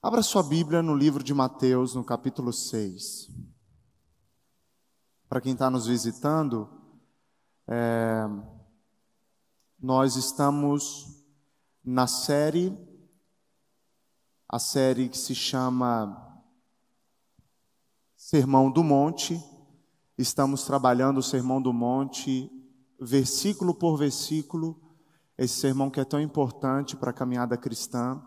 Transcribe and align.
Abra 0.00 0.22
sua 0.22 0.44
Bíblia 0.44 0.80
no 0.80 0.94
livro 0.94 1.24
de 1.24 1.34
Mateus, 1.34 1.96
no 1.96 2.04
capítulo 2.04 2.52
6. 2.52 3.28
Para 5.28 5.40
quem 5.40 5.54
está 5.54 5.68
nos 5.68 5.88
visitando, 5.88 6.70
é, 7.66 8.24
nós 9.76 10.14
estamos 10.14 11.20
na 11.84 12.06
série, 12.06 12.78
a 14.48 14.60
série 14.60 15.08
que 15.08 15.18
se 15.18 15.34
chama 15.34 16.40
Sermão 18.16 18.70
do 18.70 18.84
Monte. 18.84 19.36
Estamos 20.16 20.62
trabalhando 20.62 21.18
o 21.18 21.24
Sermão 21.24 21.60
do 21.60 21.72
Monte, 21.72 22.48
versículo 23.00 23.74
por 23.74 23.96
versículo, 23.96 24.80
esse 25.36 25.58
sermão 25.58 25.90
que 25.90 25.98
é 25.98 26.04
tão 26.04 26.20
importante 26.20 26.96
para 26.96 27.10
a 27.10 27.14
caminhada 27.14 27.56
cristã 27.56 28.24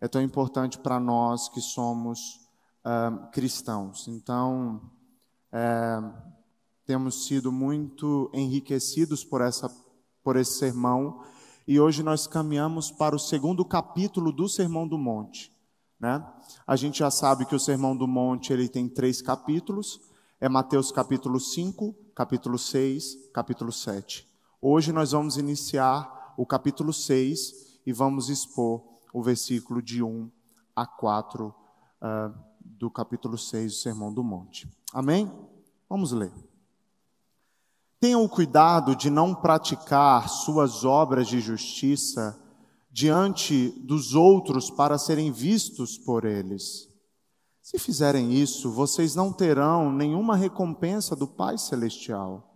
é 0.00 0.08
tão 0.08 0.22
importante 0.22 0.78
para 0.78 0.98
nós 0.98 1.48
que 1.48 1.60
somos 1.60 2.40
uh, 2.84 3.30
cristãos. 3.30 4.08
Então, 4.08 4.80
é, 5.52 6.00
temos 6.86 7.26
sido 7.26 7.52
muito 7.52 8.30
enriquecidos 8.32 9.22
por, 9.24 9.42
essa, 9.42 9.70
por 10.24 10.36
esse 10.36 10.58
sermão 10.58 11.22
e 11.68 11.78
hoje 11.78 12.02
nós 12.02 12.26
caminhamos 12.26 12.90
para 12.90 13.14
o 13.14 13.18
segundo 13.18 13.64
capítulo 13.64 14.32
do 14.32 14.48
Sermão 14.48 14.88
do 14.88 14.96
Monte. 14.96 15.52
Né? 16.00 16.24
A 16.66 16.74
gente 16.76 17.00
já 17.00 17.10
sabe 17.10 17.44
que 17.44 17.54
o 17.54 17.60
Sermão 17.60 17.96
do 17.96 18.08
Monte 18.08 18.52
ele 18.52 18.68
tem 18.68 18.88
três 18.88 19.20
capítulos, 19.20 20.00
é 20.40 20.48
Mateus 20.48 20.90
capítulo 20.90 21.38
5, 21.38 21.94
capítulo 22.14 22.58
6, 22.58 23.28
capítulo 23.34 23.70
7. 23.70 24.26
Hoje 24.60 24.92
nós 24.92 25.12
vamos 25.12 25.36
iniciar 25.36 26.34
o 26.36 26.46
capítulo 26.46 26.92
6 26.92 27.80
e 27.86 27.92
vamos 27.92 28.30
expor 28.30 28.82
o 29.12 29.22
versículo 29.22 29.82
de 29.82 30.02
1 30.02 30.30
a 30.74 30.86
4 30.86 31.46
uh, 31.46 31.54
ah, 32.00 32.32
do 32.60 32.90
capítulo 32.90 33.36
6 33.36 33.72
do 33.72 33.78
Sermão 33.78 34.12
do 34.12 34.22
Monte. 34.22 34.68
Amém? 34.92 35.30
Vamos 35.88 36.12
ler. 36.12 36.32
Tenham 37.98 38.24
o 38.24 38.28
cuidado 38.28 38.96
de 38.96 39.10
não 39.10 39.34
praticar 39.34 40.28
suas 40.28 40.84
obras 40.84 41.28
de 41.28 41.40
justiça 41.40 42.40
diante 42.90 43.68
dos 43.84 44.14
outros 44.14 44.70
para 44.70 44.96
serem 44.96 45.30
vistos 45.30 45.98
por 45.98 46.24
eles. 46.24 46.88
Se 47.62 47.78
fizerem 47.78 48.32
isso, 48.32 48.70
vocês 48.70 49.14
não 49.14 49.32
terão 49.32 49.92
nenhuma 49.92 50.34
recompensa 50.34 51.14
do 51.14 51.28
Pai 51.28 51.58
Celestial. 51.58 52.50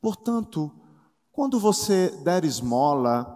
Portanto, 0.00 0.70
quando 1.32 1.58
você 1.58 2.10
der 2.22 2.44
esmola, 2.44 3.35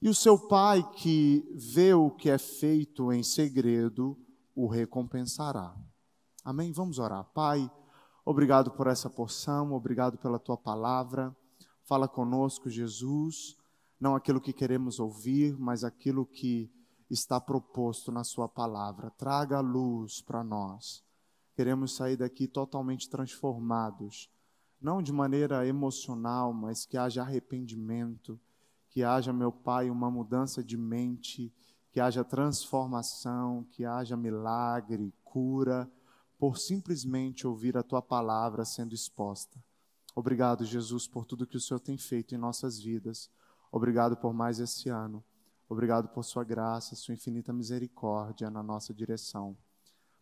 E 0.00 0.08
o 0.08 0.14
seu 0.14 0.38
pai, 0.38 0.88
que 0.92 1.44
vê 1.56 1.92
o 1.92 2.08
que 2.08 2.30
é 2.30 2.38
feito 2.38 3.12
em 3.12 3.24
segredo, 3.24 4.16
o 4.54 4.68
recompensará. 4.68 5.74
Amém? 6.44 6.70
Vamos 6.70 7.00
orar. 7.00 7.24
Pai, 7.34 7.68
obrigado 8.24 8.70
por 8.70 8.86
essa 8.86 9.10
porção, 9.10 9.72
obrigado 9.72 10.16
pela 10.16 10.38
tua 10.38 10.56
palavra. 10.56 11.36
Fala 11.82 12.06
conosco, 12.06 12.70
Jesus, 12.70 13.56
não 14.00 14.14
aquilo 14.14 14.40
que 14.40 14.52
queremos 14.52 15.00
ouvir, 15.00 15.58
mas 15.58 15.82
aquilo 15.82 16.24
que 16.24 16.70
está 17.10 17.40
proposto 17.40 18.12
na 18.12 18.22
Sua 18.22 18.48
palavra. 18.48 19.10
Traga 19.10 19.58
a 19.58 19.60
luz 19.60 20.20
para 20.20 20.44
nós. 20.44 21.02
Queremos 21.56 21.96
sair 21.96 22.16
daqui 22.16 22.46
totalmente 22.46 23.10
transformados, 23.10 24.30
não 24.80 25.02
de 25.02 25.12
maneira 25.12 25.66
emocional, 25.66 26.52
mas 26.52 26.86
que 26.86 26.96
haja 26.96 27.22
arrependimento 27.22 28.38
que 28.88 29.02
haja, 29.02 29.32
meu 29.32 29.52
Pai, 29.52 29.90
uma 29.90 30.10
mudança 30.10 30.62
de 30.62 30.76
mente, 30.76 31.52
que 31.90 32.00
haja 32.00 32.24
transformação, 32.24 33.64
que 33.70 33.84
haja 33.84 34.16
milagre, 34.16 35.12
cura, 35.24 35.90
por 36.38 36.58
simplesmente 36.58 37.46
ouvir 37.46 37.76
a 37.76 37.82
tua 37.82 38.00
palavra 38.00 38.64
sendo 38.64 38.94
exposta. 38.94 39.58
Obrigado, 40.14 40.64
Jesus, 40.64 41.06
por 41.06 41.24
tudo 41.24 41.46
que 41.46 41.56
o 41.56 41.60
Senhor 41.60 41.80
tem 41.80 41.96
feito 41.96 42.34
em 42.34 42.38
nossas 42.38 42.78
vidas. 42.78 43.30
Obrigado 43.70 44.16
por 44.16 44.32
mais 44.32 44.58
esse 44.58 44.88
ano. 44.88 45.22
Obrigado 45.68 46.08
por 46.08 46.24
sua 46.24 46.44
graça, 46.44 46.96
sua 46.96 47.14
infinita 47.14 47.52
misericórdia 47.52 48.48
na 48.50 48.62
nossa 48.62 48.94
direção. 48.94 49.56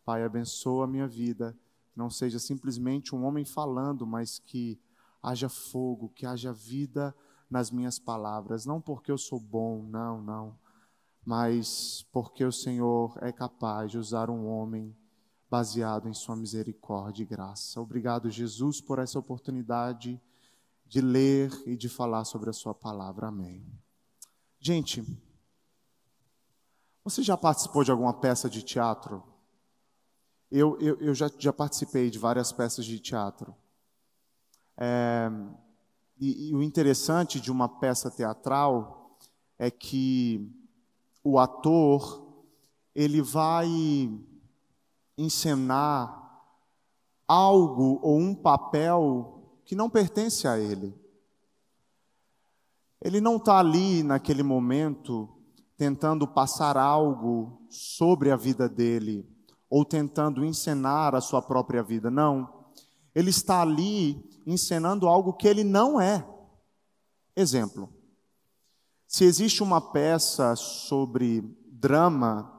Pai, 0.04 0.24
abençoa 0.24 0.84
a 0.84 0.88
minha 0.88 1.06
vida, 1.06 1.56
não 1.94 2.10
seja 2.10 2.38
simplesmente 2.38 3.14
um 3.14 3.24
homem 3.24 3.44
falando, 3.44 4.06
mas 4.06 4.38
que 4.38 4.80
haja 5.22 5.48
fogo, 5.48 6.08
que 6.08 6.26
haja 6.26 6.52
vida 6.52 7.14
nas 7.50 7.70
minhas 7.70 7.98
palavras, 7.98 8.66
não 8.66 8.80
porque 8.80 9.10
eu 9.10 9.18
sou 9.18 9.38
bom, 9.38 9.82
não, 9.82 10.20
não, 10.20 10.58
mas 11.24 12.06
porque 12.12 12.44
o 12.44 12.52
Senhor 12.52 13.16
é 13.20 13.32
capaz 13.32 13.90
de 13.90 13.98
usar 13.98 14.30
um 14.30 14.46
homem 14.46 14.96
baseado 15.48 16.08
em 16.08 16.14
Sua 16.14 16.36
misericórdia 16.36 17.22
e 17.22 17.26
graça. 17.26 17.80
Obrigado, 17.80 18.30
Jesus, 18.30 18.80
por 18.80 18.98
essa 18.98 19.18
oportunidade 19.18 20.20
de 20.84 21.00
ler 21.00 21.50
e 21.66 21.76
de 21.76 21.88
falar 21.88 22.24
sobre 22.24 22.50
a 22.50 22.52
Sua 22.52 22.74
palavra. 22.74 23.28
Amém. 23.28 23.64
Gente, 24.58 25.04
você 27.04 27.22
já 27.22 27.36
participou 27.36 27.84
de 27.84 27.90
alguma 27.90 28.14
peça 28.14 28.50
de 28.50 28.62
teatro? 28.62 29.22
Eu, 30.50 30.78
eu, 30.80 30.96
eu 31.00 31.14
já, 31.14 31.30
já 31.38 31.52
participei 31.52 32.10
de 32.10 32.18
várias 32.18 32.52
peças 32.52 32.84
de 32.84 32.98
teatro. 32.98 33.54
É, 34.76 35.30
e, 36.18 36.50
e 36.50 36.54
o 36.54 36.62
interessante 36.62 37.40
de 37.40 37.50
uma 37.50 37.68
peça 37.68 38.10
teatral 38.10 39.16
é 39.58 39.70
que 39.70 40.50
o 41.22 41.38
ator 41.38 42.26
ele 42.94 43.20
vai 43.20 43.66
encenar 45.18 46.24
algo 47.26 47.98
ou 48.02 48.18
um 48.18 48.34
papel 48.34 49.60
que 49.64 49.74
não 49.74 49.90
pertence 49.90 50.46
a 50.46 50.58
ele. 50.58 50.94
Ele 53.02 53.20
não 53.20 53.36
está 53.36 53.58
ali 53.58 54.02
naquele 54.02 54.42
momento 54.42 55.28
tentando 55.76 56.26
passar 56.26 56.76
algo 56.76 57.60
sobre 57.68 58.30
a 58.30 58.36
vida 58.36 58.68
dele 58.68 59.28
ou 59.68 59.84
tentando 59.84 60.44
encenar 60.44 61.14
a 61.14 61.20
sua 61.20 61.42
própria 61.42 61.82
vida. 61.82 62.10
Não. 62.10 62.55
Ele 63.16 63.30
está 63.30 63.62
ali 63.62 64.22
encenando 64.46 65.08
algo 65.08 65.32
que 65.32 65.48
ele 65.48 65.64
não 65.64 65.98
é. 65.98 66.28
Exemplo: 67.34 67.88
se 69.08 69.24
existe 69.24 69.62
uma 69.62 69.80
peça 69.80 70.54
sobre 70.54 71.42
drama 71.72 72.52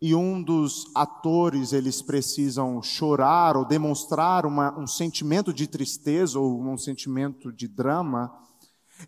e 0.00 0.14
um 0.14 0.40
dos 0.40 0.86
atores 0.94 1.72
eles 1.72 2.00
precisam 2.00 2.80
chorar 2.82 3.56
ou 3.56 3.64
demonstrar 3.64 4.46
uma, 4.46 4.78
um 4.78 4.86
sentimento 4.86 5.52
de 5.52 5.66
tristeza 5.66 6.38
ou 6.38 6.62
um 6.62 6.78
sentimento 6.78 7.50
de 7.50 7.66
drama, 7.66 8.32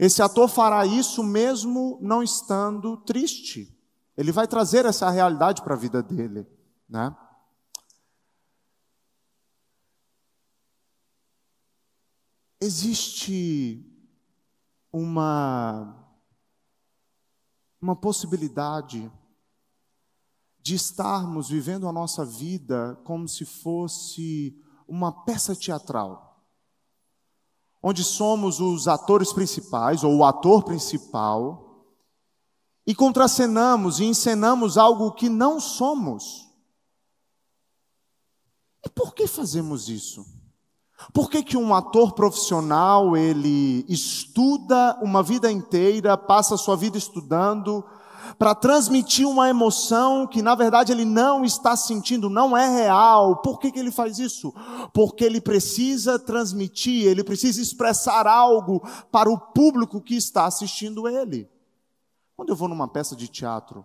esse 0.00 0.20
ator 0.20 0.48
fará 0.48 0.84
isso 0.84 1.22
mesmo 1.22 1.96
não 2.02 2.24
estando 2.24 2.96
triste. 2.96 3.72
Ele 4.16 4.32
vai 4.32 4.48
trazer 4.48 4.84
essa 4.84 5.08
realidade 5.10 5.62
para 5.62 5.74
a 5.74 5.78
vida 5.78 6.02
dele, 6.02 6.44
né? 6.88 7.14
Existe 12.60 13.84
uma, 14.92 15.94
uma 17.80 17.94
possibilidade 17.94 19.10
de 20.60 20.74
estarmos 20.74 21.48
vivendo 21.48 21.86
a 21.88 21.92
nossa 21.92 22.24
vida 22.24 23.00
como 23.04 23.28
se 23.28 23.44
fosse 23.44 24.60
uma 24.88 25.12
peça 25.24 25.54
teatral, 25.54 26.44
onde 27.82 28.02
somos 28.02 28.60
os 28.60 28.88
atores 28.88 29.32
principais 29.32 30.02
ou 30.02 30.16
o 30.16 30.24
ator 30.24 30.64
principal 30.64 31.84
e 32.86 32.94
contracenamos 32.94 34.00
e 34.00 34.04
encenamos 34.04 34.78
algo 34.78 35.12
que 35.12 35.28
não 35.28 35.60
somos. 35.60 36.46
E 38.84 38.88
por 38.88 39.14
que 39.14 39.26
fazemos 39.26 39.88
isso? 39.88 40.35
Por 41.12 41.30
que, 41.30 41.42
que 41.42 41.56
um 41.56 41.74
ator 41.74 42.12
profissional 42.14 43.16
ele 43.16 43.84
estuda 43.88 44.98
uma 45.02 45.22
vida 45.22 45.50
inteira, 45.50 46.16
passa 46.16 46.54
a 46.54 46.58
sua 46.58 46.76
vida 46.76 46.96
estudando 46.96 47.84
para 48.38 48.54
transmitir 48.54 49.26
uma 49.26 49.48
emoção 49.48 50.26
que 50.26 50.42
na 50.42 50.54
verdade 50.54 50.92
ele 50.92 51.04
não 51.04 51.44
está 51.44 51.76
sentindo, 51.76 52.28
não 52.28 52.56
é 52.56 52.68
real. 52.68 53.36
Por 53.36 53.58
que, 53.58 53.70
que 53.70 53.78
ele 53.78 53.90
faz 53.90 54.18
isso? 54.18 54.52
Porque 54.92 55.24
ele 55.24 55.40
precisa 55.40 56.18
transmitir, 56.18 57.06
ele 57.06 57.22
precisa 57.22 57.60
expressar 57.60 58.26
algo 58.26 58.82
para 59.10 59.30
o 59.30 59.38
público 59.38 60.00
que 60.00 60.16
está 60.16 60.46
assistindo 60.46 61.08
ele. 61.08 61.48
Quando 62.36 62.50
eu 62.50 62.56
vou 62.56 62.68
numa 62.68 62.88
peça 62.88 63.14
de 63.14 63.28
teatro, 63.28 63.84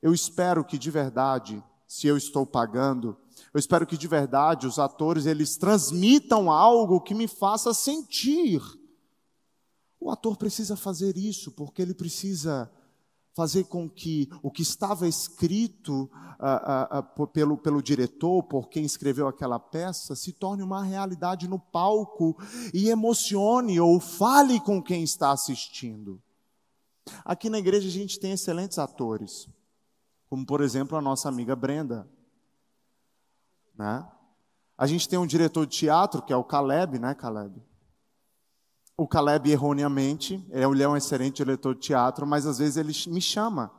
eu 0.00 0.14
espero 0.14 0.64
que 0.64 0.78
de 0.78 0.90
verdade, 0.90 1.62
se 1.86 2.06
eu 2.06 2.16
estou 2.16 2.46
pagando, 2.46 3.16
eu 3.52 3.58
espero 3.58 3.86
que 3.86 3.96
de 3.96 4.08
verdade 4.08 4.66
os 4.66 4.78
atores 4.78 5.26
eles 5.26 5.56
transmitam 5.56 6.50
algo 6.50 7.00
que 7.00 7.14
me 7.14 7.28
faça 7.28 7.74
sentir. 7.74 8.60
O 10.00 10.10
ator 10.10 10.36
precisa 10.36 10.76
fazer 10.76 11.16
isso 11.16 11.52
porque 11.52 11.80
ele 11.80 11.94
precisa 11.94 12.70
fazer 13.34 13.64
com 13.64 13.90
que 13.90 14.28
o 14.42 14.50
que 14.50 14.62
estava 14.62 15.08
escrito 15.08 16.04
uh, 16.38 16.98
uh, 17.00 17.22
uh, 17.22 17.26
pelo, 17.26 17.58
pelo 17.58 17.82
diretor, 17.82 18.44
por 18.44 18.68
quem 18.68 18.84
escreveu 18.84 19.26
aquela 19.26 19.58
peça, 19.58 20.14
se 20.14 20.32
torne 20.32 20.62
uma 20.62 20.84
realidade 20.84 21.48
no 21.48 21.58
palco 21.58 22.36
e 22.72 22.88
emocione 22.88 23.80
ou 23.80 23.98
fale 23.98 24.60
com 24.60 24.80
quem 24.80 25.02
está 25.02 25.32
assistindo. 25.32 26.22
Aqui 27.24 27.50
na 27.50 27.58
igreja 27.58 27.88
a 27.88 27.90
gente 27.90 28.20
tem 28.20 28.32
excelentes 28.32 28.78
atores, 28.78 29.48
como 30.28 30.46
por 30.46 30.60
exemplo 30.60 30.96
a 30.96 31.02
nossa 31.02 31.28
amiga 31.28 31.56
Brenda. 31.56 32.08
Né? 33.76 34.06
A 34.76 34.86
gente 34.86 35.08
tem 35.08 35.18
um 35.18 35.26
diretor 35.26 35.66
de 35.66 35.76
teatro, 35.76 36.22
que 36.22 36.32
é 36.32 36.36
o 36.36 36.44
Caleb, 36.44 36.98
né, 36.98 37.14
Caleb? 37.14 37.62
O 38.96 39.08
Caleb, 39.08 39.50
erroneamente, 39.50 40.44
ele 40.50 40.82
é 40.82 40.88
um 40.88 40.96
excelente 40.96 41.36
diretor 41.36 41.74
de 41.74 41.80
teatro, 41.80 42.26
mas 42.26 42.46
às 42.46 42.58
vezes 42.58 42.76
ele 42.76 42.92
me 43.12 43.20
chama. 43.20 43.72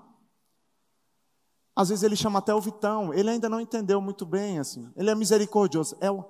Às 1.76 1.90
vezes 1.90 2.04
ele 2.04 2.16
chama 2.16 2.40
até 2.40 2.54
o 2.54 2.62
Vitão. 2.62 3.14
Ele 3.14 3.30
ainda 3.30 3.50
não 3.50 3.60
entendeu 3.60 4.00
muito 4.00 4.26
bem, 4.26 4.60
assim. 4.60 4.92
Ele 4.96 5.10
é 5.10 5.16
misericordioso. 5.16 5.98
É 6.00 6.10
o, 6.10 6.24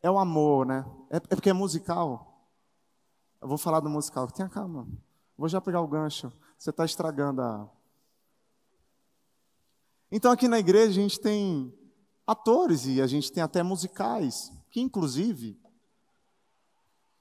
é 0.00 0.10
o 0.10 0.18
amor, 0.18 0.64
né? 0.64 0.84
É, 1.10 1.16
é 1.16 1.20
porque 1.20 1.50
é 1.50 1.52
musical. 1.52 2.48
Eu 3.40 3.48
vou 3.48 3.58
falar 3.58 3.80
do 3.80 3.90
musical. 3.90 4.28
Tenha 4.28 4.48
calma. 4.48 4.86
Vou 5.36 5.48
já 5.48 5.60
pegar 5.60 5.80
o 5.80 5.88
gancho. 5.88 6.32
Você 6.56 6.70
está 6.70 6.84
estragando 6.84 7.42
a. 7.42 7.68
Então 10.10 10.30
aqui 10.30 10.46
na 10.46 10.58
igreja 10.58 10.90
a 10.90 11.02
gente 11.02 11.20
tem 11.20 11.72
atores 12.26 12.86
e 12.86 13.00
a 13.00 13.06
gente 13.06 13.30
tem 13.30 13.42
até 13.42 13.62
musicais, 13.62 14.52
que 14.70 14.80
inclusive. 14.80 15.58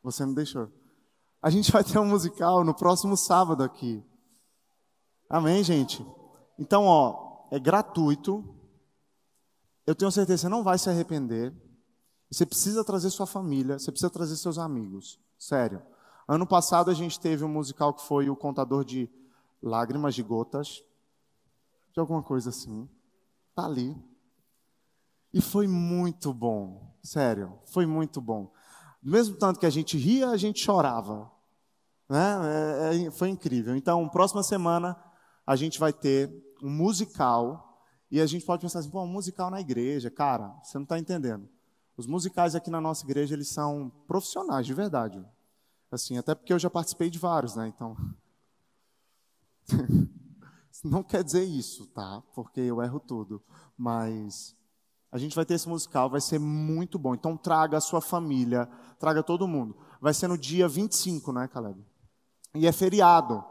Você 0.02 0.26
não 0.26 0.34
deixou. 0.34 0.72
A 1.42 1.50
gente 1.50 1.72
vai 1.74 1.84
ter 1.84 2.00
um 2.00 2.08
musical 2.08 2.64
no 2.64 2.74
próximo 2.74 3.16
sábado 3.16 3.64
aqui. 3.64 4.04
Amém, 5.30 5.64
gente? 5.64 6.06
Então, 6.58 6.86
ó, 6.86 7.48
é 7.52 7.60
gratuito. 7.60 8.44
Eu 9.86 9.94
tenho 9.94 10.12
certeza 10.12 10.44
você 10.44 10.50
não 10.50 10.64
vai 10.64 10.78
se 10.78 10.90
arrepender. 10.90 11.54
Você 12.32 12.46
precisa 12.46 12.84
trazer 12.84 13.10
sua 13.12 13.28
família, 13.28 13.78
você 13.78 13.92
precisa 13.92 14.10
trazer 14.10 14.36
seus 14.36 14.58
amigos. 14.58 15.20
Sério. 15.38 15.82
Ano 16.28 16.48
passado 16.48 16.90
a 16.90 16.94
gente 16.94 17.20
teve 17.20 17.44
um 17.44 17.50
musical 17.50 17.94
que 17.94 18.02
foi 18.02 18.30
o 18.30 18.36
Contador 18.36 18.84
de 18.84 19.10
Lágrimas 19.62 20.16
de 20.16 20.24
Gotas. 20.24 20.84
De 21.94 22.00
alguma 22.00 22.24
coisa 22.24 22.50
assim. 22.50 22.90
Tá 23.54 23.66
ali. 23.66 23.96
E 25.36 25.42
foi 25.42 25.68
muito 25.68 26.34
bom. 26.34 26.96
Sério, 27.04 27.60
foi 27.66 27.86
muito 27.86 28.22
bom. 28.22 28.54
Do 29.04 29.12
mesmo 29.12 29.36
tanto 29.36 29.60
que 29.60 29.66
a 29.66 29.70
gente 29.70 29.98
ria, 29.98 30.30
a 30.30 30.38
gente 30.38 30.64
chorava. 30.64 31.30
Né? 32.08 32.38
É, 32.94 33.04
é, 33.04 33.12
foi 33.12 33.28
incrível. 33.28 33.76
Então, 33.76 34.08
próxima 34.08 34.42
semana 34.42 34.96
a 35.46 35.58
gente 35.58 35.78
vai 35.78 35.92
ter 35.92 36.32
um 36.64 36.70
musical 36.70 37.84
e 38.10 38.22
a 38.22 38.26
gente 38.26 38.46
pode 38.46 38.62
pensar 38.62 38.80
assim, 38.80 38.90
pô, 38.90 39.04
um 39.04 39.08
musical 39.08 39.52
na 39.52 39.60
igreja, 39.60 40.10
cara, 40.10 40.56
você 40.64 40.78
não 40.78 40.84
está 40.84 40.98
entendendo. 40.98 41.50
Os 41.98 42.08
musicais 42.08 42.56
aqui 42.56 42.70
na 42.70 42.80
nossa 42.80 43.06
igreja 43.06 43.36
eles 43.36 43.50
são 43.50 43.92
profissionais 44.08 44.66
de 44.66 44.74
verdade. 44.74 45.22
Assim, 45.92 46.18
até 46.18 46.34
porque 46.34 46.54
eu 46.54 46.60
já 46.60 46.70
participei 46.70 47.10
de 47.10 47.20
vários, 47.20 47.58
né? 47.58 47.68
Então, 47.68 47.98
não 50.82 51.04
quer 51.04 51.26
dizer 51.26 51.44
isso, 51.44 51.88
tá? 51.88 52.24
Porque 52.34 52.62
eu 52.62 52.82
erro 52.82 53.02
tudo, 53.02 53.44
mas 53.78 54.56
a 55.16 55.18
gente 55.18 55.34
vai 55.34 55.46
ter 55.46 55.54
esse 55.54 55.70
musical, 55.70 56.10
vai 56.10 56.20
ser 56.20 56.38
muito 56.38 57.00
bom. 57.00 57.14
Então 57.16 57.38
traga 57.38 57.78
a 57.78 57.82
sua 57.82 58.02
família, 58.02 58.68
traga 59.00 59.24
todo 59.24 59.48
mundo. 59.48 59.74
Vai 60.02 60.14
ser 60.14 60.28
no 60.28 60.38
dia 60.38 60.68
25, 60.68 61.32
né, 61.32 61.48
Caleb? 61.48 61.82
E 62.54 62.68
é 62.68 62.72
feriado. 62.74 63.42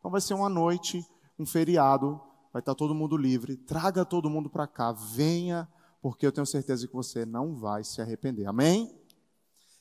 Então 0.00 0.10
vai 0.10 0.20
ser 0.20 0.34
uma 0.34 0.48
noite, 0.48 1.06
um 1.38 1.46
feriado, 1.46 2.20
vai 2.52 2.58
estar 2.58 2.74
todo 2.74 2.92
mundo 2.92 3.16
livre. 3.16 3.56
Traga 3.56 4.04
todo 4.04 4.28
mundo 4.28 4.50
para 4.50 4.66
cá, 4.66 4.90
venha, 4.90 5.68
porque 6.00 6.26
eu 6.26 6.32
tenho 6.32 6.44
certeza 6.44 6.88
que 6.88 6.92
você 6.92 7.24
não 7.24 7.54
vai 7.54 7.84
se 7.84 8.02
arrepender. 8.02 8.48
Amém? 8.48 8.92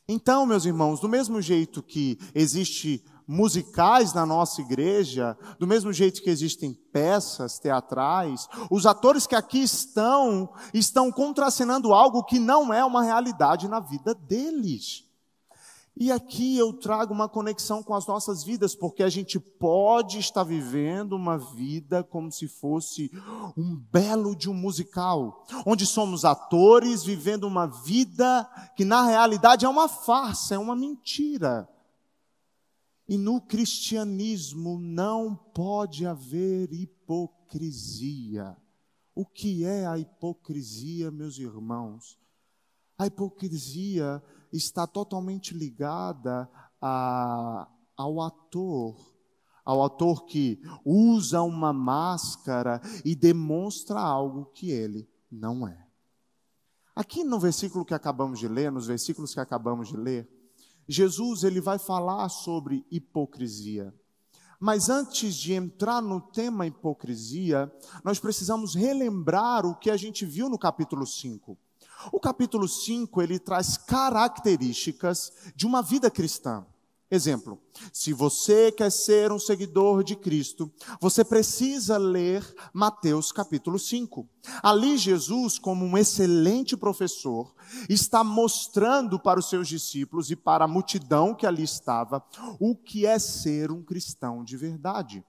Então, 0.08 0.46
meus 0.46 0.66
irmãos, 0.66 1.00
do 1.00 1.10
mesmo 1.10 1.42
jeito 1.42 1.82
que 1.82 2.20
existe 2.36 3.04
musicais 3.32 4.14
na 4.14 4.26
nossa 4.26 4.60
igreja, 4.60 5.38
do 5.58 5.66
mesmo 5.66 5.94
jeito 5.94 6.22
que 6.22 6.30
existem 6.30 6.74
peças 6.74 7.58
teatrais, 7.58 8.46
os 8.70 8.86
atores 8.86 9.26
que 9.26 9.36
aqui 9.36 9.64
estão 9.64 10.50
estão 10.74 11.10
contracenando 11.10 11.94
algo 11.94 12.26
que 12.26 12.38
não 12.38 12.74
é 12.74 12.84
uma 12.84 13.02
realidade 13.02 13.70
na 13.70 13.80
vida 13.80 14.14
deles. 14.14 15.06
E 15.96 16.12
aqui 16.12 16.58
eu 16.58 16.74
trago 16.74 17.14
uma 17.14 17.30
conexão 17.30 17.82
com 17.82 17.94
as 17.94 18.06
nossas 18.06 18.44
vidas, 18.44 18.76
porque 18.76 19.02
a 19.02 19.10
gente 19.10 19.40
pode 19.40 20.20
estar 20.20 20.44
vivendo 20.44 21.14
uma 21.14 21.38
vida 21.38 22.04
como 22.04 22.32
se 22.32 22.50
fosse 22.50 23.12
um 23.58 23.76
belo 23.76 24.36
de 24.36 24.50
um 24.50 24.54
musical, 24.54 25.46
onde 25.66 25.86
somos 25.86 26.26
atores 26.26 27.04
vivendo 27.04 27.46
uma 27.46 27.66
vida 27.66 28.50
que 28.76 28.84
na 28.84 29.06
realidade 29.06 29.66
é 29.66 29.70
uma 29.70 29.88
farsa, 29.88 30.56
é 30.56 30.58
uma 30.58 30.76
mentira. 30.76 31.70
E 33.12 33.18
no 33.18 33.42
cristianismo 33.42 34.80
não 34.80 35.36
pode 35.36 36.06
haver 36.06 36.72
hipocrisia. 36.72 38.56
O 39.14 39.26
que 39.26 39.66
é 39.66 39.86
a 39.86 39.98
hipocrisia, 39.98 41.12
meus 41.12 41.38
irmãos? 41.38 42.18
A 42.98 43.08
hipocrisia 43.08 44.24
está 44.50 44.88
totalmente 44.88 45.54
ligada 45.54 46.50
a, 46.82 47.68
ao 47.98 48.22
ator, 48.22 49.14
ao 49.66 49.84
ator 49.84 50.24
que 50.24 50.62
usa 50.86 51.42
uma 51.42 51.74
máscara 51.74 52.80
e 53.04 53.14
demonstra 53.14 54.00
algo 54.00 54.46
que 54.54 54.72
ele 54.72 55.06
não 55.30 55.68
é. 55.68 55.86
Aqui 56.96 57.26
no 57.26 57.42
versículo 57.42 57.84
que 57.84 57.94
acabamos 57.94 58.40
de 58.40 58.48
ler, 58.48 58.72
nos 58.72 58.88
versículos 58.88 59.34
que 59.34 59.42
acabamos 59.42 59.90
de 59.90 59.98
ler, 59.98 60.41
Jesus 60.92 61.44
ele 61.44 61.62
vai 61.62 61.80
falar 61.80 62.28
sobre 62.30 62.86
hipocrisia. 62.92 63.94
Mas 64.60 64.90
antes 64.90 65.36
de 65.36 65.54
entrar 65.54 66.02
no 66.02 66.22
tema 66.22 66.68
hipocrisia, 66.68 67.72
nós 68.04 68.20
precisamos 68.20 68.76
relembrar 68.76 69.66
o 69.66 69.76
que 69.76 69.90
a 69.90 69.98
gente 69.98 70.26
viu 70.26 70.50
no 70.50 70.60
capítulo 70.60 71.08
5. 71.08 71.58
O 72.12 72.20
capítulo 72.20 72.68
5, 72.68 73.22
ele 73.22 73.40
traz 73.40 73.78
características 73.78 75.32
de 75.56 75.66
uma 75.66 75.82
vida 75.82 76.12
cristã. 76.12 76.66
Exemplo, 77.14 77.62
se 77.92 78.14
você 78.14 78.72
quer 78.72 78.90
ser 78.90 79.34
um 79.34 79.38
seguidor 79.38 80.02
de 80.02 80.16
Cristo, 80.16 80.72
você 81.02 81.26
precisa 81.26 81.98
ler 81.98 82.42
Mateus 82.74 83.34
capítulo 83.34 83.78
5. 83.78 84.26
Ali 84.64 84.98
Jesus, 84.98 85.60
como 85.60 85.84
um 85.84 85.98
excelente 85.98 86.78
professor, 86.78 87.54
está 87.90 88.24
mostrando 88.24 89.20
para 89.20 89.42
os 89.42 89.50
seus 89.50 89.68
discípulos 89.68 90.32
e 90.32 90.38
para 90.38 90.64
a 90.64 90.70
multidão 90.70 91.36
que 91.36 91.46
ali 91.46 91.64
estava 91.64 92.24
o 92.58 92.78
que 92.78 93.06
é 93.06 93.20
ser 93.20 93.72
um 93.72 93.84
cristão 93.84 94.42
de 94.42 94.56
verdade. 94.56 95.22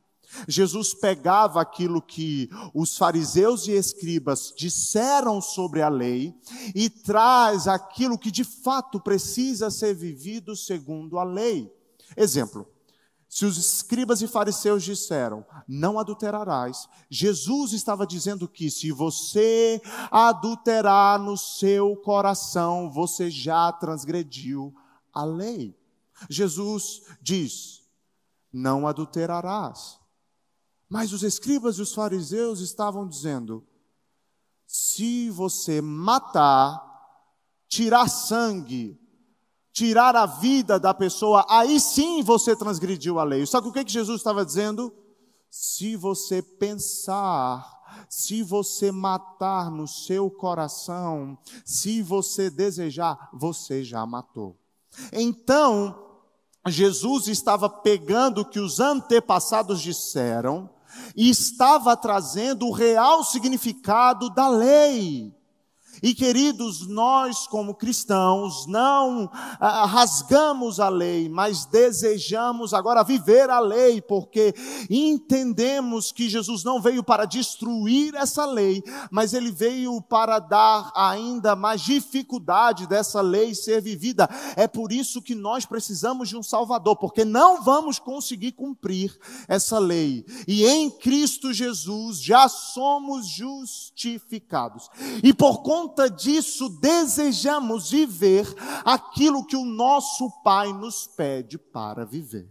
Jesus 0.49 0.95
pegava 0.95 1.61
aquilo 1.61 2.01
que 2.01 2.49
os 2.75 2.97
fariseus 2.97 3.67
e 3.67 3.73
escribas 3.73 4.53
disseram 4.57 5.41
sobre 5.41 5.83
a 5.83 5.89
lei 5.89 6.35
e 6.75 6.89
traz 6.89 7.69
aquilo 7.69 8.19
que 8.19 8.31
de 8.31 8.45
fato 8.45 9.01
precisa 9.01 9.71
ser 9.71 9.95
vivido 9.95 10.57
segundo 10.57 11.19
a 11.19 11.25
lei. 11.25 11.73
Exemplo: 12.17 12.67
se 13.33 13.47
os 13.47 13.57
escribas 13.57 14.21
e 14.21 14.29
fariseus 14.29 14.83
disseram, 14.83 15.43
não 15.67 15.99
adulterarás, 15.99 16.87
Jesus 17.09 17.73
estava 17.73 18.07
dizendo 18.07 18.47
que 18.47 18.71
se 18.71 18.93
você 18.93 19.81
adulterar 20.11 21.19
no 21.19 21.39
seu 21.39 21.97
coração, 21.97 22.91
você 22.91 23.31
já 23.31 23.73
transgrediu 23.73 24.75
a 25.15 25.25
lei. 25.25 25.75
Jesus 26.29 27.05
diz, 27.23 27.83
não 28.53 28.87
adulterarás. 28.87 30.02
Mas 30.93 31.11
os 31.15 31.23
escribas 31.23 31.79
e 31.79 31.83
os 31.83 31.95
fariseus 31.95 32.61
estavam 32.61 33.09
dizendo: 33.09 33.67
se 34.67 35.31
você 35.31 35.81
matar, 35.81 36.85
tirar 37.67 38.11
sangue, 38.11 39.01
tirar 39.73 40.15
a 40.15 40.27
vida 40.27 40.79
da 40.79 40.93
pessoa, 40.93 41.47
aí 41.49 41.81
sim 41.81 42.23
você 42.23 42.55
transgrediu 42.55 43.19
a 43.19 43.25
lei. 43.25 43.47
Que 43.47 43.57
o 43.57 43.73
que 43.73 43.89
Jesus 43.89 44.21
estava 44.21 44.45
dizendo? 44.45 44.93
se 45.51 45.97
você 45.97 46.41
pensar 46.41 47.83
se 48.09 48.43
você 48.43 48.91
matar 48.91 49.71
no 49.71 49.87
seu 49.87 50.31
coração, 50.31 51.37
se 51.65 52.03
você 52.03 52.51
desejar, 52.51 53.29
você 53.33 53.85
já 53.85 54.05
matou. 54.07 54.57
Então, 55.13 56.13
Jesus 56.69 57.29
estava 57.29 57.69
pegando 57.69 58.43
o 58.43 58.45
que 58.45 58.61
os 58.61 58.81
antepassados 58.81 59.81
disseram 59.81 60.71
e 61.17 61.29
estava 61.31 61.97
trazendo 61.97 62.67
o 62.67 62.73
real 62.73 63.25
significado 63.25 64.31
da 64.31 64.49
lei. 64.49 65.33
E 66.03 66.15
queridos, 66.15 66.85
nós 66.89 67.47
como 67.47 67.77
cristãos 67.77 68.67
não 68.67 69.31
ah, 69.61 69.87
rasgamos 69.87 70.81
a 70.81 70.89
lei, 70.89 71.29
mas 71.29 71.65
desejamos 71.65 72.75
agora 72.75 73.05
viver 73.05 73.49
a 73.49 73.61
lei, 73.61 74.03
porque 74.03 74.53
entendemos 74.91 76.11
que 76.11 76.29
Jesus 76.29 76.65
não 76.65 76.83
veio 76.83 77.05
para 77.05 77.25
destruir 77.25 78.17
essa 78.17 78.45
lei, 78.45 78.83
mas 79.13 79.33
ele 79.33 79.53
veio 79.53 80.03
para 80.03 80.41
dar 80.41 80.91
ainda 80.97 81.55
mais 81.55 81.83
dificuldade 81.83 82.89
dessa 82.89 83.21
lei 83.21 83.55
ser 83.55 83.81
vivida. 83.81 84.29
É 84.57 84.67
por 84.67 84.91
isso 84.91 85.23
que 85.23 85.37
nós 85.37 85.65
precisamos 85.65 86.29
de 86.29 86.37
um 86.37 86.43
Salvador, 86.43 86.97
porque 86.97 87.25
não 87.25 87.63
vamos 87.63 88.01
conseguir 88.01 88.53
cumprir 88.53 89.17
essa 89.47 89.79
lei. 89.79 90.25
E 90.49 90.67
em 90.67 90.91
Cristo 90.91 91.53
Jesus 91.53 92.21
já 92.21 92.49
somos 92.49 93.29
justificados. 93.29 94.91
E 95.23 95.33
por 95.33 95.63
conta 95.63 95.92
conta 95.93 96.09
disso, 96.09 96.71
desejamos 96.71 97.91
viver 97.91 98.47
aquilo 98.83 99.45
que 99.45 99.55
o 99.55 99.65
nosso 99.65 100.31
Pai 100.43 100.73
nos 100.73 101.07
pede 101.07 101.59
para 101.59 102.07
viver. 102.07 102.49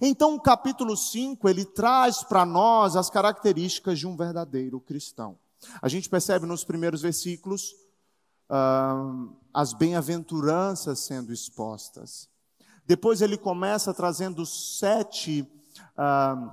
Então, 0.00 0.36
o 0.36 0.40
capítulo 0.40 0.96
5, 0.96 1.48
ele 1.48 1.64
traz 1.64 2.22
para 2.22 2.46
nós 2.46 2.94
as 2.94 3.10
características 3.10 3.98
de 3.98 4.06
um 4.06 4.16
verdadeiro 4.16 4.78
cristão. 4.78 5.36
A 5.82 5.88
gente 5.88 6.08
percebe 6.08 6.46
nos 6.46 6.62
primeiros 6.62 7.02
versículos 7.02 7.74
uh, 8.48 9.34
as 9.52 9.72
bem-aventuranças 9.72 11.00
sendo 11.00 11.32
expostas. 11.32 12.28
Depois 12.86 13.20
ele 13.20 13.36
começa 13.36 13.92
trazendo 13.92 14.46
sete, 14.46 15.42
uh, 15.96 16.50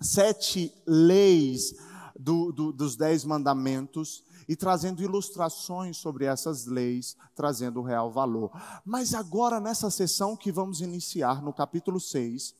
sete 0.00 0.72
leis 0.86 1.74
do, 2.16 2.52
do, 2.52 2.72
dos 2.72 2.94
dez 2.94 3.24
mandamentos 3.24 4.22
e 4.48 4.56
trazendo 4.56 5.02
ilustrações 5.02 5.96
sobre 5.96 6.24
essas 6.24 6.66
leis, 6.66 7.16
trazendo 7.34 7.80
o 7.80 7.84
real 7.84 8.10
valor. 8.10 8.50
Mas 8.84 9.14
agora, 9.14 9.60
nessa 9.60 9.90
sessão 9.90 10.36
que 10.36 10.52
vamos 10.52 10.80
iniciar, 10.80 11.42
no 11.42 11.52
capítulo 11.52 12.00
6, 12.00 12.54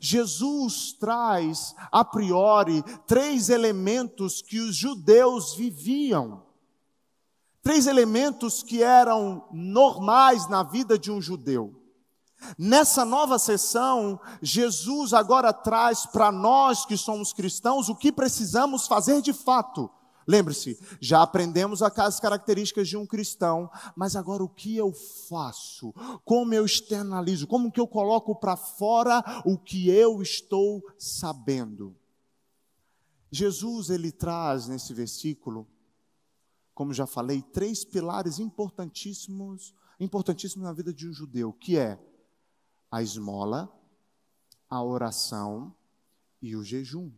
Jesus 0.00 0.92
traz, 0.92 1.74
a 1.90 2.04
priori, 2.04 2.82
três 3.06 3.48
elementos 3.48 4.40
que 4.40 4.60
os 4.60 4.76
judeus 4.76 5.54
viviam. 5.54 6.42
Três 7.62 7.86
elementos 7.86 8.62
que 8.62 8.82
eram 8.82 9.48
normais 9.50 10.48
na 10.48 10.62
vida 10.62 10.98
de 10.98 11.10
um 11.10 11.20
judeu. 11.20 11.80
Nessa 12.58 13.06
nova 13.06 13.38
sessão, 13.38 14.20
Jesus 14.42 15.14
agora 15.14 15.52
traz 15.52 16.04
para 16.04 16.30
nós 16.30 16.84
que 16.84 16.96
somos 16.96 17.32
cristãos 17.32 17.88
o 17.88 17.96
que 17.96 18.12
precisamos 18.12 18.86
fazer 18.86 19.22
de 19.22 19.32
fato 19.32 19.90
Lembre-se, 20.26 20.78
já 21.00 21.22
aprendemos 21.22 21.82
as 21.82 22.18
características 22.18 22.88
de 22.88 22.96
um 22.96 23.06
cristão, 23.06 23.70
mas 23.94 24.16
agora 24.16 24.42
o 24.42 24.48
que 24.48 24.76
eu 24.76 24.92
faço? 25.28 25.92
Como 26.24 26.54
eu 26.54 26.64
externalizo? 26.64 27.46
Como 27.46 27.70
que 27.70 27.80
eu 27.80 27.86
coloco 27.86 28.34
para 28.34 28.56
fora 28.56 29.22
o 29.44 29.58
que 29.58 29.90
eu 29.90 30.22
estou 30.22 30.82
sabendo? 30.98 31.94
Jesus 33.30 33.90
ele 33.90 34.12
traz 34.12 34.68
nesse 34.68 34.94
versículo, 34.94 35.66
como 36.72 36.94
já 36.94 37.06
falei, 37.06 37.42
três 37.42 37.84
pilares 37.84 38.38
importantíssimos, 38.38 39.74
importantíssimos 39.98 40.64
na 40.64 40.72
vida 40.72 40.92
de 40.92 41.08
um 41.08 41.12
judeu, 41.12 41.52
que 41.52 41.76
é 41.76 41.98
a 42.90 43.02
esmola, 43.02 43.68
a 44.70 44.82
oração 44.82 45.74
e 46.40 46.54
o 46.54 46.62
jejum. 46.62 47.10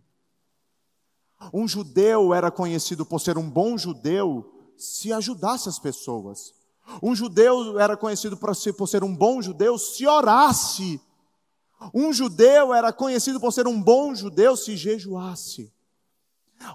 Um 1.52 1.66
judeu 1.66 2.34
era 2.34 2.50
conhecido 2.50 3.04
por 3.04 3.20
ser 3.20 3.38
um 3.38 3.48
bom 3.48 3.76
judeu 3.76 4.52
se 4.76 5.12
ajudasse 5.12 5.68
as 5.68 5.78
pessoas. 5.78 6.54
Um 7.02 7.14
judeu 7.14 7.78
era 7.78 7.96
conhecido 7.96 8.36
por 8.36 8.54
ser, 8.54 9.02
um 9.02 9.14
bom 9.14 9.42
judeu 9.42 9.76
se 9.78 10.06
orasse. 10.06 11.00
Um 11.92 12.12
judeu 12.12 12.72
era 12.72 12.92
conhecido 12.92 13.40
por 13.40 13.52
ser 13.52 13.66
um 13.66 13.80
bom 13.80 14.14
judeu 14.14 14.56
se 14.56 14.76
jejuasse. 14.76 15.72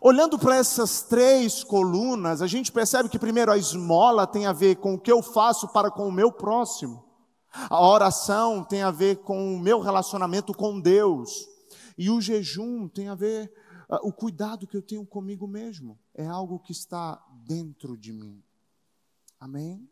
Olhando 0.01 0.37
para 0.37 0.57
essas 0.57 1.01
três 1.01 1.63
colunas, 1.63 2.41
a 2.41 2.47
gente 2.47 2.71
percebe 2.71 3.09
que, 3.09 3.17
primeiro, 3.17 3.51
a 3.51 3.57
esmola 3.57 4.27
tem 4.27 4.45
a 4.45 4.53
ver 4.53 4.75
com 4.75 4.93
o 4.93 4.99
que 4.99 5.11
eu 5.11 5.23
faço 5.23 5.67
para 5.69 5.89
com 5.89 6.07
o 6.07 6.11
meu 6.11 6.31
próximo. 6.31 7.03
A 7.69 7.81
oração 7.85 8.63
tem 8.63 8.83
a 8.83 8.91
ver 8.91 9.17
com 9.17 9.55
o 9.55 9.59
meu 9.59 9.79
relacionamento 9.79 10.53
com 10.53 10.79
Deus. 10.79 11.47
E 11.97 12.09
o 12.09 12.21
jejum 12.21 12.87
tem 12.87 13.09
a 13.09 13.15
ver 13.15 13.51
o 14.03 14.13
cuidado 14.13 14.65
que 14.67 14.77
eu 14.77 14.81
tenho 14.81 15.05
comigo 15.05 15.47
mesmo 15.47 15.99
é 16.13 16.25
algo 16.25 16.59
que 16.59 16.71
está 16.71 17.21
dentro 17.45 17.97
de 17.97 18.13
mim. 18.13 18.41
Amém? 19.39 19.89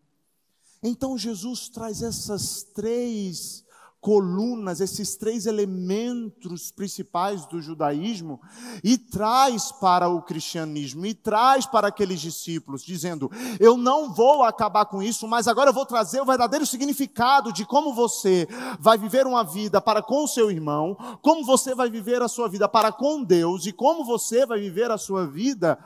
Então 0.82 1.18
Jesus 1.18 1.68
traz 1.68 2.02
essas 2.02 2.64
três 2.64 3.66
colunas, 4.02 4.80
esses 4.80 5.16
três 5.16 5.46
elementos 5.46 6.72
principais 6.72 7.46
do 7.46 7.62
judaísmo, 7.62 8.40
e 8.84 8.98
traz 8.98 9.72
para 9.74 10.08
o 10.08 10.22
cristianismo, 10.22 11.06
e 11.06 11.14
traz 11.14 11.66
para 11.66 11.90
aqueles 11.90 12.22
discípulos, 12.22 12.84
dizendo: 12.84 13.30
Eu 13.60 13.76
não 13.76 14.14
vou 14.14 14.44
acabar 14.44 14.86
com 14.86 15.04
isso, 15.04 15.28
mas 15.28 15.48
agora 15.48 15.70
eu 15.70 15.74
vou 15.74 15.86
trazer 15.86 16.22
o 16.22 16.26
verdadeiro 16.26 16.66
significado 16.66 17.52
de 17.52 17.66
como 17.66 17.94
você 17.94 18.48
vai 18.80 18.98
viver 18.98 19.28
uma 19.28 19.44
vida 19.44 19.82
para 19.82 20.02
com 20.02 20.24
o 20.24 20.28
seu 20.28 20.50
irmão, 20.50 20.96
como 21.22 21.46
você 21.46 21.76
vai 21.76 21.90
viver 21.90 22.22
a 22.22 22.28
sua 22.28 22.48
vida 22.48 22.70
para 22.70 22.92
com 22.92 23.24
Deus, 23.24 23.66
e 23.66 23.74
como 23.74 24.06
você 24.06 24.46
vai 24.46 24.60
viver 24.60 24.90
a 24.92 24.98
sua 24.98 25.28
vida 25.28 25.78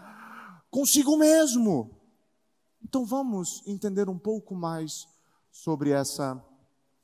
consigo 0.69 1.17
mesmo. 1.17 1.89
Então 2.83 3.05
vamos 3.05 3.63
entender 3.65 4.07
um 4.07 4.19
pouco 4.19 4.53
mais 4.53 5.07
sobre 5.51 5.89
essa 5.89 6.43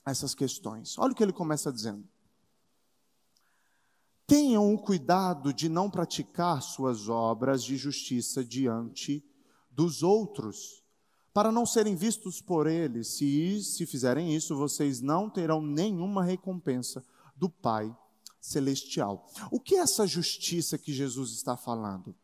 essas 0.06 0.34
questões. 0.34 0.98
Olha 0.98 1.12
o 1.12 1.16
que 1.16 1.24
ele 1.24 1.34
começa 1.34 1.72
dizendo. 1.72 2.08
Tenham 4.26 4.74
o 4.74 4.78
cuidado 4.78 5.52
de 5.52 5.68
não 5.68 5.90
praticar 5.90 6.62
suas 6.62 7.10
obras 7.10 7.64
de 7.64 7.76
justiça 7.76 8.44
diante 8.44 9.26
dos 9.72 10.04
outros, 10.04 10.84
para 11.34 11.52
não 11.52 11.66
serem 11.66 11.96
vistos 11.96 12.42
por 12.42 12.68
eles. 12.68 13.08
Se, 13.08 13.64
se 13.64 13.86
fizerem 13.86 14.36
isso, 14.36 14.56
vocês 14.56 15.02
não 15.02 15.30
terão 15.30 15.62
nenhuma 15.62 16.24
recompensa 16.24 17.04
do 17.36 17.50
Pai 17.50 17.96
Celestial. 18.40 19.28
O 19.50 19.60
que 19.60 19.76
é 19.76 19.80
essa 19.80 20.06
justiça 20.06 20.78
que 20.78 20.94
Jesus 20.94 21.32
está 21.32 21.58
falando? 21.58 22.16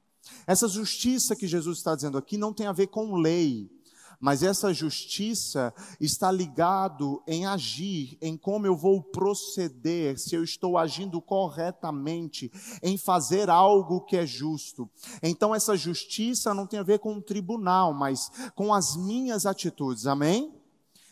Essa 0.45 0.67
justiça 0.67 1.35
que 1.35 1.47
Jesus 1.47 1.79
está 1.79 1.95
dizendo 1.95 2.17
aqui 2.17 2.37
não 2.37 2.53
tem 2.53 2.67
a 2.67 2.71
ver 2.71 2.87
com 2.87 3.15
lei, 3.15 3.69
mas 4.19 4.43
essa 4.43 4.73
justiça 4.73 5.73
está 5.99 6.31
ligado 6.31 7.21
em 7.27 7.45
agir, 7.45 8.17
em 8.21 8.37
como 8.37 8.65
eu 8.65 8.75
vou 8.75 9.01
proceder, 9.01 10.19
se 10.19 10.35
eu 10.35 10.43
estou 10.43 10.77
agindo 10.77 11.21
corretamente, 11.21 12.51
em 12.81 12.97
fazer 12.97 13.49
algo 13.49 14.01
que 14.01 14.17
é 14.17 14.25
justo. 14.25 14.89
Então 15.21 15.53
essa 15.53 15.75
justiça 15.75 16.53
não 16.53 16.67
tem 16.67 16.79
a 16.79 16.83
ver 16.83 16.99
com 16.99 17.15
o 17.15 17.21
tribunal, 17.21 17.93
mas 17.93 18.31
com 18.55 18.73
as 18.73 18.95
minhas 18.95 19.45
atitudes. 19.45 20.07
Amém? 20.07 20.53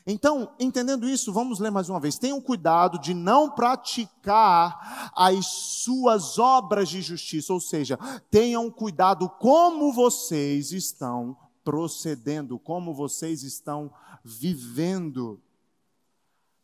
Então, 0.05 0.53
entendendo 0.60 1.07
isso, 1.07 1.31
vamos 1.31 1.60
ler 1.60 1.72
mais 1.72 1.88
uma 1.88 2.00
vez. 2.00 2.17
Tenham 2.17 2.41
cuidado 2.41 3.00
de 3.00 3.13
não 3.13 3.50
praticar 3.50 5.12
as 5.15 5.45
suas 5.45 6.38
obras 6.38 6.89
de 6.89 7.01
justiça, 7.01 7.53
ou 7.53 7.62
seja, 7.62 7.98
tenham 8.29 8.69
cuidado 8.69 9.29
como 9.29 9.93
vocês 9.93 10.74
estão 10.74 11.38
procedendo, 11.63 12.60
como 12.60 12.93
vocês 12.93 13.43
estão 13.43 13.93
vivendo. 14.24 15.41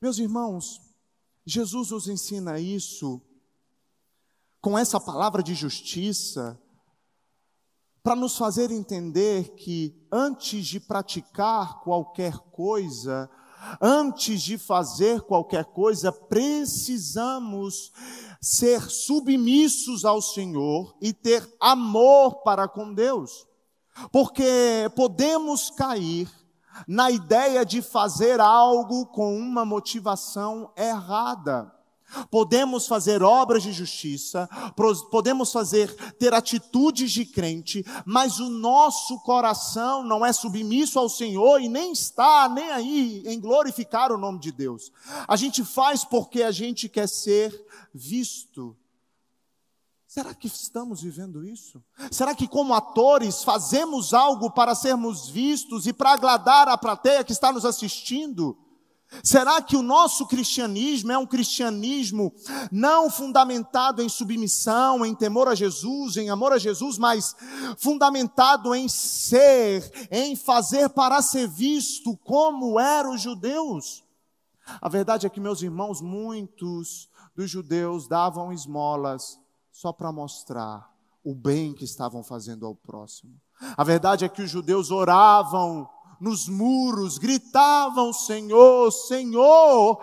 Meus 0.02 0.18
irmãos, 0.18 0.82
Jesus 1.46 1.92
nos 1.92 2.08
ensina 2.08 2.60
isso 2.60 3.22
com 4.62 4.78
essa 4.78 5.00
palavra 5.00 5.42
de 5.42 5.56
justiça, 5.56 6.62
para 8.04 8.16
nos 8.16 8.38
fazer 8.38 8.72
entender 8.72 9.56
que 9.56 9.96
antes 10.12 10.66
de 10.66 10.80
praticar 10.80 11.82
qualquer 11.82 12.38
coisa, 12.38 13.30
antes 13.82 14.42
de 14.42 14.58
fazer 14.58 15.22
qualquer 15.22 15.66
coisa, 15.66 16.12
precisamos 16.12 17.92
ser 18.42 18.90
submissos 18.90 20.06
ao 20.06 20.22
Senhor 20.22 20.96
e 21.02 21.14
ter 21.14 21.48
amor 21.60 22.42
para 22.42 22.68
com 22.68 22.94
Deus. 22.94 23.49
Porque 24.12 24.90
podemos 24.96 25.70
cair 25.70 26.30
na 26.88 27.12
ideia 27.12 27.66
de 27.66 27.82
fazer 27.82 28.40
algo 28.40 29.06
com 29.08 29.38
uma 29.38 29.66
motivação 29.66 30.72
errada. 30.78 31.72
Podemos 32.32 32.88
fazer 32.88 33.22
obras 33.22 33.62
de 33.62 33.72
justiça, 33.72 34.50
podemos 35.12 35.52
fazer 35.52 35.94
ter 36.18 36.34
atitudes 36.34 37.12
de 37.12 37.24
crente, 37.24 37.86
mas 38.04 38.40
o 38.40 38.50
nosso 38.50 39.20
coração 39.20 40.04
não 40.04 40.26
é 40.26 40.34
submisso 40.34 40.98
ao 40.98 41.08
Senhor 41.08 41.62
e 41.62 41.70
nem 41.70 41.92
está 41.92 42.50
nem 42.50 42.72
aí 42.72 43.24
em 43.28 43.40
glorificar 43.40 44.12
o 44.12 44.18
nome 44.18 44.40
de 44.40 44.52
Deus. 44.52 44.92
A 45.28 45.36
gente 45.36 45.64
faz 45.64 46.04
porque 46.04 46.42
a 46.42 46.52
gente 46.52 46.90
quer 46.90 47.08
ser 47.08 47.54
visto. 47.94 48.76
Será 50.10 50.34
que 50.34 50.48
estamos 50.48 51.04
vivendo 51.04 51.46
isso? 51.46 51.84
Será 52.10 52.34
que, 52.34 52.48
como 52.48 52.74
atores, 52.74 53.44
fazemos 53.44 54.12
algo 54.12 54.50
para 54.50 54.74
sermos 54.74 55.30
vistos 55.30 55.86
e 55.86 55.94
para 55.94 56.14
agradar 56.14 56.68
a 56.68 56.76
plateia 56.76 57.24
que 57.24 57.32
está 57.32 57.52
nos 57.52 57.64
assistindo? 57.64 58.58
Será 59.24 59.62
que 59.62 59.78
o 59.78 59.84
nosso 59.84 60.26
cristianismo 60.26 61.12
é 61.12 61.18
um 61.20 61.28
cristianismo 61.28 62.34
não 62.72 63.08
fundamentado 63.08 64.02
em 64.02 64.10
submissão, 64.10 65.06
em 65.06 65.14
temor 65.14 65.48
a 65.48 65.54
Jesus, 65.54 66.18
em 66.18 66.32
amor 66.32 66.54
a 66.54 66.58
Jesus, 66.58 66.98
mas 66.98 67.36
fundamentado 67.78 68.74
em 68.74 68.90
ser, 68.90 70.10
em 70.10 70.36
fazer 70.36 70.90
para 70.90 71.22
ser 71.22 71.48
visto 71.48 72.18
como 72.18 72.80
eram 72.80 73.14
os 73.14 73.22
judeus? 73.22 74.04
A 74.82 74.90
verdade 74.90 75.28
é 75.28 75.30
que, 75.30 75.40
meus 75.40 75.62
irmãos, 75.62 76.02
muitos 76.02 77.08
dos 77.36 77.48
judeus 77.48 78.08
davam 78.08 78.52
esmolas 78.52 79.38
só 79.80 79.94
para 79.94 80.12
mostrar 80.12 80.94
o 81.24 81.34
bem 81.34 81.74
que 81.74 81.86
estavam 81.86 82.22
fazendo 82.22 82.66
ao 82.66 82.76
próximo. 82.76 83.40
A 83.78 83.84
verdade 83.86 84.26
é 84.26 84.30
que 84.30 84.42
os 84.42 84.50
judeus 84.50 84.92
oravam 84.92 85.90
nos 86.20 86.50
muros, 86.50 87.18
gritavam 87.18 88.12
Senhor, 88.12 88.92
Senhor, 88.92 90.02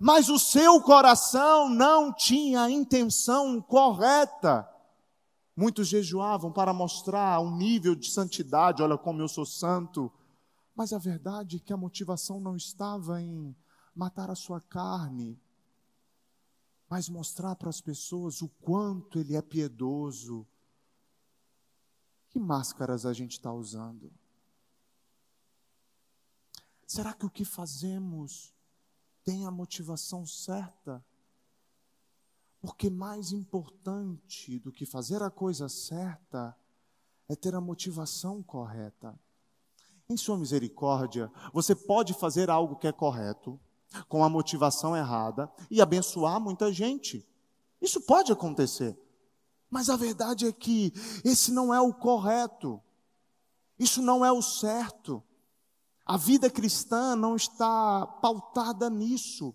mas 0.00 0.30
o 0.30 0.38
seu 0.38 0.80
coração 0.80 1.68
não 1.68 2.10
tinha 2.10 2.62
a 2.62 2.70
intenção 2.70 3.60
correta. 3.60 4.66
Muitos 5.54 5.88
jejuavam 5.88 6.50
para 6.50 6.72
mostrar 6.72 7.40
um 7.40 7.54
nível 7.54 7.94
de 7.94 8.10
santidade, 8.10 8.82
olha 8.82 8.96
como 8.96 9.20
eu 9.20 9.28
sou 9.28 9.44
santo. 9.44 10.10
Mas 10.74 10.94
a 10.94 10.98
verdade 10.98 11.56
é 11.58 11.60
que 11.60 11.74
a 11.74 11.76
motivação 11.76 12.40
não 12.40 12.56
estava 12.56 13.20
em 13.20 13.54
matar 13.94 14.30
a 14.30 14.34
sua 14.34 14.62
carne, 14.62 15.38
mas 16.90 17.08
mostrar 17.08 17.54
para 17.54 17.70
as 17.70 17.80
pessoas 17.80 18.42
o 18.42 18.48
quanto 18.48 19.20
ele 19.20 19.36
é 19.36 19.40
piedoso. 19.40 20.44
Que 22.28 22.40
máscaras 22.40 23.06
a 23.06 23.12
gente 23.12 23.32
está 23.32 23.52
usando? 23.52 24.12
Será 26.84 27.12
que 27.12 27.24
o 27.24 27.30
que 27.30 27.44
fazemos 27.44 28.52
tem 29.22 29.46
a 29.46 29.52
motivação 29.52 30.26
certa? 30.26 31.04
Porque 32.60 32.90
mais 32.90 33.30
importante 33.30 34.58
do 34.58 34.72
que 34.72 34.84
fazer 34.84 35.22
a 35.22 35.30
coisa 35.30 35.68
certa 35.68 36.56
é 37.28 37.36
ter 37.36 37.54
a 37.54 37.60
motivação 37.60 38.42
correta. 38.42 39.16
Em 40.08 40.16
Sua 40.16 40.36
misericórdia, 40.36 41.30
você 41.52 41.72
pode 41.72 42.14
fazer 42.14 42.50
algo 42.50 42.74
que 42.74 42.88
é 42.88 42.92
correto, 42.92 43.60
com 44.08 44.22
a 44.22 44.28
motivação 44.28 44.96
errada, 44.96 45.50
e 45.70 45.80
abençoar 45.80 46.40
muita 46.40 46.72
gente. 46.72 47.26
Isso 47.80 48.00
pode 48.00 48.32
acontecer. 48.32 48.98
Mas 49.70 49.88
a 49.88 49.96
verdade 49.96 50.46
é 50.46 50.52
que 50.52 50.92
esse 51.24 51.52
não 51.52 51.72
é 51.72 51.80
o 51.80 51.92
correto, 51.92 52.80
isso 53.78 54.02
não 54.02 54.24
é 54.24 54.32
o 54.32 54.42
certo. 54.42 55.22
A 56.04 56.16
vida 56.16 56.50
cristã 56.50 57.14
não 57.14 57.36
está 57.36 58.06
pautada 58.20 58.90
nisso. 58.90 59.54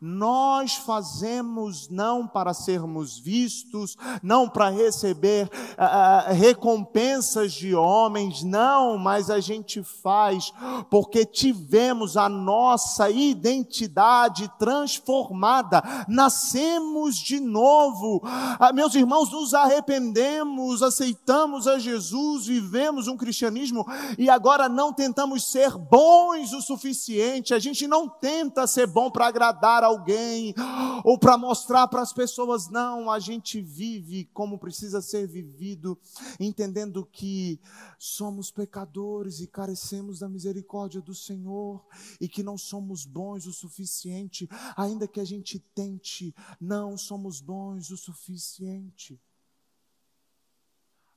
Nós 0.00 0.74
fazemos 0.76 1.88
não 1.88 2.26
para 2.26 2.54
sermos 2.54 3.18
vistos, 3.18 3.96
não 4.22 4.48
para 4.48 4.70
receber 4.70 5.48
uh, 5.48 6.32
recompensas 6.32 7.52
de 7.52 7.74
homens, 7.74 8.42
não, 8.42 8.98
mas 8.98 9.30
a 9.30 9.40
gente 9.40 9.82
faz 9.82 10.52
porque 10.90 11.24
tivemos 11.24 12.16
a 12.16 12.28
nossa 12.28 13.10
identidade 13.10 14.50
transformada, 14.58 15.82
nascemos 16.08 17.16
de 17.16 17.40
novo. 17.40 18.18
Uh, 18.24 18.74
meus 18.74 18.94
irmãos, 18.94 19.30
nos 19.30 19.54
arrependemos, 19.54 20.82
aceitamos 20.82 21.66
a 21.66 21.78
Jesus, 21.78 22.46
vivemos 22.46 23.08
um 23.08 23.16
cristianismo 23.16 23.86
e 24.18 24.30
agora 24.30 24.68
não 24.68 24.92
tentamos 24.92 25.50
ser 25.50 25.76
bons 25.76 26.52
o 26.52 26.60
suficiente, 26.60 27.54
a 27.54 27.58
gente 27.58 27.86
não 27.86 28.08
tenta 28.08 28.66
ser 28.66 28.86
bom 28.86 29.10
para 29.10 29.26
agradar 29.26 29.63
agradar 29.64 29.82
alguém 29.82 30.54
ou 31.04 31.18
para 31.18 31.38
mostrar 31.38 31.88
para 31.88 32.02
as 32.02 32.12
pessoas. 32.12 32.68
Não, 32.68 33.10
a 33.10 33.18
gente 33.18 33.60
vive 33.60 34.26
como 34.32 34.58
precisa 34.58 35.00
ser 35.00 35.26
vivido, 35.26 35.98
entendendo 36.38 37.04
que 37.10 37.58
somos 37.98 38.50
pecadores 38.50 39.40
e 39.40 39.46
carecemos 39.46 40.18
da 40.18 40.28
misericórdia 40.28 41.00
do 41.00 41.14
Senhor 41.14 41.84
e 42.20 42.28
que 42.28 42.42
não 42.42 42.58
somos 42.58 43.06
bons 43.06 43.46
o 43.46 43.52
suficiente, 43.52 44.48
ainda 44.76 45.08
que 45.08 45.20
a 45.20 45.24
gente 45.24 45.58
tente, 45.58 46.34
não 46.60 46.96
somos 46.96 47.40
bons 47.40 47.90
o 47.90 47.96
suficiente. 47.96 49.20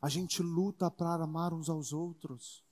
A 0.02 0.10
gente 0.10 0.42
luta 0.42 0.90
para 0.92 1.24
amar 1.24 1.54
uns 1.54 1.70
aos 1.70 1.92
outros. 1.92 2.67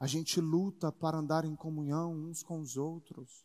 A 0.00 0.06
gente 0.06 0.40
luta 0.40 0.90
para 0.90 1.18
andar 1.18 1.44
em 1.44 1.54
comunhão 1.54 2.14
uns 2.14 2.42
com 2.42 2.58
os 2.58 2.78
outros. 2.78 3.44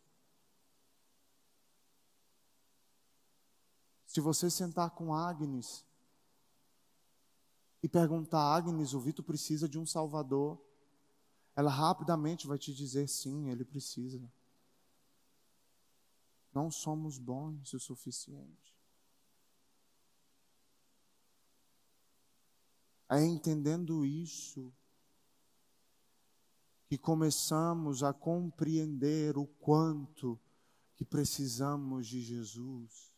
Se 4.07 4.21
você 4.21 4.49
sentar 4.49 4.91
com 4.91 5.13
Agnes 5.13 5.85
e 7.83 7.89
perguntar 7.89 8.55
Agnes, 8.55 8.93
o 8.93 9.01
Vitor 9.01 9.25
precisa 9.25 9.67
de 9.67 9.77
um 9.77 9.85
Salvador, 9.85 10.57
ela 11.57 11.69
rapidamente 11.69 12.47
vai 12.47 12.57
te 12.57 12.73
dizer 12.73 13.09
sim, 13.09 13.49
ele 13.49 13.65
precisa. 13.65 14.21
Não 16.53 16.71
somos 16.71 17.17
bons 17.17 17.73
o 17.73 17.79
suficiente. 17.81 18.73
É 23.09 23.21
entendendo 23.21 24.05
isso 24.05 24.73
que 26.95 27.01
começamos 27.01 28.03
a 28.03 28.13
compreender 28.13 29.37
o 29.37 29.45
quanto 29.45 30.39
que 30.95 31.03
precisamos 31.03 32.07
de 32.07 32.21
Jesus. 32.21 33.13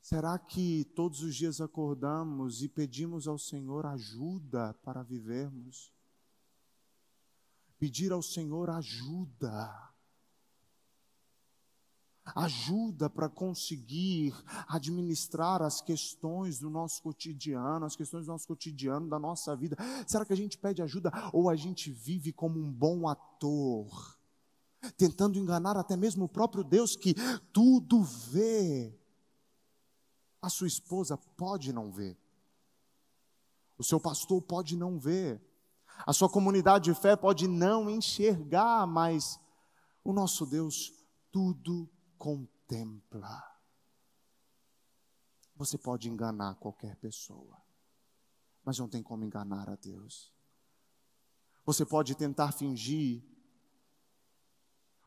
Será 0.00 0.38
que 0.38 0.84
todos 0.94 1.22
os 1.22 1.34
dias 1.34 1.60
acordamos 1.60 2.62
e 2.62 2.68
pedimos 2.68 3.26
ao 3.26 3.36
Senhor 3.36 3.84
ajuda 3.84 4.74
para 4.74 5.02
vivermos? 5.02 5.92
Pedir 7.80 8.12
ao 8.12 8.22
Senhor 8.22 8.70
ajuda 8.70 9.92
ajuda 12.34 13.08
para 13.08 13.28
conseguir 13.28 14.34
administrar 14.68 15.62
as 15.62 15.80
questões 15.80 16.58
do 16.58 16.68
nosso 16.68 17.02
cotidiano, 17.02 17.86
as 17.86 17.94
questões 17.94 18.26
do 18.26 18.32
nosso 18.32 18.48
cotidiano, 18.48 19.08
da 19.08 19.18
nossa 19.18 19.54
vida? 19.54 19.76
Será 20.06 20.24
que 20.24 20.32
a 20.32 20.36
gente 20.36 20.58
pede 20.58 20.82
ajuda 20.82 21.12
ou 21.32 21.48
a 21.48 21.54
gente 21.54 21.90
vive 21.90 22.32
como 22.32 22.58
um 22.58 22.72
bom 22.72 23.08
ator, 23.08 24.18
tentando 24.96 25.38
enganar 25.38 25.76
até 25.76 25.96
mesmo 25.96 26.24
o 26.24 26.28
próprio 26.28 26.64
Deus 26.64 26.96
que 26.96 27.14
tudo 27.52 28.02
vê? 28.02 28.98
A 30.42 30.48
sua 30.48 30.66
esposa 30.66 31.16
pode 31.16 31.72
não 31.72 31.90
ver, 31.90 32.16
o 33.78 33.84
seu 33.84 34.00
pastor 34.00 34.42
pode 34.42 34.76
não 34.76 34.98
ver, 34.98 35.40
a 36.06 36.12
sua 36.12 36.28
comunidade 36.28 36.84
de 36.84 36.94
fé 36.94 37.16
pode 37.16 37.48
não 37.48 37.88
enxergar, 37.88 38.86
mas 38.86 39.40
o 40.04 40.12
nosso 40.12 40.44
Deus 40.44 40.92
tudo 41.32 41.88
contempla. 42.18 43.56
Você 45.54 45.78
pode 45.78 46.08
enganar 46.08 46.54
qualquer 46.56 46.96
pessoa, 46.96 47.56
mas 48.64 48.78
não 48.78 48.88
tem 48.88 49.02
como 49.02 49.24
enganar 49.24 49.68
a 49.70 49.76
Deus. 49.76 50.32
Você 51.64 51.84
pode 51.84 52.14
tentar 52.14 52.52
fingir, 52.52 53.24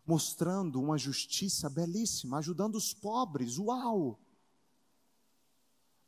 mostrando 0.05 0.81
uma 0.81 0.97
justiça 0.97 1.69
belíssima, 1.69 2.39
ajudando 2.39 2.75
os 2.75 2.93
pobres, 2.93 3.57
uau! 3.57 4.19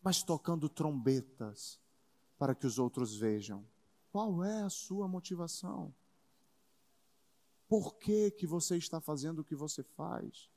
Mas 0.02 0.24
tocando 0.24 0.68
trombetas 0.68 1.80
para 2.38 2.56
que 2.56 2.66
os 2.66 2.80
outros 2.80 3.16
vejam. 3.16 3.64
Qual 4.12 4.44
é 4.44 4.64
a 4.64 4.70
sua 4.70 5.08
motivação? 5.08 5.94
Por 7.70 7.96
que, 7.96 8.32
que 8.32 8.46
você 8.46 8.76
está 8.76 9.00
fazendo 9.00 9.40
o 9.40 9.46
que 9.46 9.56
você 9.56 9.84
faz? 9.84 10.51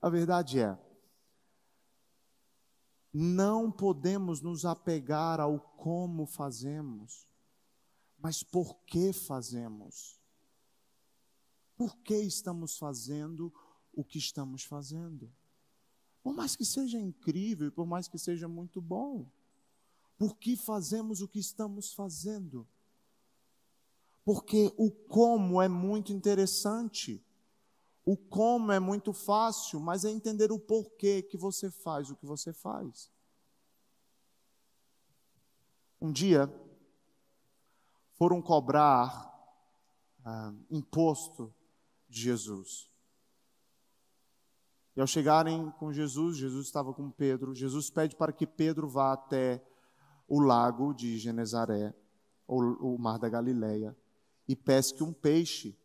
A 0.00 0.08
verdade 0.08 0.60
é, 0.60 0.78
não 3.12 3.70
podemos 3.70 4.40
nos 4.40 4.64
apegar 4.64 5.40
ao 5.40 5.58
como 5.58 6.26
fazemos, 6.26 7.26
mas 8.18 8.42
por 8.42 8.76
que 8.86 9.12
fazemos. 9.12 10.20
por 11.76 11.96
que 12.02 12.14
estamos 12.14 12.76
fazendo 12.76 13.50
o 13.90 14.04
que 14.04 14.18
estamos 14.18 14.64
fazendo. 14.64 15.32
Por 16.22 16.34
mais 16.34 16.54
que 16.54 16.62
seja 16.62 17.00
incrível, 17.00 17.72
por 17.72 17.86
mais 17.86 18.06
que 18.06 18.18
seja 18.18 18.46
muito 18.46 18.82
bom, 18.82 19.26
por 20.18 20.36
que 20.36 20.56
fazemos 20.56 21.22
o 21.22 21.28
que 21.28 21.38
estamos 21.38 21.94
fazendo? 21.94 22.68
Porque 24.22 24.70
o 24.76 24.90
como 24.90 25.62
é 25.62 25.68
muito 25.68 26.12
interessante. 26.12 27.24
O 28.10 28.16
como 28.16 28.72
é 28.72 28.80
muito 28.80 29.12
fácil, 29.12 29.78
mas 29.78 30.04
é 30.04 30.10
entender 30.10 30.50
o 30.50 30.58
porquê 30.58 31.22
que 31.22 31.36
você 31.36 31.70
faz 31.70 32.10
o 32.10 32.16
que 32.16 32.26
você 32.26 32.52
faz. 32.52 33.08
Um 36.00 36.10
dia, 36.10 36.52
foram 38.14 38.42
cobrar 38.42 39.32
ah, 40.24 40.52
imposto 40.68 41.54
de 42.08 42.22
Jesus. 42.22 42.90
E 44.96 45.00
ao 45.00 45.06
chegarem 45.06 45.70
com 45.78 45.92
Jesus, 45.92 46.36
Jesus 46.36 46.66
estava 46.66 46.92
com 46.92 47.12
Pedro. 47.12 47.54
Jesus 47.54 47.90
pede 47.90 48.16
para 48.16 48.32
que 48.32 48.44
Pedro 48.44 48.88
vá 48.88 49.12
até 49.12 49.64
o 50.26 50.40
lago 50.40 50.92
de 50.92 51.16
Genezaré, 51.16 51.94
ou 52.44 52.60
o 52.60 52.98
mar 52.98 53.20
da 53.20 53.28
Galileia, 53.28 53.96
e 54.48 54.56
pesque 54.56 55.04
um 55.04 55.12
peixe, 55.12 55.78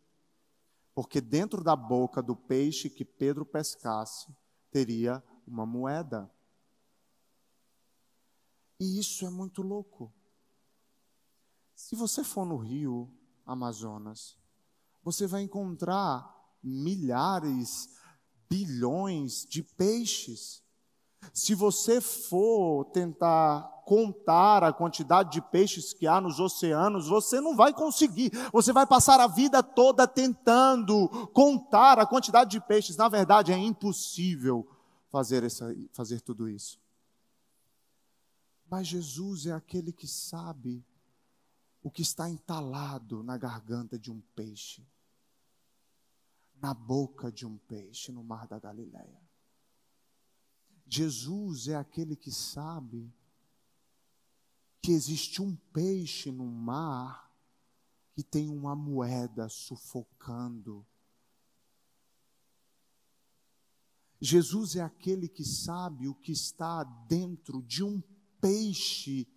porque 0.96 1.20
dentro 1.20 1.62
da 1.62 1.76
boca 1.76 2.24
do 2.24 2.38
peixe 2.38 2.90
que 2.90 3.04
Pedro 3.04 3.46
pescasse 3.46 4.34
teria 4.72 5.22
uma 5.46 5.66
moeda. 5.66 6.32
E 8.80 8.98
isso 8.98 9.26
é 9.26 9.30
muito 9.30 9.62
louco. 9.62 10.12
Se 11.76 11.96
você 11.96 12.24
for 12.24 12.46
no 12.46 12.56
rio 12.56 13.14
Amazonas, 13.46 14.40
você 15.04 15.28
vai 15.28 15.42
encontrar 15.42 16.34
milhares, 16.64 17.90
bilhões 18.50 19.46
de 19.46 19.62
peixes. 19.62 20.64
Se 21.34 21.56
você 21.56 22.02
for 22.02 22.86
tentar 22.86 23.76
contar 23.86 24.64
a 24.64 24.74
quantidade 24.74 25.32
de 25.32 25.42
peixes 25.42 25.94
que 25.94 26.08
há 26.08 26.20
nos 26.20 26.40
oceanos, 26.40 27.08
você 27.08 27.40
não 27.40 27.56
vai 27.56 27.72
conseguir. 27.72 28.32
Você 28.52 28.74
vai 28.74 28.86
passar 28.86 29.20
a 29.20 29.28
vida 29.28 29.62
toda 29.62 30.08
tentando 30.08 31.08
contar 31.34 32.00
a 32.00 32.06
quantidade 32.06 32.50
de 32.50 32.60
peixes. 32.60 32.98
Na 32.98 33.08
verdade, 33.08 33.54
é 33.54 33.58
impossível 33.58 34.68
fazer, 35.12 35.44
essa, 35.44 35.74
fazer 35.94 36.20
tudo 36.22 36.50
isso. 36.50 36.80
Mas 38.70 38.88
Jesus 38.88 39.46
é 39.46 39.52
aquele 39.52 39.94
que 39.94 40.08
sabe 40.08 40.84
o 41.84 41.92
que 41.92 42.02
está 42.02 42.28
entalado 42.28 43.22
na 43.22 43.38
garganta 43.38 44.00
de 44.00 44.12
um 44.12 44.20
peixe, 44.36 44.84
na 46.60 46.74
boca 46.74 47.32
de 47.32 47.46
um 47.46 47.58
peixe 47.58 48.12
no 48.12 48.24
mar 48.24 48.48
da 48.48 48.58
Galileia. 48.58 49.25
Jesus 50.88 51.68
é 51.68 51.76
aquele 51.76 52.16
que 52.16 52.32
sabe 52.32 53.12
que 54.82 54.92
existe 54.92 55.42
um 55.42 55.56
peixe 55.74 56.32
no 56.32 56.46
mar 56.46 57.26
que 58.14 58.24
tem 58.24 58.50
uma 58.50 58.76
moeda 58.76 59.50
sufocando. 59.50 60.86
Jesus 64.22 64.76
é 64.76 64.82
aquele 64.82 65.28
que 65.28 65.44
sabe 65.44 66.08
o 66.08 66.16
que 66.16 66.32
está 66.32 66.84
dentro 66.84 67.62
de 67.64 67.84
um 67.84 68.02
peixe. 68.40 69.28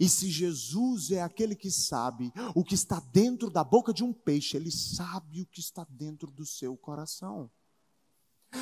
E 0.00 0.08
se 0.08 0.30
Jesus 0.30 1.10
é 1.12 1.22
aquele 1.22 1.54
que 1.54 1.70
sabe 1.70 2.32
o 2.54 2.64
que 2.64 2.74
está 2.74 3.00
dentro 3.00 3.48
da 3.48 3.64
boca 3.64 3.92
de 3.92 4.04
um 4.04 4.12
peixe, 4.12 4.56
ele 4.56 4.70
sabe 4.70 5.42
o 5.42 5.46
que 5.46 5.60
está 5.60 5.84
dentro 5.88 6.30
do 6.30 6.44
seu 6.44 6.76
coração. 6.76 7.50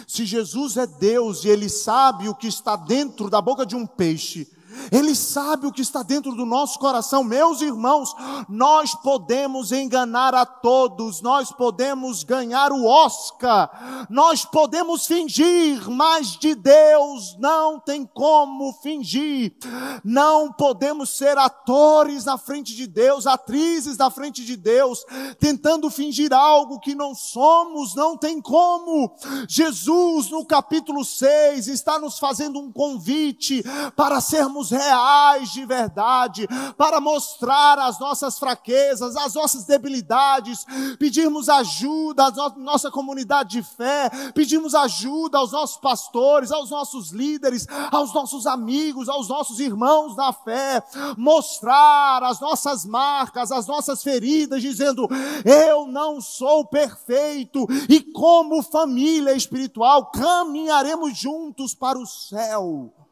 Se 0.06 0.24
Jesus 0.24 0.76
é 0.76 0.86
Deus 0.86 1.44
e 1.44 1.48
ele 1.48 1.68
sabe 1.68 2.28
o 2.28 2.34
que 2.34 2.46
está 2.46 2.76
dentro 2.76 3.30
da 3.30 3.40
boca 3.40 3.64
de 3.64 3.76
um 3.76 3.86
peixe, 3.86 4.50
ele 4.90 5.14
sabe 5.14 5.66
o 5.66 5.72
que 5.72 5.82
está 5.82 6.02
dentro 6.02 6.34
do 6.34 6.46
nosso 6.46 6.78
coração. 6.78 7.24
Meus 7.24 7.60
irmãos, 7.60 8.14
nós 8.48 8.94
podemos 8.94 9.72
enganar 9.72 10.34
a 10.34 10.44
todos, 10.44 11.20
nós 11.20 11.50
podemos 11.50 12.22
ganhar 12.22 12.72
o 12.72 12.84
Oscar, 12.84 14.06
nós 14.08 14.44
podemos 14.44 15.06
fingir, 15.06 15.88
mas 15.90 16.36
de 16.36 16.54
Deus 16.54 17.36
não 17.38 17.78
tem 17.78 18.06
como 18.06 18.72
fingir. 18.74 19.54
Não 20.04 20.52
podemos 20.52 21.10
ser 21.10 21.36
atores 21.38 22.24
na 22.24 22.38
frente 22.38 22.74
de 22.74 22.86
Deus, 22.86 23.26
atrizes 23.26 23.96
na 23.96 24.10
frente 24.10 24.44
de 24.44 24.56
Deus, 24.56 25.04
tentando 25.38 25.90
fingir 25.90 26.32
algo 26.32 26.80
que 26.80 26.94
não 26.94 27.14
somos, 27.14 27.94
não 27.94 28.16
tem 28.16 28.40
como. 28.40 29.14
Jesus, 29.48 30.30
no 30.30 30.44
capítulo 30.44 31.04
6, 31.04 31.68
está 31.68 31.98
nos 31.98 32.18
fazendo 32.18 32.58
um 32.58 32.70
convite 32.72 33.64
para 33.96 34.20
sermos 34.20 34.63
sermos 34.64 34.70
reais 34.70 35.50
de 35.52 35.64
verdade, 35.64 36.48
para 36.76 37.00
mostrar 37.00 37.78
as 37.78 37.98
nossas 37.98 38.38
fraquezas, 38.38 39.16
as 39.16 39.34
nossas 39.34 39.64
debilidades, 39.64 40.64
pedirmos 40.98 41.48
ajuda 41.48 42.26
à 42.26 42.50
nossa 42.56 42.90
comunidade 42.90 43.60
de 43.60 43.62
fé, 43.62 44.10
pedimos 44.34 44.74
ajuda 44.74 45.38
aos 45.38 45.52
nossos 45.52 45.76
pastores, 45.76 46.50
aos 46.50 46.70
nossos 46.70 47.10
líderes, 47.10 47.66
aos 47.90 48.14
nossos 48.14 48.46
amigos, 48.46 49.08
aos 49.08 49.28
nossos 49.28 49.60
irmãos 49.60 50.16
na 50.16 50.32
fé, 50.32 50.82
mostrar 51.16 52.22
as 52.22 52.40
nossas 52.40 52.84
marcas, 52.84 53.52
as 53.52 53.66
nossas 53.66 54.02
feridas, 54.02 54.62
dizendo: 54.62 55.08
Eu 55.44 55.86
não 55.86 56.20
sou 56.20 56.64
perfeito, 56.64 57.66
e 57.88 58.00
como 58.00 58.62
família 58.62 59.34
espiritual 59.34 60.10
caminharemos 60.10 61.16
juntos 61.16 61.74
para 61.74 61.98
o 61.98 62.06
céu. 62.06 63.03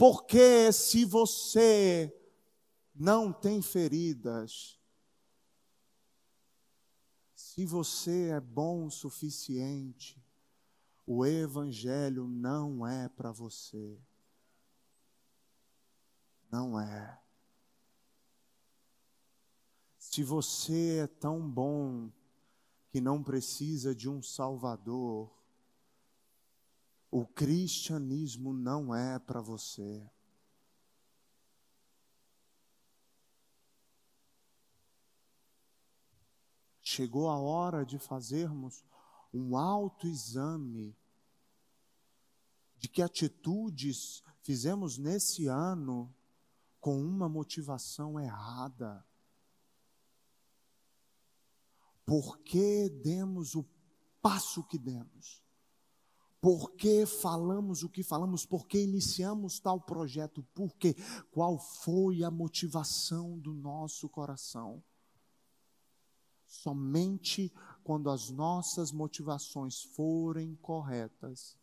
Porque 0.00 0.72
se 0.72 1.04
você 1.04 2.10
não 2.94 3.30
tem 3.30 3.60
feridas, 3.60 4.80
se 7.34 7.66
você 7.66 8.30
é 8.30 8.40
bom 8.40 8.86
o 8.86 8.90
suficiente, 8.90 10.18
o 11.06 11.26
Evangelho 11.26 12.26
não 12.26 12.86
é 12.86 13.10
para 13.10 13.30
você. 13.30 14.00
Não 16.50 16.80
é. 16.80 17.20
Se 19.98 20.24
você 20.24 21.00
é 21.02 21.06
tão 21.06 21.46
bom 21.46 22.10
que 22.88 23.02
não 23.02 23.22
precisa 23.22 23.94
de 23.94 24.08
um 24.08 24.22
Salvador, 24.22 25.30
o 27.10 27.26
cristianismo 27.26 28.52
não 28.52 28.94
é 28.94 29.18
para 29.18 29.40
você. 29.40 30.08
Chegou 36.80 37.28
a 37.28 37.38
hora 37.38 37.84
de 37.84 37.98
fazermos 37.98 38.84
um 39.32 39.56
autoexame 39.56 40.96
de 42.76 42.88
que 42.88 43.02
atitudes 43.02 44.22
fizemos 44.42 44.96
nesse 44.96 45.46
ano 45.46 46.12
com 46.80 47.00
uma 47.00 47.28
motivação 47.28 48.18
errada. 48.18 49.04
Por 52.04 52.38
que 52.38 52.88
demos 52.88 53.54
o 53.54 53.64
passo 54.20 54.64
que 54.64 54.78
demos? 54.78 55.42
Por 56.40 56.72
que 56.72 57.04
falamos 57.04 57.82
o 57.82 57.88
que 57.88 58.02
falamos? 58.02 58.46
Por 58.46 58.66
que 58.66 58.80
iniciamos 58.82 59.60
tal 59.60 59.78
projeto? 59.78 60.42
Por 60.54 60.74
quê? 60.76 60.96
Qual 61.30 61.58
foi 61.58 62.24
a 62.24 62.30
motivação 62.30 63.38
do 63.38 63.52
nosso 63.52 64.08
coração? 64.08 64.82
Somente 66.46 67.52
quando 67.84 68.08
as 68.08 68.30
nossas 68.30 68.90
motivações 68.90 69.82
forem 69.82 70.56
corretas, 70.56 71.58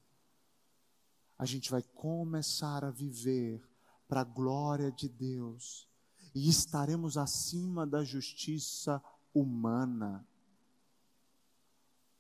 a 1.38 1.46
gente 1.46 1.72
vai 1.72 1.82
começar 1.82 2.86
a 2.86 2.92
viver 2.92 3.68
para 4.08 4.22
a 4.22 4.24
glória 4.24 4.92
de 4.92 5.10
Deus 5.10 5.88
e 6.34 6.50
estaremos 6.50 7.18
acima 7.18 7.86
da 7.86 8.04
justiça 8.04 9.04
humana. 9.34 10.26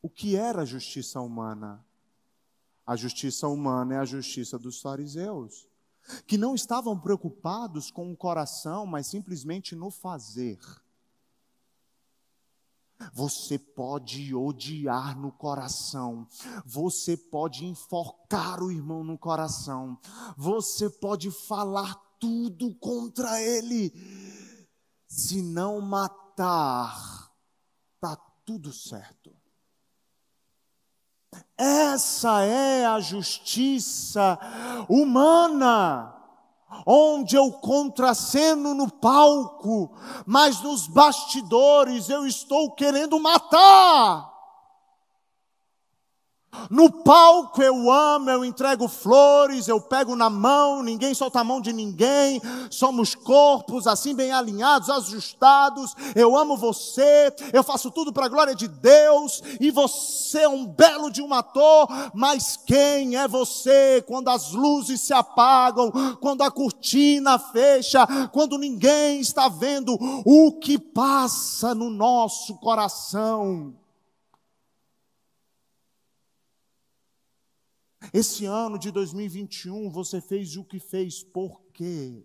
O 0.02 0.10
que 0.10 0.36
era 0.36 0.64
a 0.64 0.66
justiça 0.66 1.22
humana? 1.22 1.87
A 2.88 2.96
justiça 2.96 3.50
humana 3.50 3.96
é 3.96 3.98
a 3.98 4.06
justiça 4.06 4.58
dos 4.58 4.80
fariseus, 4.80 5.68
que 6.26 6.38
não 6.38 6.56
estavam 6.56 6.98
preocupados 6.98 7.92
com 7.92 8.10
o 8.10 8.16
coração, 8.16 8.86
mas 8.86 9.08
simplesmente 9.08 9.76
no 9.76 9.92
fazer. 9.92 10.58
Você 13.14 13.60
pode 13.60 14.34
odiar 14.34 15.20
no 15.20 15.34
coração, 15.34 16.26
você 16.66 17.18
pode 17.18 17.66
enforcar 17.66 18.64
o 18.64 18.72
irmão 18.72 19.04
no 19.04 19.18
coração, 19.18 20.00
você 20.38 20.90
pode 20.90 21.30
falar 21.30 21.94
tudo 22.20 22.74
contra 22.76 23.42
ele, 23.42 23.94
se 25.08 25.42
não 25.42 25.82
matar, 25.82 27.32
está 27.96 28.16
tudo 28.46 28.72
certo. 28.72 29.37
Essa 31.58 32.44
é 32.44 32.86
a 32.86 33.00
justiça 33.00 34.38
humana, 34.88 36.14
onde 36.86 37.36
eu 37.36 37.52
contraceno 37.52 38.74
no 38.74 38.92
palco, 38.92 39.92
mas 40.26 40.62
nos 40.62 40.88
bastidores 40.88 42.10
eu 42.10 42.28
estou 42.28 42.72
querendo 42.72 43.20
matar. 43.20 44.37
No 46.70 46.92
palco 46.92 47.62
eu 47.62 47.90
amo, 47.92 48.30
eu 48.30 48.44
entrego 48.44 48.88
flores, 48.88 49.68
eu 49.68 49.80
pego 49.80 50.16
na 50.16 50.30
mão, 50.30 50.82
ninguém 50.84 51.14
solta 51.14 51.40
a 51.40 51.44
mão 51.44 51.62
de 51.62 51.72
ninguém, 51.72 52.42
somos 52.70 53.16
corpos 53.16 53.88
assim 53.88 54.14
bem 54.14 54.32
alinhados, 54.32 54.90
ajustados. 54.90 55.96
Eu 56.16 56.38
amo 56.38 56.58
você, 56.58 57.34
eu 57.54 57.64
faço 57.64 57.92
tudo 57.92 58.12
para 58.12 58.26
a 58.26 58.30
glória 58.30 58.56
de 58.56 58.68
Deus, 58.68 59.42
e 59.60 59.72
você 59.72 60.40
é 60.40 60.50
um 60.50 60.66
belo 60.66 61.10
de 61.10 61.22
um 61.22 61.34
ator, 61.34 61.88
mas 62.14 62.58
quem 62.58 63.16
é 63.16 63.28
você 63.28 64.04
quando 64.06 64.30
as 64.30 64.52
luzes 64.52 65.02
se 65.02 65.14
apagam, 65.14 65.92
quando 66.20 66.42
a 66.42 66.52
cortina 66.52 67.40
fecha, 67.40 68.06
quando 68.32 68.58
ninguém 68.58 69.20
está 69.20 69.48
vendo 69.48 69.98
o 70.26 70.52
que 70.54 70.78
passa 70.78 71.74
no 71.74 71.90
nosso 71.90 72.56
coração? 72.56 73.74
Esse 78.14 78.46
ano 78.46 78.78
de 78.80 78.92
2021 78.92 79.90
você 79.90 80.22
fez 80.22 80.56
o 80.56 80.64
que 80.64 80.80
fez, 80.80 81.24
por 81.24 81.62
quê? 81.74 82.24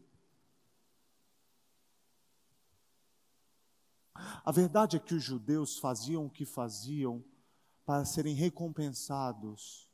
A 4.44 4.52
verdade 4.52 4.96
é 4.96 5.00
que 5.00 5.14
os 5.14 5.22
judeus 5.22 5.78
faziam 5.78 6.26
o 6.26 6.30
que 6.30 6.44
faziam 6.44 7.24
para 7.84 8.04
serem 8.04 8.34
recompensados. 8.34 9.88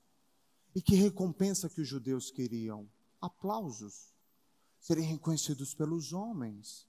E 0.74 0.82
que 0.82 0.94
recompensa 0.94 1.68
que 1.68 1.80
os 1.80 1.88
judeus 1.88 2.30
queriam? 2.30 2.88
Aplausos. 3.20 4.14
Serem 4.80 5.04
reconhecidos 5.04 5.74
pelos 5.74 6.12
homens. 6.12 6.86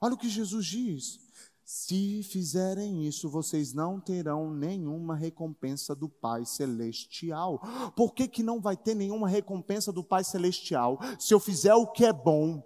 Olha 0.00 0.14
o 0.14 0.18
que 0.18 0.28
Jesus 0.28 0.66
diz: 0.66 1.20
se 1.66 2.22
fizerem 2.22 3.04
isso, 3.08 3.28
vocês 3.28 3.72
não 3.72 4.00
terão 4.00 4.54
nenhuma 4.54 5.16
recompensa 5.16 5.96
do 5.96 6.08
Pai 6.08 6.44
Celestial. 6.44 7.60
Por 7.96 8.14
que, 8.14 8.28
que 8.28 8.40
não 8.40 8.60
vai 8.60 8.76
ter 8.76 8.94
nenhuma 8.94 9.28
recompensa 9.28 9.92
do 9.92 10.04
Pai 10.04 10.22
Celestial 10.22 10.96
se 11.18 11.34
eu 11.34 11.40
fizer 11.40 11.74
o 11.74 11.88
que 11.88 12.04
é 12.04 12.12
bom? 12.12 12.62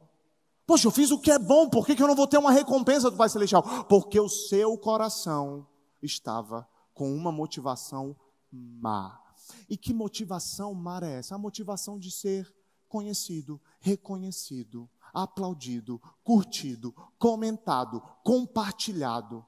Poxa, 0.66 0.86
eu 0.86 0.90
fiz 0.90 1.10
o 1.10 1.18
que 1.18 1.30
é 1.30 1.38
bom, 1.38 1.70
por 1.70 1.86
que, 1.86 1.96
que 1.96 2.02
eu 2.02 2.06
não 2.06 2.14
vou 2.14 2.26
ter 2.26 2.36
uma 2.36 2.52
recompensa 2.52 3.10
do 3.10 3.16
Pai 3.16 3.30
Celestial? 3.30 3.62
Porque 3.84 4.20
o 4.20 4.28
seu 4.28 4.76
coração 4.76 5.66
estava 6.02 6.68
com 6.92 7.10
uma 7.10 7.32
motivação 7.32 8.14
má. 8.52 9.18
E 9.66 9.78
que 9.78 9.94
motivação 9.94 10.74
má 10.74 11.00
é 11.02 11.20
essa? 11.20 11.36
A 11.36 11.38
motivação 11.38 11.98
de 11.98 12.10
ser 12.10 12.54
conhecido, 12.86 13.58
reconhecido 13.80 14.90
aplaudido, 15.12 16.00
curtido, 16.22 16.92
comentado, 17.18 18.00
compartilhado. 18.22 19.44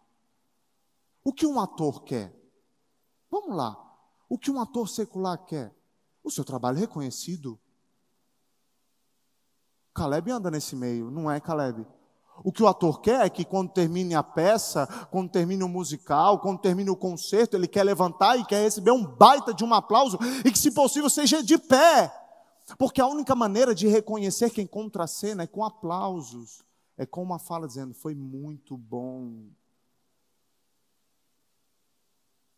O 1.25 1.33
que 1.33 1.46
um 1.46 1.61
ator 1.61 2.03
quer? 2.03 2.35
Vamos 3.31 3.57
lá. 3.57 3.79
O 4.29 4.38
que 4.38 4.51
um 4.51 4.61
ator 4.61 4.88
secular 4.88 5.38
quer? 5.44 5.75
O 6.22 6.31
seu 6.31 6.44
trabalho 6.44 6.79
reconhecido. 6.79 7.59
Caleb 9.94 10.31
anda 10.31 10.51
nesse 10.51 10.75
meio, 10.75 11.11
não 11.11 11.31
é, 11.31 11.38
Caleb? 11.40 11.87
O 12.44 12.51
que 12.51 12.62
o 12.62 12.66
ator 12.66 13.01
quer 13.01 13.25
é 13.25 13.31
que 13.31 13.44
quando 13.44 13.72
termine 13.72 14.14
a 14.14 14.22
peça, 14.22 14.87
quando 15.11 15.31
termine 15.31 15.62
o 15.62 15.68
musical, 15.68 16.40
quando 16.40 16.61
termine 16.61 16.90
o 16.90 16.96
concerto, 16.96 17.57
ele 17.57 17.68
quer 17.68 17.85
levantar 17.85 18.37
e 18.37 18.44
quer 18.44 18.62
receber 18.62 18.90
um 18.90 19.05
baita 19.05 19.53
de 19.53 19.64
um 19.64 19.72
aplauso 19.75 20.18
e 20.44 20.51
que, 20.51 20.59
se 20.59 20.72
possível, 20.72 21.11
seja 21.11 21.42
de 21.42 21.59
pé. 21.59 22.21
Porque 22.78 23.00
a 23.00 23.06
única 23.06 23.35
maneira 23.35 23.74
de 23.74 23.87
reconhecer 23.87 24.50
quem 24.50 24.66
contracena 24.66 25.42
é 25.42 25.46
com 25.46 25.64
aplausos, 25.64 26.62
é 26.96 27.06
com 27.06 27.22
uma 27.22 27.38
fala 27.38 27.66
dizendo: 27.66 27.94
foi 27.94 28.14
muito 28.14 28.76
bom. 28.76 29.50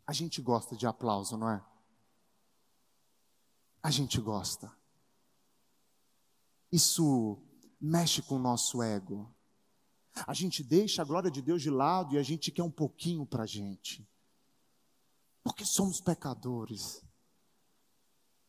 A 0.06 0.12
gente 0.12 0.42
gosta 0.42 0.76
de 0.76 0.86
aplauso, 0.86 1.36
não 1.36 1.50
é? 1.50 1.64
A 3.82 3.90
gente 3.90 4.20
gosta. 4.20 4.72
Isso 6.70 7.38
mexe 7.80 8.22
com 8.22 8.36
o 8.36 8.38
nosso 8.38 8.82
ego. 8.82 9.32
A 10.26 10.32
gente 10.32 10.62
deixa 10.62 11.02
a 11.02 11.04
glória 11.04 11.30
de 11.30 11.42
Deus 11.42 11.60
de 11.60 11.70
lado 11.70 12.14
e 12.14 12.18
a 12.18 12.22
gente 12.22 12.50
quer 12.50 12.62
um 12.62 12.70
pouquinho 12.70 13.26
para 13.26 13.42
a 13.42 13.46
gente. 13.46 14.06
Porque 15.42 15.64
somos 15.64 16.00
pecadores. 16.00 17.04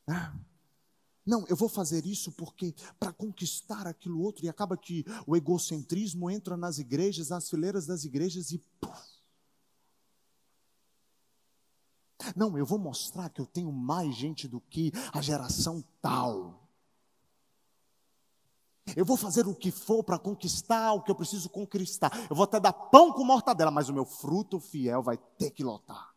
É. 0.07 0.54
Não, 1.25 1.43
eu 1.47 1.55
vou 1.55 1.67
fazer 1.67 2.05
isso 2.05 2.31
porque 2.31 2.75
para 2.99 3.11
conquistar 3.11 3.87
aquilo 3.87 4.21
outro, 4.21 4.45
e 4.45 4.49
acaba 4.49 4.77
que 4.77 5.03
o 5.25 5.35
egocentrismo 5.35 6.29
entra 6.29 6.55
nas 6.55 6.77
igrejas, 6.77 7.29
nas 7.29 7.49
fileiras 7.49 7.87
das 7.87 8.05
igrejas 8.05 8.51
e. 8.51 8.59
Puf. 8.79 9.15
Não, 12.35 12.57
eu 12.57 12.65
vou 12.65 12.79
mostrar 12.79 13.29
que 13.29 13.41
eu 13.41 13.45
tenho 13.45 13.71
mais 13.71 14.15
gente 14.15 14.47
do 14.47 14.61
que 14.61 14.91
a 15.11 15.21
geração 15.21 15.83
tal. 16.01 16.65
Eu 18.95 19.03
vou 19.03 19.17
fazer 19.17 19.47
o 19.47 19.55
que 19.55 19.71
for 19.71 20.03
para 20.03 20.19
conquistar 20.19 20.93
o 20.93 21.01
que 21.01 21.09
eu 21.09 21.15
preciso 21.15 21.49
conquistar. 21.49 22.11
Eu 22.29 22.35
vou 22.35 22.43
até 22.43 22.59
dar 22.59 22.71
pão 22.71 23.11
com 23.11 23.23
mortadela, 23.23 23.71
mas 23.71 23.89
o 23.89 23.93
meu 23.93 24.05
fruto 24.05 24.59
fiel 24.59 25.01
vai 25.01 25.17
ter 25.17 25.49
que 25.51 25.63
lotar. 25.63 26.14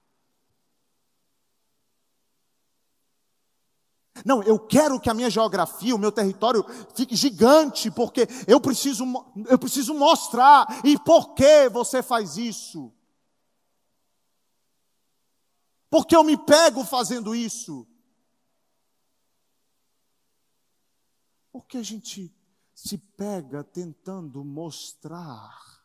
Não, 4.25 4.43
eu 4.43 4.59
quero 4.59 5.01
que 5.01 5.09
a 5.09 5.15
minha 5.15 5.31
geografia, 5.31 5.95
o 5.95 5.99
meu 5.99 6.13
território 6.13 6.65
fique 6.95 7.17
gigante, 7.17 7.91
porque 7.91 8.27
eu 8.47 8.61
preciso, 8.61 9.05
eu 9.47 9.59
preciso 9.59 9.95
mostrar. 9.95 10.67
E 10.85 10.99
por 10.99 11.35
que 11.35 11.69
você 11.69 12.03
faz 12.03 12.37
isso? 12.37 12.93
Porque 15.91 16.15
eu 16.15 16.23
me 16.23 16.37
pego 16.37 16.85
fazendo 16.85 17.35
isso? 17.35 17.87
Porque 21.51 21.79
a 21.79 21.83
gente 21.83 22.33
se 22.75 22.99
pega 22.99 23.65
tentando 23.65 24.45
mostrar. 24.45 25.85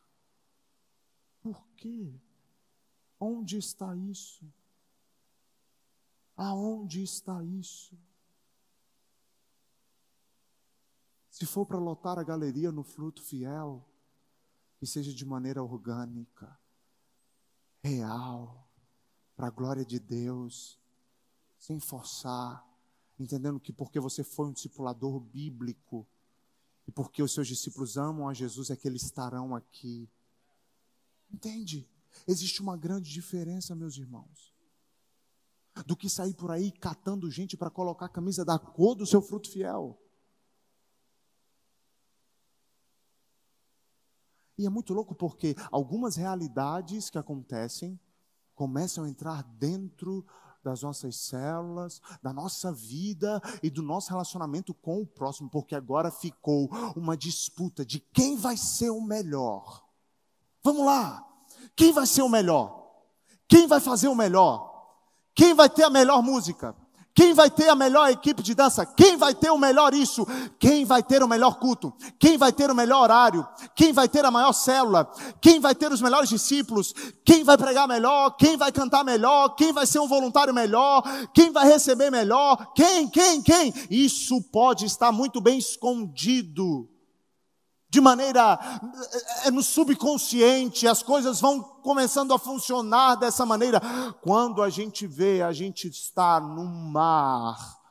Por 1.41 1.65
quê? 1.75 2.13
Onde 3.19 3.57
está 3.57 3.95
isso? 3.95 4.45
Aonde 6.35 7.01
está 7.03 7.43
isso? 7.43 7.97
Se 11.33 11.47
for 11.47 11.65
para 11.65 11.79
lotar 11.79 12.19
a 12.19 12.23
galeria 12.23 12.71
no 12.71 12.83
fruto 12.83 13.19
fiel, 13.23 13.83
que 14.77 14.85
seja 14.85 15.11
de 15.11 15.25
maneira 15.25 15.63
orgânica, 15.63 16.55
real, 17.83 18.69
para 19.35 19.47
a 19.47 19.49
glória 19.49 19.83
de 19.83 19.99
Deus, 19.99 20.79
sem 21.57 21.79
forçar, 21.79 22.63
entendendo 23.19 23.59
que 23.59 23.73
porque 23.73 23.99
você 23.99 24.23
foi 24.23 24.45
um 24.45 24.53
discipulador 24.53 25.19
bíblico 25.19 26.05
e 26.87 26.91
porque 26.91 27.23
os 27.23 27.33
seus 27.33 27.47
discípulos 27.47 27.97
amam 27.97 28.29
a 28.29 28.33
Jesus 28.35 28.69
é 28.69 28.75
que 28.75 28.87
eles 28.87 29.01
estarão 29.01 29.55
aqui. 29.55 30.07
Entende? 31.31 31.89
Existe 32.27 32.61
uma 32.61 32.77
grande 32.77 33.11
diferença, 33.11 33.73
meus 33.73 33.97
irmãos, 33.97 34.53
do 35.87 35.97
que 35.97 36.07
sair 36.11 36.35
por 36.35 36.51
aí 36.51 36.71
catando 36.71 37.31
gente 37.31 37.57
para 37.57 37.71
colocar 37.71 38.05
a 38.05 38.09
camisa 38.09 38.45
da 38.45 38.59
cor 38.59 38.93
do 38.93 39.07
seu 39.07 39.19
fruto 39.19 39.49
fiel. 39.49 39.99
E 44.63 44.65
é 44.65 44.69
muito 44.69 44.93
louco 44.93 45.13
porque 45.13 45.57
algumas 45.69 46.15
realidades 46.15 47.09
que 47.09 47.17
acontecem 47.17 47.99
começam 48.55 49.03
a 49.03 49.09
entrar 49.09 49.43
dentro 49.59 50.25
das 50.63 50.81
nossas 50.81 51.17
células, 51.17 52.01
da 52.21 52.31
nossa 52.31 52.71
vida 52.71 53.41
e 53.61 53.69
do 53.69 53.81
nosso 53.81 54.09
relacionamento 54.09 54.73
com 54.73 55.01
o 55.01 55.05
próximo, 55.05 55.49
porque 55.49 55.75
agora 55.75 56.09
ficou 56.09 56.69
uma 56.95 57.17
disputa 57.17 57.85
de 57.85 57.99
quem 57.99 58.37
vai 58.37 58.55
ser 58.55 58.89
o 58.89 59.01
melhor. 59.01 59.83
Vamos 60.63 60.85
lá, 60.85 61.27
quem 61.75 61.91
vai 61.91 62.07
ser 62.07 62.21
o 62.21 62.29
melhor? 62.29 62.89
Quem 63.49 63.67
vai 63.67 63.81
fazer 63.81 64.07
o 64.07 64.15
melhor? 64.15 64.71
Quem 65.35 65.53
vai 65.53 65.69
ter 65.69 65.83
a 65.83 65.89
melhor 65.89 66.23
música? 66.23 66.73
Quem 67.15 67.33
vai 67.33 67.49
ter 67.49 67.69
a 67.69 67.75
melhor 67.75 68.09
equipe 68.09 68.41
de 68.41 68.55
dança? 68.55 68.85
Quem 68.85 69.15
vai 69.17 69.35
ter 69.35 69.51
o 69.51 69.57
melhor 69.57 69.93
isso? 69.93 70.25
Quem 70.59 70.83
vai 70.83 71.03
ter 71.03 71.21
o 71.21 71.27
melhor 71.27 71.59
culto? 71.59 71.93
Quem 72.17 72.37
vai 72.37 72.51
ter 72.51 72.71
o 72.71 72.75
melhor 72.75 73.03
horário? 73.03 73.47
Quem 73.75 73.93
vai 73.93 74.09
ter 74.09 74.25
a 74.25 74.31
maior 74.31 74.51
célula? 74.51 75.07
Quem 75.39 75.59
vai 75.59 75.75
ter 75.75 75.91
os 75.91 76.01
melhores 76.01 76.29
discípulos? 76.29 76.91
Quem 77.23 77.43
vai 77.43 77.55
pregar 77.55 77.87
melhor? 77.87 78.31
Quem 78.31 78.57
vai 78.57 78.71
cantar 78.71 79.03
melhor? 79.03 79.49
Quem 79.49 79.71
vai 79.71 79.85
ser 79.85 79.99
um 79.99 80.07
voluntário 80.07 80.53
melhor? 80.53 81.03
Quem 81.35 81.51
vai 81.51 81.67
receber 81.67 82.09
melhor? 82.09 82.73
Quem, 82.73 83.07
quem, 83.07 83.43
quem? 83.43 83.73
Isso 83.91 84.41
pode 84.51 84.85
estar 84.85 85.11
muito 85.11 85.39
bem 85.39 85.59
escondido 85.59 86.89
de 87.93 88.01
maneira 88.01 88.59
é, 89.45 89.51
no 89.51 89.61
subconsciente, 89.61 90.87
as 90.87 91.03
coisas 91.03 91.39
vão 91.39 91.61
começando 91.61 92.33
a 92.33 92.39
funcionar 92.39 93.13
dessa 93.13 93.45
maneira. 93.45 93.79
Quando 94.19 94.63
a 94.63 94.69
gente 94.71 95.05
vê, 95.05 95.43
a 95.43 95.51
gente 95.51 95.87
está 95.87 96.39
num 96.39 96.65
mar 96.65 97.82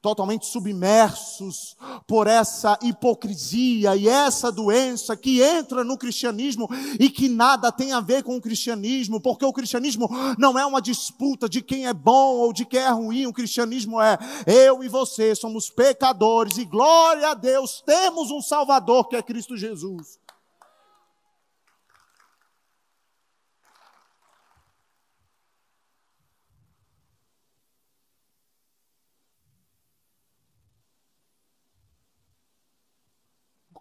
totalmente 0.00 0.46
submersos 0.46 1.76
por 2.06 2.26
essa 2.26 2.78
hipocrisia 2.82 3.96
e 3.96 4.08
essa 4.08 4.50
doença 4.52 5.16
que 5.16 5.42
entra 5.42 5.82
no 5.84 5.98
cristianismo 5.98 6.68
e 6.98 7.10
que 7.10 7.28
nada 7.28 7.72
tem 7.72 7.92
a 7.92 8.00
ver 8.00 8.22
com 8.22 8.36
o 8.36 8.40
cristianismo, 8.40 9.20
porque 9.20 9.44
o 9.44 9.52
cristianismo 9.52 10.08
não 10.38 10.58
é 10.58 10.64
uma 10.64 10.80
disputa 10.80 11.48
de 11.48 11.62
quem 11.62 11.86
é 11.86 11.94
bom 11.94 12.36
ou 12.36 12.52
de 12.52 12.64
quem 12.64 12.80
é 12.80 12.90
ruim, 12.90 13.26
o 13.26 13.32
cristianismo 13.32 14.00
é 14.00 14.18
eu 14.46 14.82
e 14.82 14.88
você 14.88 15.34
somos 15.34 15.68
pecadores 15.68 16.58
e 16.58 16.64
glória 16.64 17.30
a 17.30 17.34
Deus, 17.34 17.82
temos 17.84 18.30
um 18.30 18.40
Salvador 18.40 19.08
que 19.08 19.16
é 19.16 19.22
Cristo 19.22 19.56
Jesus. 19.56 20.18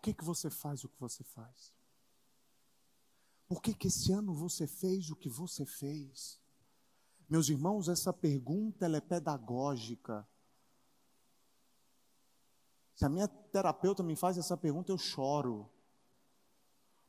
Que, 0.08 0.14
que 0.14 0.24
você 0.24 0.50
faz 0.50 0.86
o 0.86 0.90
que 0.90 1.00
você 1.00 1.22
faz? 1.22 1.74
Por 3.46 3.62
que, 3.62 3.74
que 3.74 3.88
esse 3.88 4.14
ano 4.14 4.34
você 4.34 4.66
fez 4.66 5.10
o 5.10 5.16
que 5.18 5.28
você 5.28 5.66
fez? 5.66 6.40
Meus 7.28 7.50
irmãos, 7.50 7.90
essa 7.90 8.14
pergunta 8.14 8.86
é 8.86 9.02
pedagógica. 9.02 10.26
Se 12.96 13.06
a 13.06 13.10
minha 13.10 13.28
terapeuta 13.28 14.02
me 14.02 14.16
faz 14.16 14.38
essa 14.38 14.56
pergunta, 14.56 14.94
eu 14.94 14.98
choro. 14.98 15.70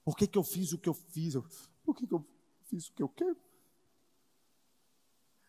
Por 0.04 0.16
que, 0.16 0.26
que 0.26 0.38
eu 0.38 0.42
fiz 0.42 0.72
o 0.72 0.78
que 0.78 0.88
eu 0.88 0.94
fiz? 0.94 1.34
Por 1.84 1.94
que, 1.94 2.04
que 2.04 2.14
eu 2.14 2.26
fiz 2.64 2.88
o 2.88 2.92
que 2.94 3.02
eu 3.02 3.08
quero? 3.08 3.36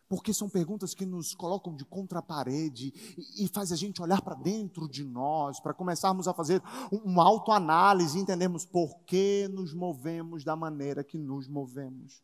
Porque 0.10 0.34
são 0.34 0.50
perguntas 0.50 0.96
que 0.96 1.06
nos 1.06 1.36
colocam 1.36 1.76
de 1.76 1.86
contra 1.86 2.18
a 2.18 2.24
parede 2.24 2.92
e, 3.38 3.48
faz 3.48 3.72
a 3.72 3.76
gente 3.76 4.02
olhar 4.02 4.24
para 4.24 4.34
dentro 4.34 4.90
de 4.90 5.06
nós, 5.06 5.60
para 5.60 5.72
começarmos 5.72 6.28
a 6.28 6.34
fazer 6.34 6.64
uma 6.92 7.24
autoanálise 7.24 8.18
e 8.18 8.22
entendermos 8.22 8.66
por 8.66 9.02
que 9.06 9.48
nos 9.50 9.72
movemos 9.72 10.44
da 10.44 10.56
maneira 10.56 11.04
que 11.04 11.20
nos 11.20 11.48
movemos. 11.48 12.24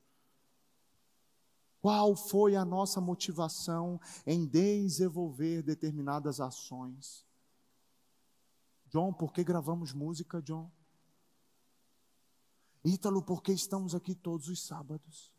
Qual 1.79 2.15
foi 2.15 2.55
a 2.55 2.65
nossa 2.65 2.99
motivação 2.99 4.01
em 4.25 4.47
desenvolver 4.47 5.61
determinadas 5.61 6.39
ações? 6.39 7.23
John, 8.87 9.13
por 9.13 9.31
que 9.31 9.43
gravamos 9.43 9.93
música, 9.93 10.41
John? 10.41 10.71
Ítalo, 12.83 13.21
por 13.21 13.43
que 13.43 13.51
estamos 13.51 13.93
aqui 13.93 14.15
todos 14.15 14.47
os 14.47 14.65
sábados? 14.65 15.34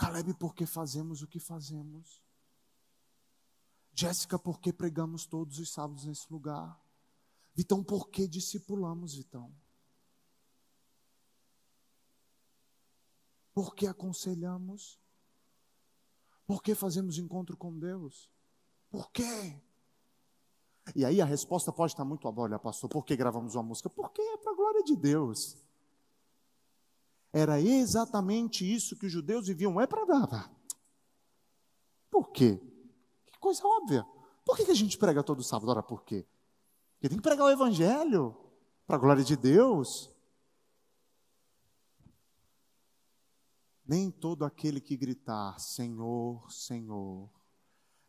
Caleb, 0.00 0.32
porque 0.32 0.64
fazemos 0.64 1.20
o 1.20 1.26
que 1.26 1.38
fazemos. 1.38 2.22
Jéssica, 3.92 4.38
porque 4.38 4.72
pregamos 4.72 5.26
todos 5.26 5.58
os 5.58 5.70
sábados 5.70 6.06
nesse 6.06 6.32
lugar. 6.32 6.80
Vitão, 7.54 7.84
por 7.84 8.08
que 8.08 8.26
discipulamos, 8.26 9.14
Vitão? 9.14 9.54
Por 13.52 13.74
que 13.74 13.86
aconselhamos? 13.86 14.98
Por 16.46 16.62
que 16.62 16.74
fazemos 16.74 17.18
encontro 17.18 17.54
com 17.54 17.78
Deus? 17.78 18.30
Por 18.88 19.10
quê? 19.10 19.60
E 20.96 21.04
aí 21.04 21.20
a 21.20 21.26
resposta 21.26 21.70
pode 21.70 21.92
estar 21.92 22.06
muito, 22.06 22.26
olha, 22.26 22.58
pastor, 22.58 22.88
por 22.88 23.04
que 23.04 23.14
gravamos 23.14 23.54
uma 23.54 23.62
música? 23.62 23.90
Porque 23.90 24.22
é 24.22 24.38
para 24.38 24.52
a 24.52 24.56
glória 24.56 24.82
de 24.82 24.96
Deus. 24.96 25.58
Era 27.32 27.60
exatamente 27.60 28.64
isso 28.70 28.96
que 28.96 29.06
os 29.06 29.12
judeus 29.12 29.46
viviam. 29.46 29.80
É 29.80 29.86
para 29.86 30.04
dar. 30.04 30.52
Por 32.10 32.30
quê? 32.30 32.60
Que 33.26 33.38
coisa 33.38 33.64
óbvia. 33.64 34.04
Por 34.44 34.56
que, 34.56 34.64
que 34.64 34.72
a 34.72 34.74
gente 34.76 34.98
prega 34.98 35.22
todo 35.22 35.42
sábado? 35.42 35.70
Ora, 35.70 35.82
por 35.82 36.02
quê? 36.02 36.26
Porque 36.94 37.08
tem 37.08 37.18
que 37.18 37.22
pregar 37.22 37.46
o 37.46 37.50
evangelho 37.50 38.36
para 38.86 38.96
a 38.96 38.98
glória 38.98 39.22
de 39.22 39.36
Deus. 39.36 40.10
Nem 43.86 44.10
todo 44.10 44.44
aquele 44.44 44.80
que 44.80 44.96
gritar 44.96 45.58
Senhor, 45.58 46.50
Senhor, 46.50 47.30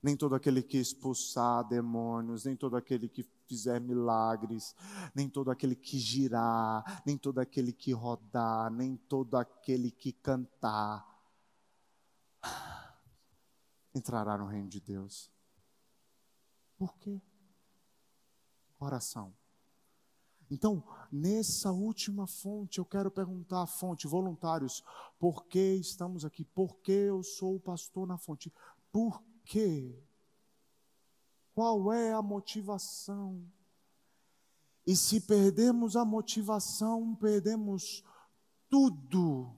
nem 0.01 0.17
todo 0.17 0.35
aquele 0.35 0.61
que 0.63 0.77
expulsar 0.77 1.67
demônios, 1.67 2.45
nem 2.45 2.55
todo 2.55 2.75
aquele 2.75 3.07
que 3.07 3.23
fizer 3.51 3.81
milagres, 3.81 4.73
nem 5.13 5.27
todo 5.27 5.51
aquele 5.51 5.75
que 5.75 5.99
girar, 5.99 7.03
nem 7.05 7.17
todo 7.17 7.39
aquele 7.39 7.73
que 7.73 7.91
rodar, 7.91 8.71
nem 8.71 8.95
todo 8.95 9.35
aquele 9.35 9.91
que 9.91 10.13
cantar 10.13 11.05
entrará 13.93 14.37
no 14.37 14.45
reino 14.45 14.69
de 14.69 14.79
Deus. 14.79 15.29
Por 16.77 16.97
quê? 16.97 17.21
Oração. 18.79 19.33
Então, 20.49 20.81
nessa 21.11 21.73
última 21.73 22.25
fonte, 22.25 22.79
eu 22.79 22.85
quero 22.85 23.11
perguntar 23.11 23.63
à 23.63 23.67
fonte, 23.67 24.07
voluntários, 24.07 24.81
por 25.19 25.45
que 25.45 25.75
estamos 25.75 26.23
aqui? 26.23 26.45
Por 26.45 26.77
que 26.77 26.91
eu 26.93 27.21
sou 27.21 27.57
o 27.57 27.59
pastor 27.59 28.07
na 28.07 28.17
fonte? 28.17 28.51
Por 28.93 29.21
quê? 29.43 30.01
Qual 31.53 31.91
é 31.91 32.13
a 32.13 32.21
motivação? 32.21 33.45
E 34.85 34.95
se 34.95 35.21
perdemos 35.21 35.95
a 35.95 36.03
motivação, 36.03 37.15
perdemos 37.15 38.03
tudo, 38.69 39.53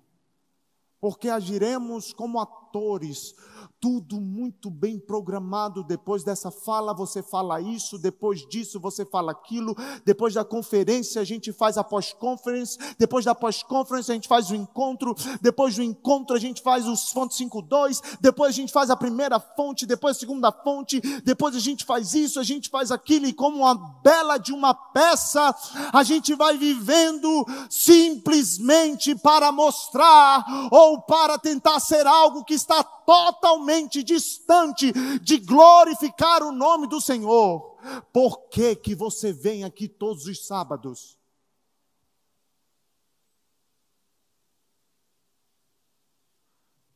porque 0.99 1.29
agiremos 1.29 2.13
como 2.13 2.39
atores, 2.73 3.36
tudo 3.83 4.21
muito 4.21 4.69
bem 4.69 4.97
programado. 4.97 5.83
Depois 5.83 6.23
dessa 6.23 6.49
fala, 6.49 6.93
você 6.93 7.21
fala 7.21 7.59
isso, 7.59 7.99
depois 7.99 8.47
disso, 8.47 8.79
você 8.79 9.03
fala 9.03 9.33
aquilo. 9.33 9.75
Depois 10.05 10.33
da 10.33 10.45
conferência, 10.45 11.21
a 11.21 11.25
gente 11.25 11.51
faz 11.51 11.77
a 11.77 11.83
pós-conference. 11.83 12.77
Depois 12.97 13.25
da 13.25 13.36
pós-conference, 13.36 14.09
a 14.09 14.15
gente 14.15 14.29
faz 14.29 14.49
o 14.49 14.55
encontro. 14.55 15.13
Depois 15.41 15.75
do 15.75 15.83
encontro, 15.83 16.33
a 16.33 16.39
gente 16.39 16.62
faz 16.62 16.88
os 16.88 17.12
fontes 17.12 17.38
5.2. 17.38 18.01
Depois 18.21 18.51
a 18.51 18.55
gente 18.55 18.71
faz 18.71 18.89
a 18.89 18.95
primeira 18.95 19.38
fonte. 19.38 19.86
Depois 19.86 20.15
a 20.15 20.19
segunda 20.21 20.49
fonte. 20.49 21.01
Depois 21.25 21.53
a 21.53 21.59
gente 21.59 21.83
faz 21.83 22.13
isso, 22.13 22.39
a 22.39 22.43
gente 22.43 22.69
faz 22.69 22.89
aquilo. 22.89 23.25
E 23.25 23.33
como 23.33 23.57
uma 23.57 23.75
bela 24.01 24.38
de 24.38 24.53
uma 24.53 24.73
peça, 24.73 25.53
a 25.91 26.03
gente 26.03 26.33
vai 26.36 26.57
vivendo 26.57 27.45
simplesmente 27.69 29.13
para 29.13 29.51
mostrar 29.51 30.45
ou 30.71 31.01
para 31.01 31.38
tentar 31.38 31.81
ser 31.81 32.07
algo 32.07 32.45
que 32.45 32.53
está 32.63 32.84
totalmente 32.84 34.04
distante 34.04 34.91
de 35.19 35.38
glorificar 35.38 36.41
o 36.43 36.52
nome 36.52 36.88
do 36.88 36.99
Senhor. 36.99 37.78
Por 38.12 38.49
que 38.49 38.76
que 38.76 38.95
você 38.95 39.32
vem 39.32 39.63
aqui 39.63 39.88
todos 39.88 40.26
os 40.26 40.45
sábados? 40.45 41.17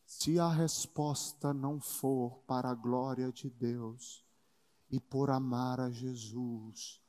Se 0.05 0.39
a 0.39 0.49
resposta 0.49 1.53
não 1.53 1.79
for 1.79 2.39
para 2.47 2.69
a 2.69 2.75
glória 2.75 3.31
de 3.31 3.49
Deus 3.49 4.25
e 4.89 4.99
por 4.99 5.29
amar 5.29 5.79
a 5.79 5.91
Jesus, 5.91 7.01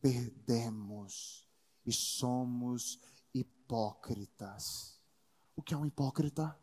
perdemos 0.00 1.46
e 1.84 1.92
somos 1.92 2.98
hipócritas. 3.34 4.98
O 5.54 5.62
que 5.62 5.74
é 5.74 5.76
um 5.76 5.86
hipócrita? 5.86 6.58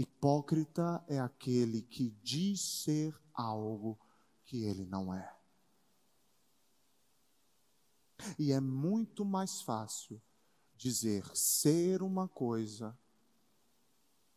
Hipócrita 0.00 1.04
é 1.06 1.20
aquele 1.20 1.82
que 1.82 2.08
diz 2.22 2.58
ser 2.62 3.14
algo 3.34 4.00
que 4.46 4.64
ele 4.64 4.86
não 4.86 5.12
é. 5.12 5.36
E 8.38 8.50
é 8.50 8.60
muito 8.60 9.26
mais 9.26 9.60
fácil 9.60 10.18
dizer 10.74 11.26
ser 11.36 12.00
uma 12.00 12.26
coisa 12.26 12.98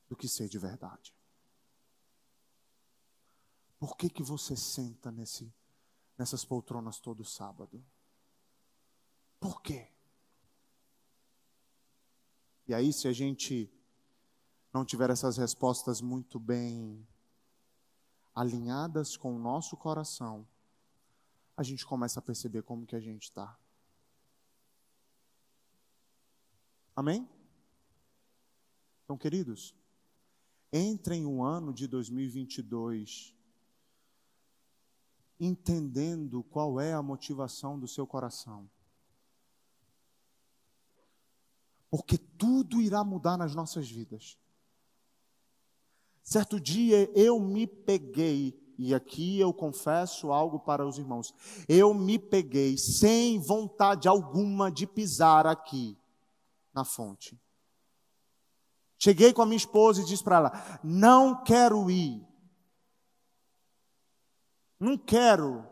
do 0.10 0.18
que 0.18 0.28
ser 0.28 0.50
de 0.50 0.60
verdade. 0.60 1.16
Por 3.80 3.96
que, 3.96 4.10
que 4.10 4.22
você 4.22 4.58
senta 4.58 5.14
nesse, 5.14 5.50
nessas 6.18 6.44
poltronas 6.44 7.00
todo 7.00 7.24
sábado? 7.24 7.82
Por 9.40 9.62
quê? 9.62 9.90
E 12.68 12.74
aí, 12.74 12.92
se 12.92 13.08
a 13.08 13.14
gente 13.14 13.72
não 14.74 14.84
tiver 14.84 15.10
essas 15.10 15.38
respostas 15.38 16.02
muito 16.02 16.40
bem 16.40 17.08
alinhadas 18.34 19.16
com 19.16 19.36
o 19.36 19.40
nosso 19.40 19.78
coração, 19.78 20.48
a 21.56 21.62
gente 21.62 21.86
começa 21.86 22.20
a 22.20 22.24
perceber 22.24 22.64
como 22.64 22.86
que 22.86 22.96
a 22.96 23.00
gente 23.00 23.24
está. 23.24 23.56
Amém? 26.96 27.30
Então, 29.04 29.18
queridos, 29.18 29.76
entrem 30.72 31.26
o 31.26 31.44
ano 31.44 31.72
de 31.72 31.88
2022 31.88 33.36
entendendo 35.40 36.44
qual 36.44 36.80
é 36.80 36.94
a 36.94 37.02
motivação 37.02 37.80
do 37.80 37.88
seu 37.88 38.08
coração. 38.08 38.70
Porque 41.90 42.18
tudo 42.18 42.82
irá 42.82 43.04
mudar 43.04 43.38
nas 43.38 43.54
nossas 43.54 43.90
vidas. 43.90 44.40
Certo 46.24 46.60
dia 46.60 47.12
eu 47.14 47.40
me 47.40 47.68
peguei, 47.68 48.58
e 48.78 48.96
aqui 48.96 49.40
eu 49.40 49.54
confesso 49.54 50.32
algo 50.32 50.60
para 50.60 50.86
os 50.88 50.98
irmãos, 50.98 51.34
eu 51.68 51.94
me 51.94 52.18
peguei 52.18 52.78
sem 52.78 53.40
vontade 53.40 54.08
alguma 54.08 54.72
de 54.72 54.88
pisar 54.88 55.46
aqui 55.46 55.98
na 56.74 56.86
fonte. 56.86 57.40
Cheguei 58.98 59.34
com 59.34 59.42
a 59.42 59.46
minha 59.46 59.58
esposa 59.58 60.02
e 60.02 60.06
disse 60.06 60.24
para 60.24 60.38
ela: 60.38 60.80
não 60.82 61.44
quero 61.44 61.92
ir. 61.92 62.26
Não 64.80 64.98
quero. 64.98 65.68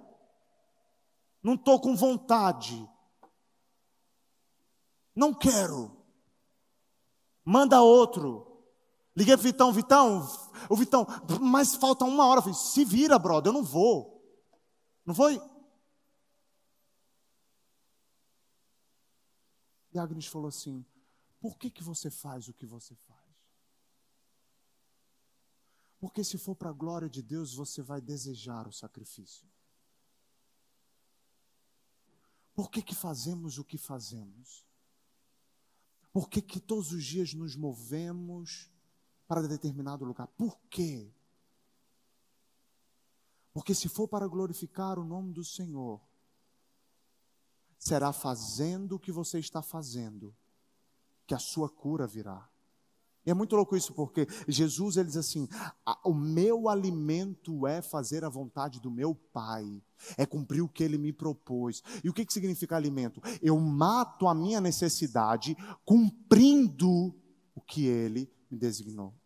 Não 1.41 1.53
estou 1.53 1.79
com 1.79 1.95
vontade. 1.95 2.87
Não 5.15 5.33
quero. 5.33 5.97
Manda 7.43 7.81
outro. 7.81 8.51
Liguei 9.15 9.35
para 9.35 9.43
Vitão, 9.43 9.71
Vitão, 9.73 10.27
o 10.69 10.75
Vitão, 10.75 11.05
mas 11.41 11.75
falta 11.75 12.05
uma 12.05 12.25
hora. 12.25 12.39
Eu 12.39 12.43
falei, 12.43 12.57
se 12.57 12.85
vira, 12.85 13.17
brother, 13.17 13.49
eu 13.49 13.53
não 13.53 13.63
vou. 13.63 14.21
Não 15.05 15.13
foi? 15.13 15.39
E 19.93 19.99
Agnes 19.99 20.25
falou 20.25 20.47
assim: 20.47 20.85
por 21.39 21.57
que, 21.57 21.69
que 21.69 21.83
você 21.83 22.09
faz 22.09 22.47
o 22.47 22.53
que 22.53 22.65
você 22.65 22.95
faz? 22.95 23.21
Porque 25.99 26.23
se 26.23 26.37
for 26.37 26.55
para 26.55 26.69
a 26.69 26.73
glória 26.73 27.07
de 27.07 27.21
Deus, 27.21 27.53
você 27.53 27.81
vai 27.81 28.01
desejar 28.01 28.67
o 28.67 28.71
sacrifício. 28.71 29.47
Por 32.55 32.71
que, 32.71 32.81
que 32.81 32.95
fazemos 32.95 33.59
o 33.59 33.63
que 33.63 33.77
fazemos? 33.77 34.65
Por 36.11 36.27
que, 36.27 36.41
que 36.41 36.59
todos 36.59 36.91
os 36.91 37.03
dias 37.03 37.33
nos 37.33 37.55
movemos 37.55 38.70
para 39.31 39.47
determinado 39.47 40.03
lugar? 40.03 40.27
Por 40.27 40.59
quê? 40.69 41.09
Porque 43.53 43.73
se 43.73 43.87
for 43.87 44.05
para 44.05 44.27
glorificar 44.27 44.99
o 44.99 45.05
nome 45.05 45.31
do 45.31 45.41
Senhor, 45.41 46.01
será 47.79 48.11
fazendo 48.11 48.97
o 48.97 48.99
que 48.99 49.09
você 49.09 49.39
está 49.39 49.61
fazendo 49.61 50.35
que 51.25 51.33
a 51.33 51.39
sua 51.39 51.69
cura 51.69 52.05
virá. 52.05 52.45
E 53.25 53.31
é 53.31 53.33
muito 53.33 53.55
louco 53.55 53.77
isso, 53.77 53.93
porque 53.93 54.27
Jesus 54.49 54.97
ele 54.97 55.07
diz 55.07 55.15
assim: 55.15 55.47
o 56.03 56.13
meu 56.13 56.67
alimento 56.67 57.65
é 57.65 57.81
fazer 57.81 58.25
a 58.25 58.29
vontade 58.29 58.81
do 58.81 58.91
meu 58.91 59.15
Pai, 59.15 59.81
é 60.17 60.25
cumprir 60.25 60.61
o 60.61 60.67
que 60.67 60.83
ele 60.83 60.97
me 60.97 61.13
propôs. 61.13 61.81
E 62.03 62.09
o 62.09 62.13
que, 62.13 62.25
que 62.25 62.33
significa 62.33 62.75
alimento? 62.75 63.21
Eu 63.41 63.57
mato 63.57 64.27
a 64.27 64.35
minha 64.35 64.59
necessidade 64.59 65.55
cumprindo 65.85 67.15
o 67.55 67.61
que 67.61 67.85
ele 67.85 68.29
me 68.49 68.57
designou. 68.57 69.20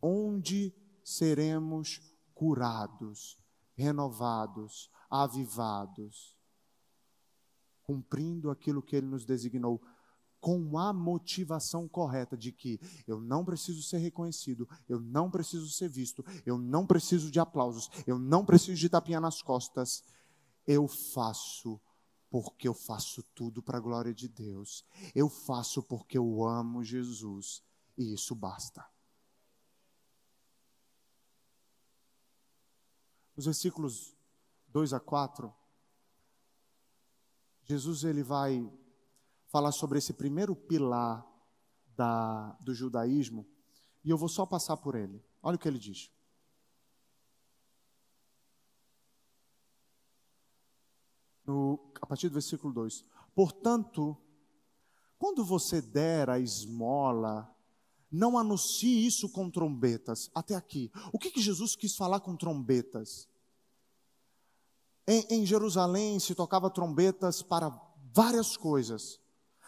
Onde 0.00 0.74
seremos 1.02 2.00
curados, 2.34 3.36
renovados, 3.74 4.90
avivados? 5.10 6.36
Cumprindo 7.82 8.50
aquilo 8.50 8.82
que 8.82 8.96
ele 8.96 9.06
nos 9.06 9.24
designou 9.24 9.80
com 10.40 10.78
a 10.78 10.92
motivação 10.92 11.88
correta 11.88 12.36
de 12.36 12.52
que 12.52 12.80
eu 13.06 13.20
não 13.20 13.44
preciso 13.44 13.82
ser 13.82 13.98
reconhecido, 13.98 14.68
eu 14.88 15.00
não 15.00 15.30
preciso 15.30 15.68
ser 15.68 15.88
visto, 15.88 16.24
eu 16.46 16.56
não 16.56 16.86
preciso 16.86 17.30
de 17.30 17.40
aplausos, 17.40 17.90
eu 18.06 18.18
não 18.18 18.44
preciso 18.44 18.78
de 18.78 18.88
tapinha 18.88 19.20
nas 19.20 19.42
costas. 19.42 20.04
Eu 20.66 20.86
faço 20.86 21.80
porque 22.30 22.68
eu 22.68 22.74
faço 22.74 23.22
tudo 23.34 23.62
para 23.62 23.78
a 23.78 23.80
glória 23.80 24.14
de 24.14 24.28
Deus. 24.28 24.84
Eu 25.14 25.28
faço 25.28 25.82
porque 25.82 26.18
eu 26.18 26.44
amo 26.46 26.84
Jesus 26.84 27.62
e 27.96 28.12
isso 28.12 28.34
basta. 28.34 28.84
Os 33.38 33.44
versículos 33.44 34.16
2 34.66 34.92
a 34.92 34.98
4 34.98 35.54
Jesus 37.62 38.02
ele 38.02 38.24
vai 38.24 38.68
falar 39.46 39.70
sobre 39.70 39.98
esse 39.98 40.12
primeiro 40.12 40.56
pilar 40.56 41.24
da, 41.94 42.50
do 42.54 42.74
judaísmo, 42.74 43.46
e 44.02 44.10
eu 44.10 44.18
vou 44.18 44.28
só 44.28 44.44
passar 44.44 44.76
por 44.78 44.96
ele. 44.96 45.24
Olha 45.40 45.54
o 45.54 45.58
que 45.58 45.68
ele 45.68 45.78
diz. 45.78 46.10
No, 51.46 51.92
a 52.00 52.06
partir 52.06 52.28
do 52.28 52.32
versículo 52.32 52.72
2: 52.72 53.04
Portanto, 53.36 54.16
quando 55.16 55.44
você 55.44 55.80
der 55.80 56.28
a 56.28 56.40
esmola, 56.40 57.54
não 58.10 58.38
anuncie 58.38 59.06
isso 59.06 59.28
com 59.28 59.50
trombetas. 59.50 60.30
Até 60.34 60.54
aqui. 60.54 60.90
O 61.12 61.18
que, 61.18 61.30
que 61.30 61.40
Jesus 61.40 61.76
quis 61.76 61.94
falar 61.96 62.20
com 62.20 62.36
trombetas? 62.36 63.28
Em, 65.06 65.26
em 65.30 65.46
Jerusalém 65.46 66.18
se 66.18 66.34
tocava 66.34 66.70
trombetas 66.70 67.42
para 67.42 67.70
várias 68.12 68.56
coisas. 68.56 69.20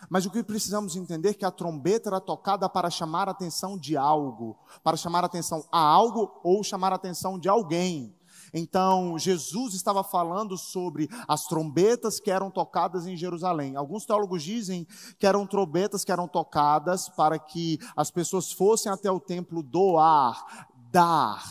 Mas 0.09 0.25
o 0.25 0.31
que 0.31 0.43
precisamos 0.43 0.97
entender 0.97 1.31
é 1.31 1.35
que 1.35 1.45
a 1.45 1.51
trombeta 1.51 2.09
era 2.09 2.21
tocada 2.21 2.69
para 2.69 2.89
chamar 2.89 3.29
a 3.29 3.33
atenção 3.33 3.77
de 3.77 3.97
algo, 3.97 4.59
para 4.83 4.97
chamar 4.97 5.25
a 5.25 5.27
atenção 5.27 5.67
a 5.71 5.81
algo 5.81 6.41
ou 6.43 6.65
chamar 6.65 6.93
a 6.93 6.97
atenção 6.97 7.39
de 7.39 7.49
alguém. 7.49 8.17
Então, 8.53 9.19
Jesus 9.19 9.75
estava 9.75 10.03
falando 10.03 10.57
sobre 10.57 11.09
as 11.29 11.47
trombetas 11.47 12.19
que 12.19 12.31
eram 12.31 12.51
tocadas 12.51 13.07
em 13.07 13.17
Jerusalém. 13.17 13.77
Alguns 13.77 14.05
teólogos 14.05 14.43
dizem 14.43 14.87
que 15.19 15.27
eram 15.27 15.47
trombetas 15.47 16.05
que 16.05 16.13
eram 16.13 16.27
tocadas 16.27 17.09
para 17.09 17.39
que 17.39 17.79
as 17.97 18.11
pessoas 18.11 18.53
fossem 18.53 18.91
até 18.91 19.11
o 19.11 19.21
templo 19.21 19.63
doar, 19.63 20.69
dar, 20.91 21.43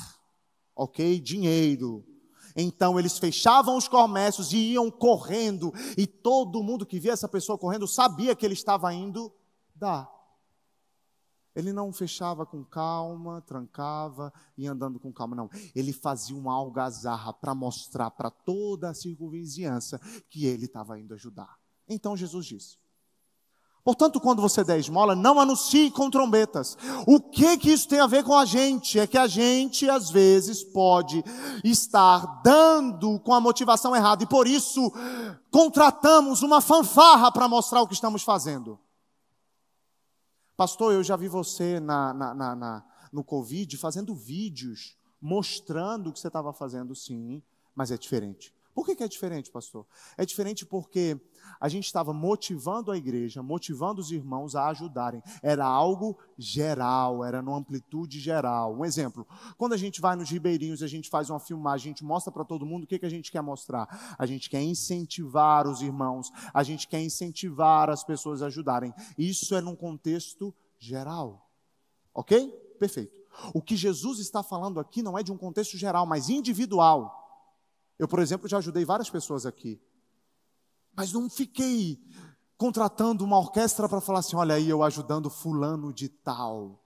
ok? 0.75 1.19
Dinheiro. 1.19 2.03
Então 2.55 2.99
eles 2.99 3.17
fechavam 3.17 3.77
os 3.77 3.87
comércios 3.87 4.51
e 4.51 4.73
iam 4.73 4.91
correndo, 4.91 5.71
e 5.97 6.05
todo 6.05 6.63
mundo 6.63 6.85
que 6.85 6.99
via 6.99 7.13
essa 7.13 7.27
pessoa 7.27 7.57
correndo 7.57 7.87
sabia 7.87 8.35
que 8.35 8.45
ele 8.45 8.53
estava 8.53 8.93
indo 8.93 9.31
dar. 9.75 10.18
Ele 11.59 11.73
não 11.73 11.93
fechava 11.93 12.45
com 12.45 12.63
calma, 12.63 13.41
trancava 13.41 14.33
e 14.57 14.65
andando 14.65 14.99
com 14.99 15.11
calma, 15.11 15.35
não. 15.35 15.49
Ele 15.75 15.93
fazia 15.93 16.35
uma 16.35 16.53
algazarra 16.53 17.33
para 17.33 17.53
mostrar 17.53 18.09
para 18.11 18.31
toda 18.31 18.89
a 18.89 18.93
circunvizinhança 18.93 19.99
que 20.29 20.45
ele 20.45 20.65
estava 20.65 20.99
indo 20.99 21.13
ajudar. 21.13 21.57
Então 21.87 22.17
Jesus 22.17 22.45
disse: 22.45 22.77
Portanto, 23.83 24.19
quando 24.19 24.41
você 24.41 24.63
der 24.63 24.77
esmola, 24.77 25.15
não 25.15 25.39
anuncie 25.39 25.89
com 25.89 26.09
trombetas. 26.09 26.77
O 27.07 27.19
que 27.19 27.57
que 27.57 27.71
isso 27.71 27.87
tem 27.87 27.99
a 27.99 28.07
ver 28.07 28.23
com 28.23 28.37
a 28.37 28.45
gente? 28.45 28.99
É 28.99 29.07
que 29.07 29.17
a 29.17 29.25
gente, 29.25 29.89
às 29.89 30.09
vezes, 30.09 30.63
pode 30.63 31.23
estar 31.63 32.41
dando 32.43 33.19
com 33.19 33.33
a 33.33 33.41
motivação 33.41 33.95
errada 33.95 34.23
e 34.23 34.27
por 34.27 34.47
isso 34.47 34.91
contratamos 35.49 36.43
uma 36.43 36.61
fanfarra 36.61 37.31
para 37.31 37.47
mostrar 37.47 37.81
o 37.81 37.87
que 37.87 37.93
estamos 37.93 38.21
fazendo. 38.21 38.79
Pastor, 40.59 40.91
eu 40.91 41.01
já 41.01 41.15
vi 41.15 41.29
você 41.29 41.79
na, 41.79 42.13
na, 42.13 42.33
na, 42.33 42.53
na 42.53 42.85
no 43.13 43.23
Covid 43.23 43.77
fazendo 43.77 44.13
vídeos 44.13 44.97
mostrando 45.21 46.09
o 46.09 46.11
que 46.11 46.19
você 46.19 46.27
estava 46.27 46.51
fazendo, 46.51 46.93
sim, 46.93 47.41
mas 47.73 47.91
é 47.91 47.97
diferente. 47.97 48.53
Por 48.73 48.85
que, 48.85 48.95
que 48.95 49.03
é 49.03 49.07
diferente, 49.07 49.51
pastor? 49.51 49.85
É 50.17 50.25
diferente 50.25 50.65
porque 50.65 51.19
a 51.59 51.67
gente 51.67 51.85
estava 51.85 52.13
motivando 52.13 52.91
a 52.91 52.97
igreja, 52.97 53.43
motivando 53.43 53.99
os 53.99 54.11
irmãos 54.11 54.55
a 54.55 54.67
ajudarem. 54.67 55.21
Era 55.41 55.65
algo 55.65 56.17
geral, 56.37 57.23
era 57.23 57.41
numa 57.41 57.57
amplitude 57.57 58.19
geral. 58.19 58.77
Um 58.77 58.85
exemplo: 58.85 59.27
quando 59.57 59.73
a 59.73 59.77
gente 59.77 59.99
vai 59.99 60.15
nos 60.15 60.29
ribeirinhos, 60.29 60.81
a 60.81 60.87
gente 60.87 61.09
faz 61.09 61.29
uma 61.29 61.39
filmagem, 61.39 61.89
a 61.89 61.93
gente 61.93 62.03
mostra 62.03 62.31
para 62.31 62.45
todo 62.45 62.65
mundo 62.65 62.83
o 62.83 62.87
que, 62.87 62.99
que 62.99 63.05
a 63.05 63.09
gente 63.09 63.31
quer 63.31 63.41
mostrar. 63.41 64.15
A 64.17 64.25
gente 64.25 64.49
quer 64.49 64.61
incentivar 64.61 65.67
os 65.67 65.81
irmãos, 65.81 66.31
a 66.53 66.63
gente 66.63 66.87
quer 66.87 67.01
incentivar 67.01 67.89
as 67.89 68.03
pessoas 68.03 68.41
a 68.41 68.47
ajudarem. 68.47 68.93
Isso 69.17 69.55
é 69.55 69.61
num 69.61 69.75
contexto 69.75 70.53
geral. 70.77 71.49
Ok? 72.13 72.49
Perfeito. 72.79 73.19
O 73.53 73.61
que 73.61 73.75
Jesus 73.75 74.19
está 74.19 74.41
falando 74.43 74.79
aqui 74.79 75.01
não 75.01 75.17
é 75.17 75.23
de 75.23 75.31
um 75.31 75.37
contexto 75.37 75.77
geral, 75.77 76.05
mas 76.05 76.29
individual. 76.29 77.28
Eu, 77.99 78.07
por 78.07 78.19
exemplo, 78.19 78.47
já 78.47 78.57
ajudei 78.57 78.85
várias 78.85 79.09
pessoas 79.09 79.45
aqui. 79.45 79.79
Mas 80.95 81.11
não 81.11 81.29
fiquei 81.29 82.01
contratando 82.57 83.25
uma 83.25 83.37
orquestra 83.37 83.89
para 83.89 84.01
falar 84.01 84.19
assim: 84.19 84.37
olha 84.37 84.55
aí, 84.55 84.69
eu 84.69 84.81
ajudando 84.81 85.29
fulano 85.29 85.93
de 85.93 86.07
tal. 86.07 86.81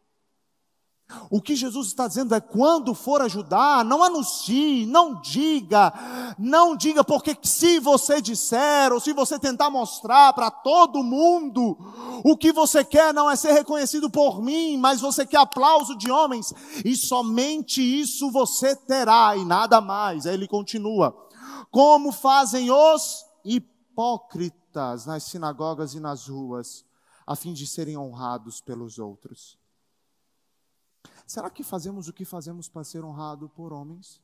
O 1.30 1.42
que 1.42 1.56
Jesus 1.56 1.88
está 1.88 2.08
dizendo 2.08 2.36
é: 2.36 2.40
quando 2.40 2.94
for 2.94 3.22
ajudar, 3.22 3.84
não 3.84 4.04
anuncie, 4.04 4.86
não 4.86 5.20
diga, 5.20 5.94
não 6.38 6.76
diga, 6.76 7.04
porque 7.04 7.38
se 7.44 7.80
você 7.80 8.22
disser, 8.22 8.92
ou 8.92 9.00
se 9.00 9.14
você 9.14 9.40
tentar 9.40 9.70
mostrar 9.70 10.34
para 10.34 10.52
todo 10.52 11.04
mundo, 11.04 11.78
o 12.24 12.38
que 12.38 12.52
você 12.52 12.84
quer 12.84 13.14
não 13.14 13.30
é 13.30 13.36
ser 13.36 13.52
reconhecido 13.52 14.10
por 14.10 14.42
mim, 14.42 14.78
mas 14.78 15.02
você 15.02 15.26
quer 15.26 15.38
aplauso 15.38 15.98
de 15.98 16.12
homens, 16.12 16.54
e 16.86 16.96
somente 16.96 17.82
isso 17.82 18.32
você 18.32 18.76
terá, 18.76 19.36
e 19.36 19.46
nada 19.46 19.82
mais. 19.82 20.26
Aí 20.26 20.34
ele 20.34 20.48
continua: 20.48 21.16
como 21.72 22.12
fazem 22.12 22.70
os 22.70 23.26
hipócritas 23.44 25.06
nas 25.06 25.24
sinagogas 25.24 25.94
e 25.94 26.00
nas 26.00 26.28
ruas, 26.28 26.86
a 27.26 27.36
fim 27.36 27.54
de 27.54 27.66
serem 27.66 27.98
honrados 27.98 28.62
pelos 28.62 29.00
outros. 29.00 29.63
Será 31.34 31.50
que 31.50 31.64
fazemos 31.64 32.08
o 32.08 32.14
que 32.14 32.26
fazemos 32.26 32.70
para 32.70 32.84
ser 32.84 33.04
honrado 33.04 33.50
por 33.50 33.74
homens? 33.74 34.22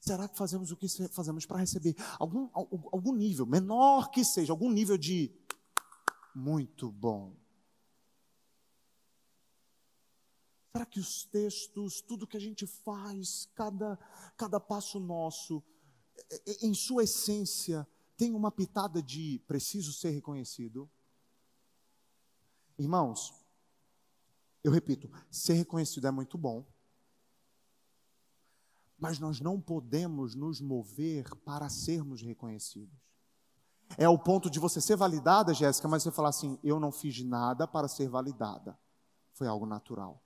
Será 0.00 0.26
que 0.28 0.36
fazemos 0.36 0.72
o 0.72 0.76
que 0.76 0.88
fazemos 1.10 1.46
para 1.46 1.60
receber 1.60 1.94
algum, 2.18 2.50
algum 2.52 3.14
nível, 3.14 3.46
menor 3.46 4.10
que 4.10 4.24
seja, 4.24 4.52
algum 4.52 4.68
nível 4.68 4.98
de 4.98 5.32
muito 6.34 6.90
bom? 6.90 7.36
Será 10.72 10.84
que 10.84 10.98
os 10.98 11.22
textos, 11.26 12.00
tudo 12.00 12.26
que 12.26 12.36
a 12.36 12.40
gente 12.40 12.66
faz, 12.66 13.48
cada, 13.54 13.96
cada 14.36 14.58
passo 14.58 14.98
nosso, 14.98 15.62
em 16.60 16.74
sua 16.74 17.04
essência, 17.04 17.86
tem 18.16 18.34
uma 18.34 18.50
pitada 18.50 19.00
de 19.00 19.40
preciso 19.46 19.92
ser 19.92 20.10
reconhecido? 20.10 20.90
Irmãos, 22.76 23.39
eu 24.62 24.70
repito, 24.70 25.10
ser 25.30 25.54
reconhecido 25.54 26.06
é 26.06 26.10
muito 26.10 26.36
bom, 26.36 26.66
mas 28.98 29.18
nós 29.18 29.40
não 29.40 29.60
podemos 29.60 30.34
nos 30.34 30.60
mover 30.60 31.34
para 31.36 31.68
sermos 31.70 32.20
reconhecidos. 32.20 32.94
É 33.96 34.08
o 34.08 34.18
ponto 34.18 34.50
de 34.50 34.58
você 34.58 34.80
ser 34.80 34.96
validada, 34.96 35.54
Jéssica, 35.54 35.88
mas 35.88 36.02
você 36.02 36.12
falar 36.12 36.28
assim: 36.28 36.58
eu 36.62 36.78
não 36.78 36.92
fiz 36.92 37.22
nada 37.24 37.66
para 37.66 37.88
ser 37.88 38.08
validada. 38.08 38.78
Foi 39.32 39.48
algo 39.48 39.66
natural. 39.66 40.22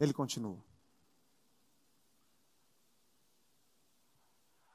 Ele 0.00 0.12
continua. 0.12 0.64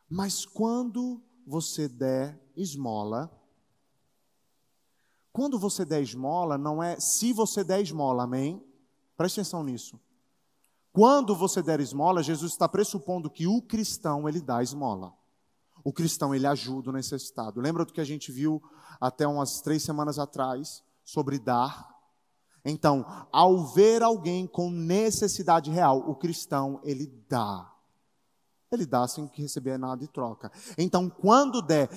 Mas 0.08 0.46
quando 0.46 1.22
você 1.46 1.90
der 1.90 2.40
esmola, 2.56 3.32
quando 5.36 5.60
você 5.60 5.84
der 5.84 6.02
esmola, 6.02 6.58
não 6.58 6.82
é 6.82 6.98
se 6.98 7.34
você 7.34 7.62
der 7.62 7.82
esmola, 7.82 8.24
amém? 8.24 8.66
Preste 9.18 9.42
atenção 9.42 9.66
nisso. 9.66 10.00
Quando 10.94 11.36
você 11.36 11.62
der 11.62 11.82
esmola, 11.82 12.24
Jesus 12.24 12.54
está 12.54 12.70
pressupondo 12.70 13.30
que 13.30 13.46
o 13.46 13.62
cristão, 13.62 14.30
ele 14.30 14.40
dá 14.40 14.64
esmola. 14.64 15.14
O 15.84 15.92
cristão, 15.92 16.34
ele 16.34 16.48
ajuda 16.48 16.90
o 16.90 16.94
necessitado. 16.94 17.60
Lembra 17.60 17.84
do 17.84 17.92
que 17.92 18.00
a 18.00 18.06
gente 18.06 18.32
viu 18.32 18.64
até 18.98 19.28
umas 19.28 19.60
três 19.60 19.84
semanas 19.84 20.18
atrás 20.18 20.82
sobre 21.04 21.38
dar? 21.38 21.86
Então, 22.64 23.06
ao 23.30 23.66
ver 23.66 24.02
alguém 24.04 24.48
com 24.48 24.72
necessidade 24.72 25.70
real, 25.70 26.10
o 26.10 26.16
cristão, 26.16 26.80
ele 26.82 27.08
dá. 27.28 27.74
Ele 28.72 28.86
dá 28.86 29.06
sem 29.06 29.28
que 29.28 29.42
receber 29.42 29.78
nada 29.78 29.98
de 29.98 30.08
troca. 30.08 30.50
Então, 30.78 31.10
quando 31.10 31.62
der, 31.62 31.90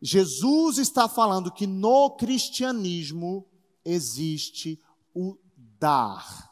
Jesus 0.00 0.78
está 0.78 1.08
falando 1.08 1.52
que 1.52 1.66
no 1.66 2.10
cristianismo 2.16 3.46
existe 3.84 4.80
o 5.14 5.36
dar. 5.78 6.50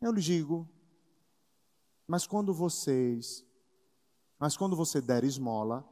Eu 0.00 0.12
lhe 0.12 0.20
digo, 0.20 0.68
mas 2.06 2.26
quando 2.26 2.52
vocês, 2.52 3.44
mas 4.38 4.56
quando 4.56 4.76
você 4.76 5.00
der 5.00 5.24
esmola, 5.24 5.88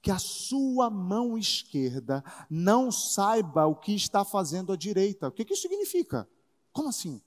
que 0.00 0.10
a 0.10 0.18
sua 0.18 0.90
mão 0.90 1.36
esquerda 1.36 2.22
não 2.48 2.92
saiba 2.92 3.66
o 3.66 3.74
que 3.74 3.94
está 3.94 4.24
fazendo 4.24 4.72
a 4.72 4.76
direita. 4.76 5.28
O 5.28 5.32
que, 5.32 5.44
que 5.44 5.54
isso 5.54 5.62
significa? 5.62 6.28
Como 6.72 6.88
assim? 6.88 7.20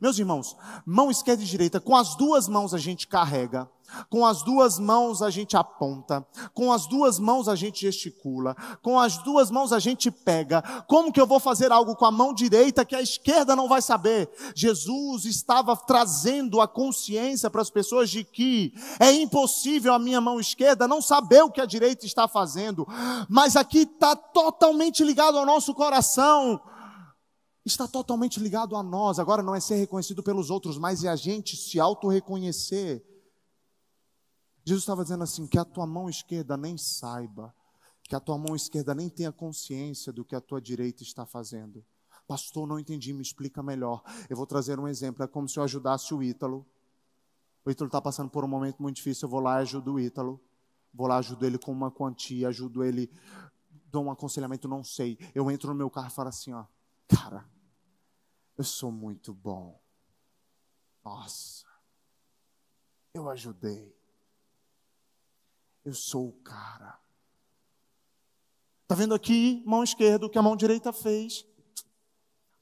Meus 0.00 0.18
irmãos, 0.18 0.56
mão 0.84 1.10
esquerda 1.10 1.42
e 1.42 1.46
direita, 1.46 1.80
com 1.80 1.96
as 1.96 2.14
duas 2.16 2.48
mãos 2.48 2.74
a 2.74 2.78
gente 2.78 3.06
carrega, 3.06 3.68
com 4.10 4.26
as 4.26 4.42
duas 4.42 4.78
mãos 4.78 5.22
a 5.22 5.30
gente 5.30 5.56
aponta, 5.56 6.26
com 6.52 6.72
as 6.72 6.86
duas 6.86 7.18
mãos 7.18 7.48
a 7.48 7.54
gente 7.54 7.80
gesticula, 7.80 8.54
com 8.82 8.98
as 8.98 9.18
duas 9.18 9.50
mãos 9.50 9.72
a 9.72 9.78
gente 9.78 10.10
pega. 10.10 10.62
Como 10.86 11.12
que 11.12 11.20
eu 11.20 11.26
vou 11.26 11.40
fazer 11.40 11.72
algo 11.72 11.94
com 11.94 12.04
a 12.04 12.10
mão 12.10 12.34
direita 12.34 12.84
que 12.84 12.94
a 12.94 13.00
esquerda 13.00 13.56
não 13.56 13.68
vai 13.68 13.80
saber? 13.80 14.28
Jesus 14.54 15.24
estava 15.24 15.76
trazendo 15.76 16.60
a 16.60 16.68
consciência 16.68 17.48
para 17.48 17.62
as 17.62 17.70
pessoas 17.70 18.10
de 18.10 18.24
que 18.24 18.74
é 18.98 19.12
impossível 19.12 19.94
a 19.94 19.98
minha 19.98 20.20
mão 20.20 20.40
esquerda 20.40 20.88
não 20.88 21.00
saber 21.00 21.42
o 21.42 21.50
que 21.50 21.60
a 21.60 21.66
direita 21.66 22.04
está 22.04 22.28
fazendo, 22.28 22.86
mas 23.28 23.56
aqui 23.56 23.80
está 23.82 24.14
totalmente 24.16 25.04
ligado 25.04 25.38
ao 25.38 25.46
nosso 25.46 25.74
coração 25.74 26.60
está 27.68 27.88
totalmente 27.88 28.38
ligado 28.38 28.76
a 28.76 28.82
nós. 28.82 29.18
Agora 29.18 29.42
não 29.42 29.54
é 29.54 29.60
ser 29.60 29.76
reconhecido 29.76 30.22
pelos 30.22 30.50
outros, 30.50 30.78
mas 30.78 31.04
é 31.04 31.08
a 31.08 31.16
gente 31.16 31.56
se 31.56 31.80
auto-reconhecer. 31.80 33.04
Jesus 34.64 34.82
estava 34.82 35.02
dizendo 35.02 35.24
assim: 35.24 35.46
que 35.46 35.58
a 35.58 35.64
tua 35.64 35.86
mão 35.86 36.08
esquerda 36.08 36.56
nem 36.56 36.78
saiba, 36.78 37.54
que 38.04 38.14
a 38.14 38.20
tua 38.20 38.38
mão 38.38 38.54
esquerda 38.54 38.94
nem 38.94 39.08
tenha 39.08 39.32
consciência 39.32 40.12
do 40.12 40.24
que 40.24 40.34
a 40.34 40.40
tua 40.40 40.60
direita 40.60 41.02
está 41.02 41.26
fazendo. 41.26 41.84
Pastor, 42.26 42.66
não 42.66 42.78
entendi, 42.78 43.12
me 43.12 43.22
explica 43.22 43.62
melhor. 43.62 44.02
Eu 44.28 44.36
vou 44.36 44.46
trazer 44.46 44.78
um 44.78 44.88
exemplo: 44.88 45.24
é 45.24 45.26
como 45.26 45.48
se 45.48 45.58
eu 45.58 45.62
ajudasse 45.62 46.14
o 46.14 46.22
Ítalo. 46.22 46.64
O 47.64 47.70
Ítalo 47.70 47.88
está 47.88 48.00
passando 48.00 48.30
por 48.30 48.44
um 48.44 48.48
momento 48.48 48.80
muito 48.80 48.96
difícil, 48.96 49.26
eu 49.26 49.30
vou 49.30 49.40
lá 49.40 49.58
e 49.58 49.62
ajudo 49.62 49.94
o 49.94 50.00
Ítalo. 50.00 50.40
Vou 50.94 51.08
lá, 51.08 51.18
ajudo 51.18 51.44
ele 51.44 51.58
com 51.58 51.72
uma 51.72 51.90
quantia, 51.90 52.48
ajudo 52.48 52.82
ele, 52.82 53.10
dou 53.90 54.04
um 54.04 54.10
aconselhamento, 54.10 54.66
não 54.66 54.82
sei. 54.82 55.18
Eu 55.34 55.50
entro 55.50 55.68
no 55.70 55.74
meu 55.74 55.90
carro 55.90 56.08
e 56.08 56.12
falo 56.12 56.28
assim: 56.28 56.52
ó, 56.52 56.64
cara, 57.08 57.44
eu 58.56 58.64
sou 58.64 58.90
muito 58.90 59.32
bom. 59.34 59.80
Nossa, 61.04 61.66
eu 63.14 63.28
ajudei. 63.30 63.94
Eu 65.84 65.94
sou 65.94 66.28
o 66.28 66.32
cara. 66.42 66.98
Está 68.82 68.94
vendo 68.94 69.14
aqui, 69.14 69.62
mão 69.66 69.82
esquerda, 69.82 70.26
o 70.26 70.30
que 70.30 70.38
a 70.38 70.42
mão 70.42 70.56
direita 70.56 70.92
fez? 70.92 71.46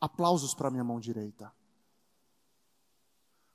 Aplausos 0.00 0.54
para 0.54 0.70
minha 0.70 0.84
mão 0.84 1.00
direita. 1.00 1.52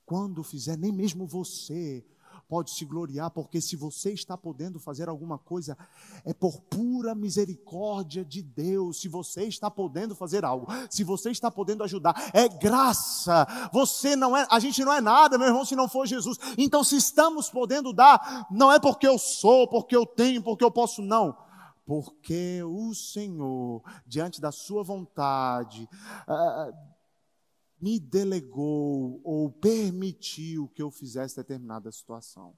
Quando 0.05 0.43
fizer, 0.43 0.77
nem 0.77 0.91
mesmo 0.91 1.27
você 1.27 2.05
pode 2.47 2.71
se 2.71 2.85
gloriar, 2.85 3.29
porque 3.31 3.59
se 3.59 3.75
você 3.75 4.11
está 4.11 4.37
podendo 4.37 4.79
fazer 4.79 5.09
alguma 5.09 5.37
coisa, 5.37 5.77
é 6.23 6.33
por 6.33 6.61
pura 6.61 7.13
misericórdia 7.13 8.23
de 8.23 8.41
Deus. 8.41 9.01
Se 9.01 9.07
você 9.07 9.43
está 9.43 9.69
podendo 9.69 10.15
fazer 10.15 10.45
algo, 10.45 10.67
se 10.89 11.03
você 11.03 11.31
está 11.31 11.49
podendo 11.49 11.83
ajudar, 11.83 12.31
é 12.33 12.47
graça. 12.47 13.47
Você 13.73 14.15
não 14.15 14.35
é, 14.35 14.47
a 14.49 14.59
gente 14.59 14.83
não 14.83 14.93
é 14.93 15.01
nada, 15.01 15.37
meu 15.37 15.47
irmão, 15.47 15.65
se 15.65 15.75
não 15.75 15.89
for 15.89 16.05
Jesus. 16.05 16.37
Então, 16.57 16.83
se 16.83 16.95
estamos 16.95 17.49
podendo 17.49 17.93
dar, 17.93 18.47
não 18.51 18.71
é 18.71 18.79
porque 18.79 19.07
eu 19.07 19.17
sou, 19.17 19.67
porque 19.67 19.95
eu 19.95 20.05
tenho, 20.05 20.41
porque 20.41 20.63
eu 20.63 20.71
posso, 20.71 21.01
não 21.01 21.49
porque 21.89 22.61
o 22.63 22.93
Senhor, 22.93 23.81
diante 24.05 24.39
da 24.39 24.51
Sua 24.51 24.83
vontade, 24.83 25.89
uh, 26.27 26.71
me 27.81 27.99
delegou 27.99 29.21
ou 29.23 29.51
permitiu 29.51 30.67
que 30.69 30.81
eu 30.81 30.91
fizesse 30.91 31.35
determinada 31.35 31.91
situação. 31.91 32.53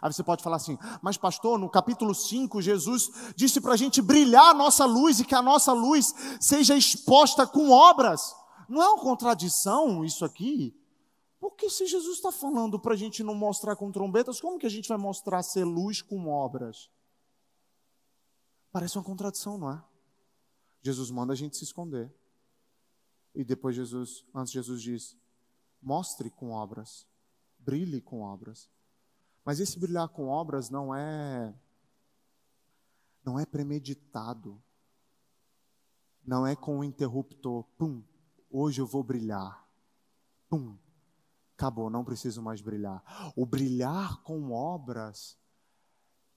Aí 0.00 0.12
você 0.12 0.22
pode 0.22 0.42
falar 0.42 0.56
assim, 0.56 0.78
mas 1.02 1.16
pastor, 1.16 1.58
no 1.58 1.68
capítulo 1.68 2.14
5, 2.14 2.62
Jesus 2.62 3.10
disse 3.34 3.60
para 3.60 3.74
a 3.74 3.76
gente 3.76 4.00
brilhar 4.00 4.50
a 4.50 4.54
nossa 4.54 4.84
luz 4.84 5.20
e 5.20 5.24
que 5.24 5.34
a 5.34 5.42
nossa 5.42 5.72
luz 5.72 6.14
seja 6.40 6.76
exposta 6.76 7.46
com 7.46 7.70
obras. 7.70 8.34
Não 8.68 8.82
é 8.82 8.88
uma 8.88 9.02
contradição 9.02 10.04
isso 10.04 10.24
aqui? 10.24 10.74
Porque 11.38 11.68
se 11.68 11.86
Jesus 11.86 12.16
está 12.16 12.32
falando 12.32 12.78
para 12.80 12.94
a 12.94 12.96
gente 12.96 13.22
não 13.22 13.34
mostrar 13.34 13.76
com 13.76 13.92
trombetas, 13.92 14.40
como 14.40 14.58
que 14.58 14.66
a 14.66 14.70
gente 14.70 14.88
vai 14.88 14.98
mostrar 14.98 15.42
ser 15.42 15.64
luz 15.64 16.00
com 16.00 16.28
obras? 16.28 16.90
Parece 18.72 18.98
uma 18.98 19.04
contradição, 19.04 19.58
não 19.58 19.70
é? 19.70 19.82
Jesus 20.82 21.10
manda 21.10 21.32
a 21.32 21.36
gente 21.36 21.56
se 21.56 21.64
esconder. 21.64 22.12
E 23.36 23.44
depois 23.44 23.76
Jesus, 23.76 24.24
antes 24.34 24.50
Jesus 24.50 24.80
diz: 24.80 25.16
mostre 25.82 26.30
com 26.30 26.52
obras, 26.52 27.06
brilhe 27.58 28.00
com 28.00 28.22
obras. 28.22 28.70
Mas 29.44 29.60
esse 29.60 29.78
brilhar 29.78 30.08
com 30.08 30.26
obras 30.26 30.70
não 30.70 30.94
é 30.94 31.54
não 33.22 33.38
é 33.38 33.44
premeditado. 33.44 34.60
Não 36.26 36.46
é 36.46 36.56
com 36.56 36.78
o 36.78 36.84
interruptor, 36.84 37.62
pum, 37.76 38.02
hoje 38.50 38.80
eu 38.80 38.86
vou 38.86 39.04
brilhar. 39.04 39.68
Pum. 40.48 40.76
Acabou, 41.54 41.88
não 41.88 42.04
preciso 42.04 42.42
mais 42.42 42.60
brilhar. 42.60 43.02
O 43.36 43.46
brilhar 43.46 44.22
com 44.22 44.50
obras 44.50 45.38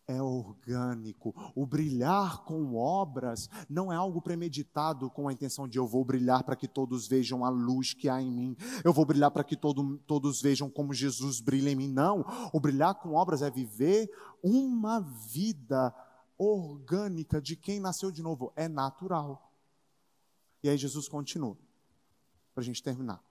é 0.09 0.19
orgânico. 0.19 1.35
O 1.55 1.67
brilhar 1.67 2.43
com 2.43 2.75
obras 2.75 3.47
não 3.69 3.93
é 3.93 3.95
algo 3.95 4.19
premeditado 4.19 5.07
com 5.11 5.27
a 5.27 5.33
intenção 5.33 5.67
de 5.67 5.77
eu 5.77 5.85
vou 5.85 6.03
brilhar 6.03 6.43
para 6.43 6.55
que 6.55 6.67
todos 6.67 7.07
vejam 7.07 7.45
a 7.45 7.49
luz 7.49 7.93
que 7.93 8.09
há 8.09 8.19
em 8.19 8.31
mim. 8.31 8.57
Eu 8.83 8.91
vou 8.91 9.05
brilhar 9.05 9.29
para 9.29 9.43
que 9.43 9.55
todo, 9.55 9.99
todos 9.99 10.41
vejam 10.41 10.67
como 10.67 10.95
Jesus 10.95 11.39
brilha 11.39 11.69
em 11.69 11.75
mim. 11.75 11.87
Não. 11.87 12.25
O 12.51 12.59
brilhar 12.59 12.95
com 12.95 13.13
obras 13.13 13.43
é 13.43 13.51
viver 13.51 14.09
uma 14.41 14.99
vida 14.99 15.93
orgânica 16.39 17.39
de 17.39 17.55
quem 17.55 17.79
nasceu 17.79 18.09
de 18.09 18.23
novo. 18.23 18.51
É 18.55 18.67
natural. 18.67 19.53
E 20.63 20.69
aí 20.69 20.77
Jesus 20.77 21.07
continua, 21.07 21.55
para 22.53 22.61
a 22.61 22.65
gente 22.65 22.81
terminar. 22.81 23.28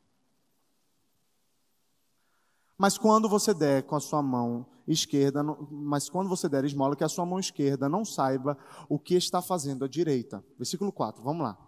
Mas 2.79 2.97
quando 2.97 3.29
você 3.29 3.53
der 3.53 3.83
com 3.83 3.97
a 3.97 4.01
sua 4.01 4.22
mão 4.22 4.64
esquerda, 4.87 5.43
mas 5.43 6.09
quando 6.09 6.29
você 6.29 6.49
der 6.49 6.64
esmola, 6.64 6.95
que 6.95 7.03
a 7.03 7.09
sua 7.09 7.26
mão 7.26 7.41
esquerda 7.41 7.89
não 7.89 8.05
saiba 8.05 8.57
o 8.89 9.01
que 9.01 9.16
está 9.16 9.43
fazendo 9.43 9.85
a 9.85 9.89
direita. 9.89 10.45
Versículo 10.57 10.93
4, 10.93 11.20
vamos 11.22 11.43
lá. 11.43 11.59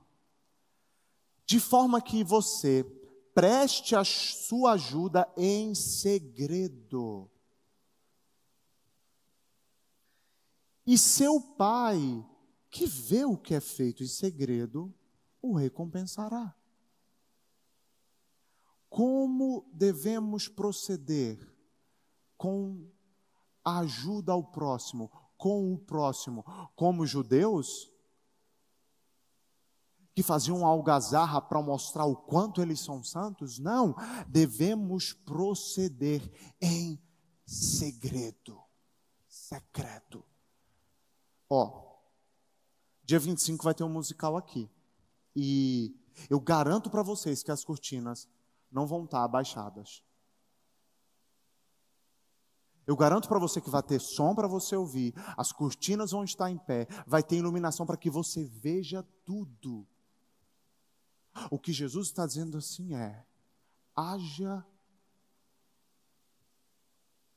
De 1.45 1.59
forma 1.59 2.01
que 2.01 2.23
você 2.23 2.85
preste 3.35 3.97
a 3.97 4.05
sua 4.05 4.73
ajuda 4.73 5.29
em 5.37 5.75
segredo. 5.75 7.29
E 10.87 10.97
seu 10.97 11.41
pai, 11.41 12.25
que 12.71 12.87
vê 12.87 13.25
o 13.25 13.37
que 13.37 13.55
é 13.55 13.61
feito 13.61 14.05
em 14.05 14.07
segredo, 14.07 14.95
o 15.43 15.55
recompensará. 15.55 16.55
Como 18.91 19.65
devemos 19.73 20.49
proceder 20.49 21.39
com 22.37 22.91
ajuda 23.65 24.33
ao 24.33 24.43
próximo, 24.43 25.11
com 25.39 25.73
o 25.73 25.79
próximo, 25.79 26.45
como 26.75 27.07
judeus 27.07 27.91
que 30.13 30.23
faziam 30.25 30.67
algazarra 30.67 31.41
para 31.41 31.63
mostrar 31.63 32.05
o 32.05 32.17
quanto 32.17 32.61
eles 32.61 32.81
são 32.81 33.03
santos? 33.03 33.59
Não, 33.61 33.95
devemos 34.27 35.13
proceder 35.13 36.21
em 36.61 37.01
segredo, 37.47 38.61
secreto. 39.29 40.25
Ó, 41.49 41.97
dia 43.05 43.21
25 43.21 43.63
vai 43.63 43.73
ter 43.73 43.85
um 43.85 43.89
musical 43.89 44.37
aqui. 44.37 44.69
E 45.35 45.97
eu 46.29 46.41
garanto 46.41 46.91
para 46.91 47.03
vocês 47.03 47.43
que 47.43 47.51
as 47.51 47.65
cortinas 47.65 48.29
não 48.71 48.87
vão 48.87 49.05
estar 49.05 49.25
abaixadas. 49.25 50.03
Eu 52.87 52.97
garanto 52.97 53.29
para 53.29 53.39
você 53.39 53.61
que 53.61 53.71
vai 53.71 53.83
ter 53.83 54.01
som 54.01 54.35
para 54.35 54.49
você 54.49 54.75
ouvir, 54.75 55.15
as 55.37 55.53
cortinas 55.53 56.11
vão 56.11 56.25
estar 56.25 56.51
em 56.51 56.59
pé, 56.59 56.87
vai 57.07 57.23
ter 57.23 57.37
iluminação 57.37 57.87
para 57.87 57.97
que 57.97 58.11
você 58.11 58.45
veja 58.45 59.03
tudo. 59.25 59.87
O 61.51 61.59
que 61.59 61.73
Jesus 61.73 62.09
está 62.09 62.27
dizendo 62.27 62.59
assim 62.59 62.95
é: 62.95 63.25
haja 63.95 64.67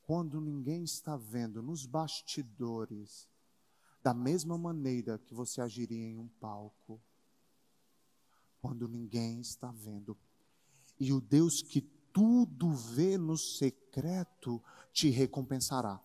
quando 0.02 0.40
ninguém 0.40 0.84
está 0.84 1.16
vendo, 1.16 1.62
nos 1.62 1.86
bastidores, 1.86 3.28
da 4.02 4.12
mesma 4.12 4.58
maneira 4.58 5.18
que 5.18 5.32
você 5.32 5.60
agiria 5.60 6.06
em 6.06 6.18
um 6.18 6.28
palco, 6.28 7.00
quando 8.60 8.86
ninguém 8.86 9.40
está 9.40 9.70
vendo. 9.70 10.16
E 10.98 11.12
o 11.12 11.20
Deus 11.20 11.62
que 11.62 11.80
tudo 12.12 12.72
vê 12.72 13.18
no 13.18 13.36
secreto 13.36 14.62
te 14.92 15.10
recompensará. 15.10 16.00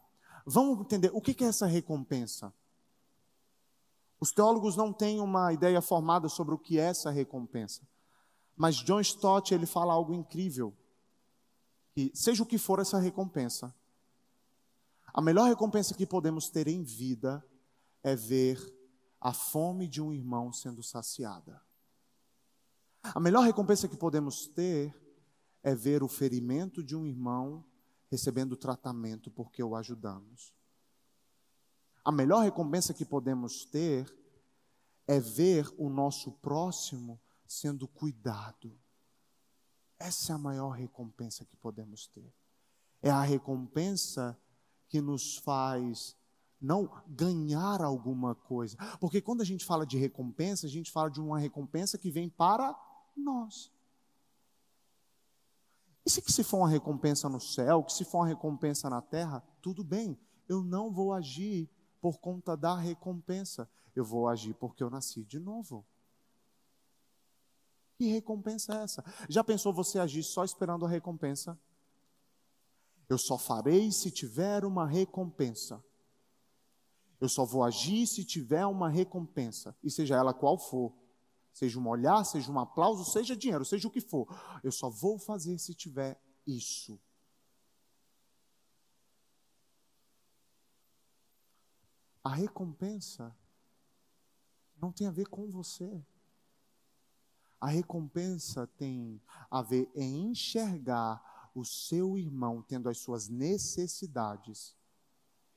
Vamos 0.46 0.80
entender 0.80 1.12
o 1.14 1.22
que 1.22 1.44
é 1.44 1.48
essa 1.48 1.68
recompensa? 1.68 2.54
Os 4.20 4.32
teólogos 4.32 4.76
não 4.76 4.92
têm 4.92 5.22
uma 5.22 5.54
ideia 5.54 5.82
formada 5.82 6.28
sobre 6.28 6.54
o 6.54 6.58
que 6.58 6.80
é 6.80 6.84
essa 6.84 7.10
recompensa. 7.10 7.88
Mas 8.56 8.76
John 8.78 9.00
Stott, 9.00 9.54
ele 9.54 9.66
fala 9.66 9.94
algo 9.94 10.14
incrível. 10.14 10.76
Que 11.94 12.12
seja 12.14 12.44
o 12.44 12.46
que 12.46 12.58
for 12.58 12.80
essa 12.80 13.00
recompensa, 13.00 13.74
a 15.14 15.22
melhor 15.22 15.48
recompensa 15.48 15.94
que 15.94 16.06
podemos 16.06 16.50
ter 16.50 16.68
em 16.68 16.84
vida 16.84 17.44
é 18.04 18.16
ver 18.16 18.60
a 19.22 19.34
fome 19.34 19.88
de 19.88 20.02
um 20.02 20.14
irmão 20.14 20.52
sendo 20.52 20.84
saciada. 20.84 21.62
A 23.02 23.20
melhor 23.20 23.44
recompensa 23.44 23.88
que 23.88 23.98
podemos 23.98 24.48
ter 24.48 24.94
é 25.64 25.74
ver 25.74 26.04
o 26.04 26.08
ferimento 26.08 26.84
de 26.84 26.96
um 26.96 27.06
irmão 27.06 27.66
recebendo 28.10 28.58
tratamento 28.58 29.32
porque 29.32 29.64
o 29.64 29.76
ajudamos. 29.76 30.54
A 32.04 32.12
melhor 32.12 32.44
recompensa 32.44 32.94
que 32.94 33.06
podemos 33.06 33.66
ter 33.66 34.12
é 35.08 35.20
ver 35.20 35.68
o 35.78 35.90
nosso 35.90 36.32
próximo 36.34 37.20
sendo 37.48 37.88
cuidado. 37.88 38.78
Essa 39.98 40.34
é 40.34 40.36
a 40.36 40.40
maior 40.40 40.72
recompensa 40.72 41.46
que 41.46 41.56
podemos 41.58 42.08
ter. 42.08 42.34
É 43.02 43.10
a 43.10 43.22
recompensa 43.22 44.38
que 44.88 45.02
nos 45.02 45.38
faz 45.38 46.16
não 46.60 47.02
ganhar 47.08 47.82
alguma 47.82 48.36
coisa. 48.36 48.78
Porque 49.00 49.22
quando 49.22 49.42
a 49.42 49.46
gente 49.46 49.66
fala 49.66 49.86
de 49.86 49.98
recompensa, 49.98 50.68
a 50.68 50.70
gente 50.70 50.92
fala 50.92 51.10
de 51.10 51.22
uma 51.22 51.40
recompensa 51.40 51.98
que 51.98 52.12
vem 52.12 52.30
para 52.30 52.76
nós. 53.20 53.72
E 56.06 56.10
se 56.10 56.22
que 56.22 56.32
se 56.32 56.44
for 56.44 56.58
uma 56.58 56.70
recompensa 56.70 57.30
no 57.30 57.40
céu, 57.40 57.84
que 57.84 57.94
se 57.94 58.04
for 58.04 58.20
uma 58.20 58.28
recompensa 58.28 58.90
na 58.90 59.02
terra, 59.02 59.44
tudo 59.62 59.84
bem. 59.84 60.18
Eu 60.48 60.64
não 60.64 60.92
vou 60.92 61.14
agir 61.14 61.70
por 62.02 62.18
conta 62.20 62.58
da 62.58 62.76
recompensa. 62.76 63.70
Eu 63.96 64.04
vou 64.04 64.28
agir 64.28 64.54
porque 64.56 64.84
eu 64.84 64.90
nasci 64.90 65.24
de 65.24 65.38
novo. 65.40 65.86
Que 67.98 68.08
recompensa 68.08 68.80
é 68.80 68.84
essa? 68.84 69.04
Já 69.28 69.44
pensou 69.44 69.74
você 69.74 70.00
agir 70.00 70.24
só 70.24 70.44
esperando 70.44 70.86
a 70.86 70.90
recompensa? 70.90 71.60
Eu 73.10 73.18
só 73.18 73.38
farei 73.38 73.92
se 73.92 74.10
tiver 74.10 74.64
uma 74.64 74.88
recompensa. 74.88 75.84
Eu 77.20 77.28
só 77.28 77.44
vou 77.44 77.64
agir 77.64 78.08
se 78.08 78.24
tiver 78.24 78.66
uma 78.66 78.90
recompensa, 78.90 79.76
e 79.84 79.92
seja 79.92 80.16
ela 80.16 80.34
qual 80.34 80.58
for. 80.58 80.94
Seja 81.60 81.78
um 81.78 81.90
olhar, 81.90 82.24
seja 82.24 82.50
um 82.50 82.58
aplauso, 82.58 83.04
seja 83.04 83.36
dinheiro, 83.36 83.66
seja 83.66 83.86
o 83.86 83.92
que 83.92 84.00
for. 84.00 84.26
Eu 84.64 84.72
só 84.72 84.90
vou 84.90 85.20
fazer 85.20 85.60
se 85.60 85.74
tiver 85.74 86.18
isso. 86.48 86.98
A 92.24 92.30
recompensa 92.30 93.36
não 94.82 94.90
tem 94.90 95.06
a 95.06 95.12
ver 95.12 95.28
com 95.28 95.50
você. 95.50 96.02
A 97.60 97.68
recompensa 97.68 98.66
tem 98.66 99.22
a 99.52 99.62
ver 99.62 99.92
em 99.94 100.30
enxergar 100.30 101.52
o 101.54 101.66
seu 101.66 102.18
irmão 102.18 102.62
tendo 102.62 102.88
as 102.88 103.00
suas 103.00 103.28
necessidades 103.28 104.78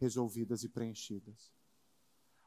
resolvidas 0.00 0.64
e 0.64 0.68
preenchidas. 0.68 1.51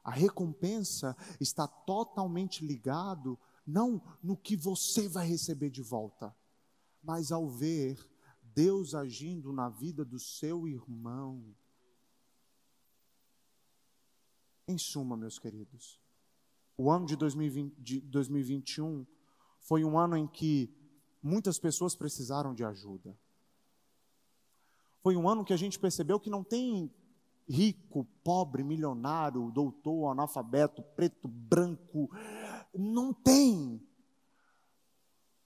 A 0.06 0.12
recompensa 0.12 1.18
está 1.42 1.68
totalmente 1.68 2.64
ligado 2.64 3.40
não 3.66 4.00
no 4.22 4.38
que 4.38 4.56
você 4.56 5.10
vai 5.10 5.26
receber 5.26 5.72
de 5.72 5.82
volta, 5.82 6.34
mas 7.02 7.32
ao 7.32 7.50
ver 7.50 8.08
Deus 8.54 8.94
agindo 8.94 9.52
na 9.52 9.68
vida 9.68 10.06
do 10.06 10.20
seu 10.20 10.68
irmão. 10.68 11.44
Em 14.68 14.78
suma, 14.78 15.18
meus 15.18 15.40
queridos, 15.40 16.00
o 16.78 16.92
ano 16.92 17.08
de, 17.08 17.16
2020, 17.16 17.76
de 17.82 18.02
2021 18.02 19.08
foi 19.60 19.84
um 19.84 19.98
ano 19.98 20.16
em 20.16 20.28
que 20.28 20.72
muitas 21.20 21.58
pessoas 21.58 21.96
precisaram 21.96 22.54
de 22.54 22.64
ajuda. 22.64 23.18
Foi 25.02 25.16
um 25.16 25.28
ano 25.28 25.44
que 25.44 25.54
a 25.54 25.58
gente 25.58 25.80
percebeu 25.80 26.20
que 26.20 26.30
não 26.30 26.44
tem 26.44 26.94
rico, 27.48 28.06
pobre, 28.24 28.64
milionário, 28.64 29.52
doutor, 29.52 30.12
analfabeto, 30.12 30.82
preto, 30.82 31.28
branco. 31.28 32.10
Não 32.74 33.14
tem. 33.14 33.82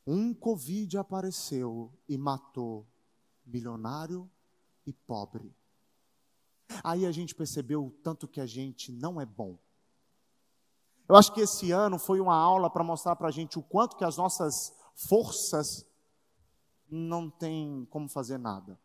Um 0.05 0.33
Covid 0.33 0.97
apareceu 0.97 1.93
e 2.07 2.17
matou 2.17 2.87
milionário 3.45 4.29
e 4.85 4.93
pobre. 4.93 5.53
Aí 6.83 7.05
a 7.05 7.11
gente 7.11 7.35
percebeu 7.35 7.85
o 7.85 7.91
tanto 7.91 8.27
que 8.27 8.39
a 8.39 8.45
gente 8.45 8.91
não 8.91 9.19
é 9.19 9.25
bom. 9.25 9.57
Eu 11.07 11.15
acho 11.15 11.33
que 11.33 11.41
esse 11.41 11.71
ano 11.71 11.97
foi 11.97 12.19
uma 12.19 12.35
aula 12.35 12.69
para 12.69 12.83
mostrar 12.83 13.15
para 13.15 13.27
a 13.27 13.31
gente 13.31 13.57
o 13.57 13.63
quanto 13.63 13.97
que 13.97 14.03
as 14.03 14.17
nossas 14.17 14.73
forças 14.95 15.85
não 16.89 17.29
tem 17.29 17.87
como 17.89 18.07
fazer 18.07 18.37
nada. 18.37 18.79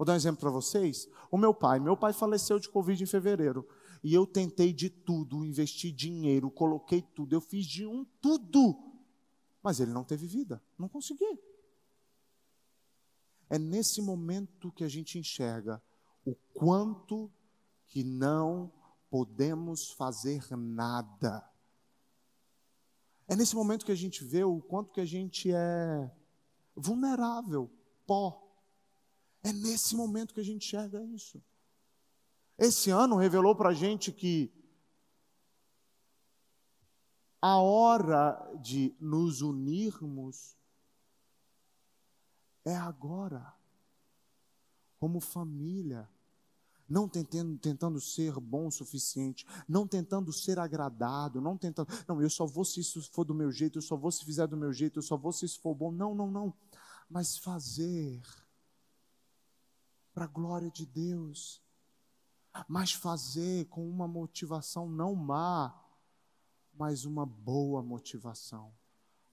Vou 0.00 0.06
dar 0.06 0.14
um 0.14 0.16
exemplo 0.16 0.40
para 0.40 0.48
vocês. 0.48 1.06
O 1.30 1.36
meu 1.36 1.52
pai, 1.52 1.78
meu 1.78 1.94
pai 1.94 2.14
faleceu 2.14 2.58
de 2.58 2.70
Covid 2.70 3.02
em 3.02 3.06
fevereiro. 3.06 3.68
E 4.02 4.14
eu 4.14 4.26
tentei 4.26 4.72
de 4.72 4.88
tudo, 4.88 5.44
investi 5.44 5.92
dinheiro, 5.92 6.50
coloquei 6.50 7.02
tudo, 7.02 7.34
eu 7.34 7.40
fiz 7.42 7.66
de 7.66 7.84
um 7.84 8.06
tudo. 8.18 8.82
Mas 9.62 9.78
ele 9.78 9.90
não 9.92 10.02
teve 10.02 10.26
vida, 10.26 10.64
não 10.78 10.88
consegui. 10.88 11.38
É 13.50 13.58
nesse 13.58 14.00
momento 14.00 14.72
que 14.72 14.84
a 14.84 14.88
gente 14.88 15.18
enxerga 15.18 15.82
o 16.24 16.34
quanto 16.54 17.30
que 17.86 18.02
não 18.02 18.72
podemos 19.10 19.90
fazer 19.90 20.42
nada. 20.56 21.46
É 23.28 23.36
nesse 23.36 23.54
momento 23.54 23.84
que 23.84 23.92
a 23.92 23.96
gente 23.96 24.24
vê 24.24 24.44
o 24.44 24.62
quanto 24.62 24.92
que 24.92 25.00
a 25.02 25.06
gente 25.06 25.52
é 25.52 26.10
vulnerável, 26.74 27.70
pó. 28.06 28.49
É 29.42 29.52
nesse 29.52 29.96
momento 29.96 30.34
que 30.34 30.40
a 30.40 30.44
gente 30.44 30.66
enxerga 30.66 31.02
isso. 31.04 31.42
Esse 32.58 32.90
ano 32.90 33.16
revelou 33.16 33.54
para 33.56 33.70
a 33.70 33.74
gente 33.74 34.12
que 34.12 34.52
a 37.40 37.56
hora 37.56 38.38
de 38.60 38.94
nos 39.00 39.40
unirmos 39.40 40.56
é 42.64 42.76
agora, 42.76 43.54
como 44.98 45.20
família, 45.20 46.06
não 46.86 47.08
tentando, 47.08 47.56
tentando 47.56 48.00
ser 48.00 48.38
bom 48.38 48.66
o 48.66 48.70
suficiente, 48.70 49.46
não 49.66 49.86
tentando 49.86 50.32
ser 50.32 50.58
agradado, 50.58 51.40
não 51.40 51.56
tentando, 51.56 51.88
não, 52.06 52.20
eu 52.20 52.28
só 52.28 52.44
vou 52.44 52.64
se 52.64 52.80
isso 52.80 53.00
for 53.10 53.24
do 53.24 53.32
meu 53.32 53.50
jeito, 53.50 53.78
eu 53.78 53.82
só 53.82 53.96
vou 53.96 54.10
se 54.10 54.24
fizer 54.24 54.46
do 54.46 54.56
meu 54.56 54.72
jeito, 54.72 54.98
eu 54.98 55.02
só 55.02 55.16
vou 55.16 55.32
se 55.32 55.46
isso 55.46 55.60
for 55.60 55.74
bom, 55.74 55.90
não, 55.90 56.14
não, 56.14 56.30
não, 56.30 56.52
mas 57.08 57.38
fazer 57.38 58.20
para 60.20 60.26
a 60.26 60.28
glória 60.28 60.70
de 60.70 60.84
Deus, 60.84 61.62
mas 62.68 62.92
fazer 62.92 63.66
com 63.68 63.88
uma 63.88 64.06
motivação 64.06 64.86
não 64.86 65.14
má, 65.14 65.74
mas 66.74 67.06
uma 67.06 67.24
boa 67.24 67.82
motivação, 67.82 68.70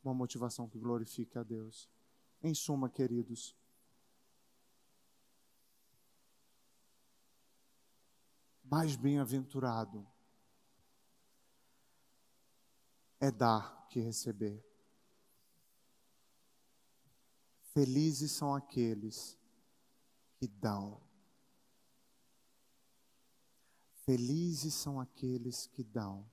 uma 0.02 0.14
motivação 0.14 0.70
que 0.70 0.80
glorifique 0.80 1.38
a 1.38 1.44
Deus. 1.44 1.90
Em 2.42 2.54
suma, 2.54 2.90
queridos, 2.90 3.54
mais 8.64 8.96
bem-aventurado 8.96 10.08
é 13.20 13.30
dar 13.30 13.90
que 13.90 14.00
receber. 14.00 14.66
Felizes 17.74 18.32
são 18.32 18.56
aqueles 18.56 19.38
que 20.40 20.48
dão. 20.48 21.02
Felizes 24.06 24.74
são 24.74 25.00
aqueles 25.00 25.68
que 25.68 25.84
dão. 25.84 26.26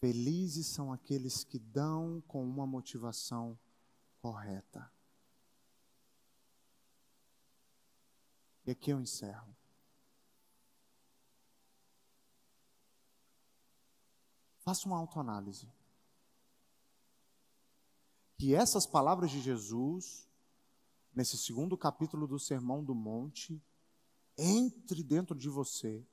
Felizes 0.00 0.66
são 0.66 0.92
aqueles 0.92 1.42
que 1.42 1.58
dão 1.58 2.22
com 2.26 2.44
uma 2.44 2.66
motivação 2.66 3.58
correta. 4.22 4.90
E 8.64 8.70
aqui 8.70 8.90
eu 8.90 9.00
encerro. 9.00 9.56
Faça 14.60 14.86
uma 14.86 14.98
autoanálise. 14.98 15.66
Que 18.36 18.54
essas 18.54 18.86
palavras 18.86 19.30
de 19.30 19.40
Jesus, 19.40 20.27
nesse 21.18 21.36
segundo 21.36 21.76
capítulo 21.76 22.28
do 22.28 22.38
Sermão 22.38 22.84
do 22.84 22.94
Monte, 22.94 23.60
entre 24.36 25.02
dentro 25.02 25.36
de 25.36 25.48
você 25.48 26.06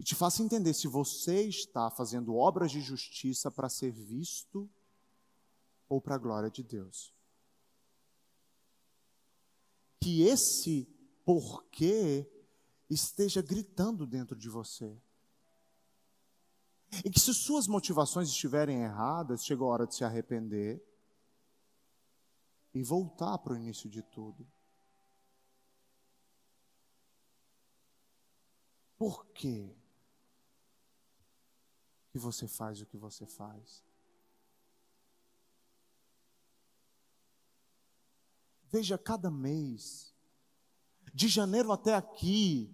e 0.00 0.02
te 0.02 0.16
faça 0.16 0.42
entender 0.42 0.74
se 0.74 0.88
você 0.88 1.42
está 1.42 1.88
fazendo 1.88 2.34
obras 2.34 2.72
de 2.72 2.80
justiça 2.80 3.52
para 3.52 3.68
ser 3.68 3.92
visto 3.92 4.68
ou 5.88 6.00
para 6.00 6.16
a 6.16 6.18
glória 6.18 6.50
de 6.50 6.64
Deus. 6.64 7.14
Que 10.00 10.22
esse 10.22 10.88
porquê 11.24 12.28
esteja 12.90 13.40
gritando 13.40 14.04
dentro 14.04 14.36
de 14.36 14.48
você. 14.48 15.00
E 17.04 17.10
que 17.10 17.20
se 17.20 17.32
suas 17.32 17.68
motivações 17.68 18.28
estiverem 18.28 18.82
erradas, 18.82 19.44
chega 19.44 19.62
a 19.62 19.66
hora 19.68 19.86
de 19.86 19.94
se 19.94 20.02
arrepender 20.02 20.82
e 22.78 22.82
voltar 22.84 23.36
para 23.38 23.54
o 23.54 23.56
início 23.56 23.90
de 23.90 24.00
tudo. 24.00 24.46
Por 28.96 29.26
quê 29.32 29.76
que 32.12 32.18
você 32.20 32.46
faz 32.46 32.80
o 32.80 32.86
que 32.86 32.96
você 32.96 33.26
faz? 33.26 33.84
Veja 38.70 38.96
cada 38.96 39.28
mês, 39.28 40.14
de 41.12 41.26
janeiro 41.26 41.72
até 41.72 41.96
aqui, 41.96 42.72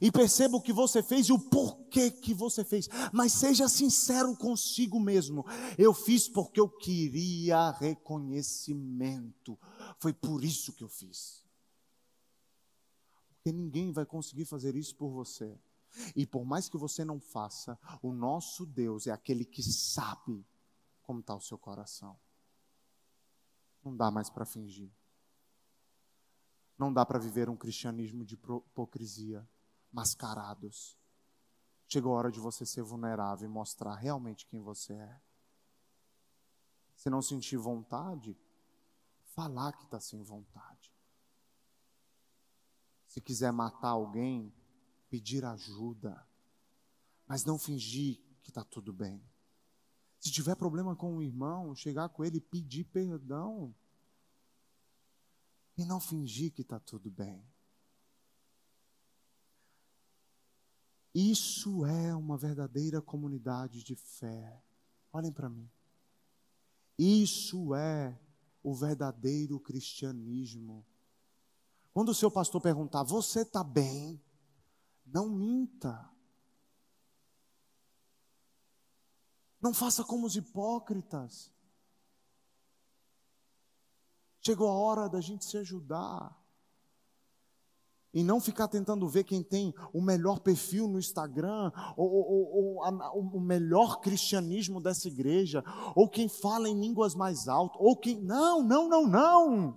e 0.00 0.12
perceba 0.12 0.56
o 0.56 0.62
que 0.62 0.72
você 0.72 1.02
fez 1.02 1.28
e 1.28 1.32
o 1.32 1.38
porquê 1.38 2.10
que 2.10 2.34
você 2.34 2.64
fez. 2.64 2.88
Mas 3.12 3.32
seja 3.32 3.68
sincero 3.68 4.36
consigo 4.36 5.00
mesmo. 5.00 5.44
Eu 5.76 5.94
fiz 5.94 6.28
porque 6.28 6.60
eu 6.60 6.68
queria 6.68 7.70
reconhecimento. 7.72 9.58
Foi 9.98 10.12
por 10.12 10.44
isso 10.44 10.72
que 10.72 10.84
eu 10.84 10.88
fiz. 10.88 11.44
Porque 13.30 13.52
ninguém 13.52 13.92
vai 13.92 14.04
conseguir 14.04 14.44
fazer 14.44 14.76
isso 14.76 14.94
por 14.94 15.10
você. 15.10 15.58
E 16.14 16.26
por 16.26 16.44
mais 16.44 16.68
que 16.68 16.76
você 16.76 17.04
não 17.04 17.18
faça, 17.18 17.78
o 18.02 18.12
nosso 18.12 18.66
Deus 18.66 19.06
é 19.06 19.10
aquele 19.10 19.44
que 19.44 19.62
sabe 19.62 20.46
como 21.02 21.20
está 21.20 21.34
o 21.34 21.40
seu 21.40 21.56
coração. 21.56 22.16
Não 23.82 23.96
dá 23.96 24.10
mais 24.10 24.28
para 24.28 24.44
fingir. 24.44 24.90
Não 26.78 26.92
dá 26.92 27.04
para 27.04 27.18
viver 27.18 27.48
um 27.48 27.56
cristianismo 27.56 28.24
de 28.24 28.34
hipocrisia, 28.34 29.48
mascarados. 29.92 30.98
Chegou 31.86 32.14
a 32.14 32.18
hora 32.18 32.30
de 32.30 32.38
você 32.38 32.66
ser 32.66 32.82
vulnerável 32.82 33.48
e 33.48 33.52
mostrar 33.52 33.94
realmente 33.94 34.46
quem 34.46 34.60
você 34.60 34.92
é. 34.92 35.20
Se 36.94 37.08
não 37.08 37.22
sentir 37.22 37.56
vontade, 37.56 38.36
falar 39.22 39.72
que 39.72 39.84
está 39.84 40.00
sem 40.00 40.22
vontade. 40.22 40.92
Se 43.06 43.20
quiser 43.20 43.52
matar 43.52 43.90
alguém, 43.90 44.52
pedir 45.08 45.44
ajuda, 45.44 46.26
mas 47.26 47.44
não 47.44 47.58
fingir 47.58 48.20
que 48.42 48.50
está 48.50 48.64
tudo 48.64 48.92
bem. 48.92 49.22
Se 50.18 50.30
tiver 50.30 50.56
problema 50.56 50.96
com 50.96 51.16
o 51.16 51.22
irmão, 51.22 51.74
chegar 51.74 52.08
com 52.08 52.24
ele 52.24 52.38
e 52.38 52.40
pedir 52.40 52.84
perdão. 52.84 53.74
E 55.76 55.84
não 55.84 56.00
fingir 56.00 56.52
que 56.52 56.62
está 56.62 56.80
tudo 56.80 57.10
bem. 57.10 57.46
Isso 61.20 61.84
é 61.84 62.14
uma 62.14 62.38
verdadeira 62.38 63.02
comunidade 63.02 63.82
de 63.82 63.96
fé. 63.96 64.62
Olhem 65.12 65.32
para 65.32 65.48
mim. 65.48 65.68
Isso 66.96 67.74
é 67.74 68.16
o 68.62 68.72
verdadeiro 68.72 69.58
cristianismo. 69.58 70.86
Quando 71.92 72.10
o 72.10 72.14
seu 72.14 72.30
pastor 72.30 72.60
perguntar, 72.60 73.02
você 73.02 73.40
está 73.40 73.64
bem? 73.64 74.22
Não 75.04 75.28
minta. 75.28 76.08
Não 79.60 79.74
faça 79.74 80.04
como 80.04 80.24
os 80.24 80.36
hipócritas. 80.36 81.52
Chegou 84.40 84.68
a 84.68 84.72
hora 84.72 85.08
da 85.08 85.20
gente 85.20 85.44
se 85.44 85.56
ajudar. 85.56 86.37
E 88.12 88.24
não 88.24 88.40
ficar 88.40 88.68
tentando 88.68 89.06
ver 89.08 89.24
quem 89.24 89.42
tem 89.42 89.74
o 89.92 90.00
melhor 90.00 90.40
perfil 90.40 90.88
no 90.88 90.98
Instagram, 90.98 91.70
ou, 91.96 92.10
ou, 92.10 92.56
ou 92.56 92.84
a, 92.84 93.12
o 93.12 93.38
melhor 93.38 94.00
cristianismo 94.00 94.80
dessa 94.80 95.08
igreja, 95.08 95.62
ou 95.94 96.08
quem 96.08 96.28
fala 96.28 96.68
em 96.68 96.80
línguas 96.80 97.14
mais 97.14 97.48
altas, 97.48 97.78
ou 97.80 97.96
quem. 97.96 98.20
Não, 98.20 98.62
não, 98.62 98.88
não, 98.88 99.06
não. 99.06 99.74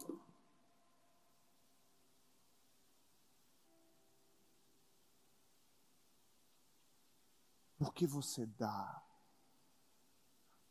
Por 7.78 7.94
que 7.94 8.06
você 8.06 8.46
dá? 8.46 9.04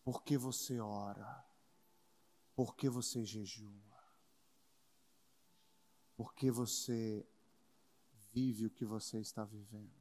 Por 0.04 0.22
que 0.22 0.38
você 0.38 0.80
ora? 0.80 1.44
Por 2.54 2.74
que 2.76 2.88
você 2.88 3.24
jejua? 3.24 3.70
Por 6.16 6.34
que 6.34 6.50
você 6.50 7.26
vive 8.32 8.66
o 8.66 8.70
que 8.70 8.84
você 8.84 9.18
está 9.18 9.44
vivendo? 9.44 9.99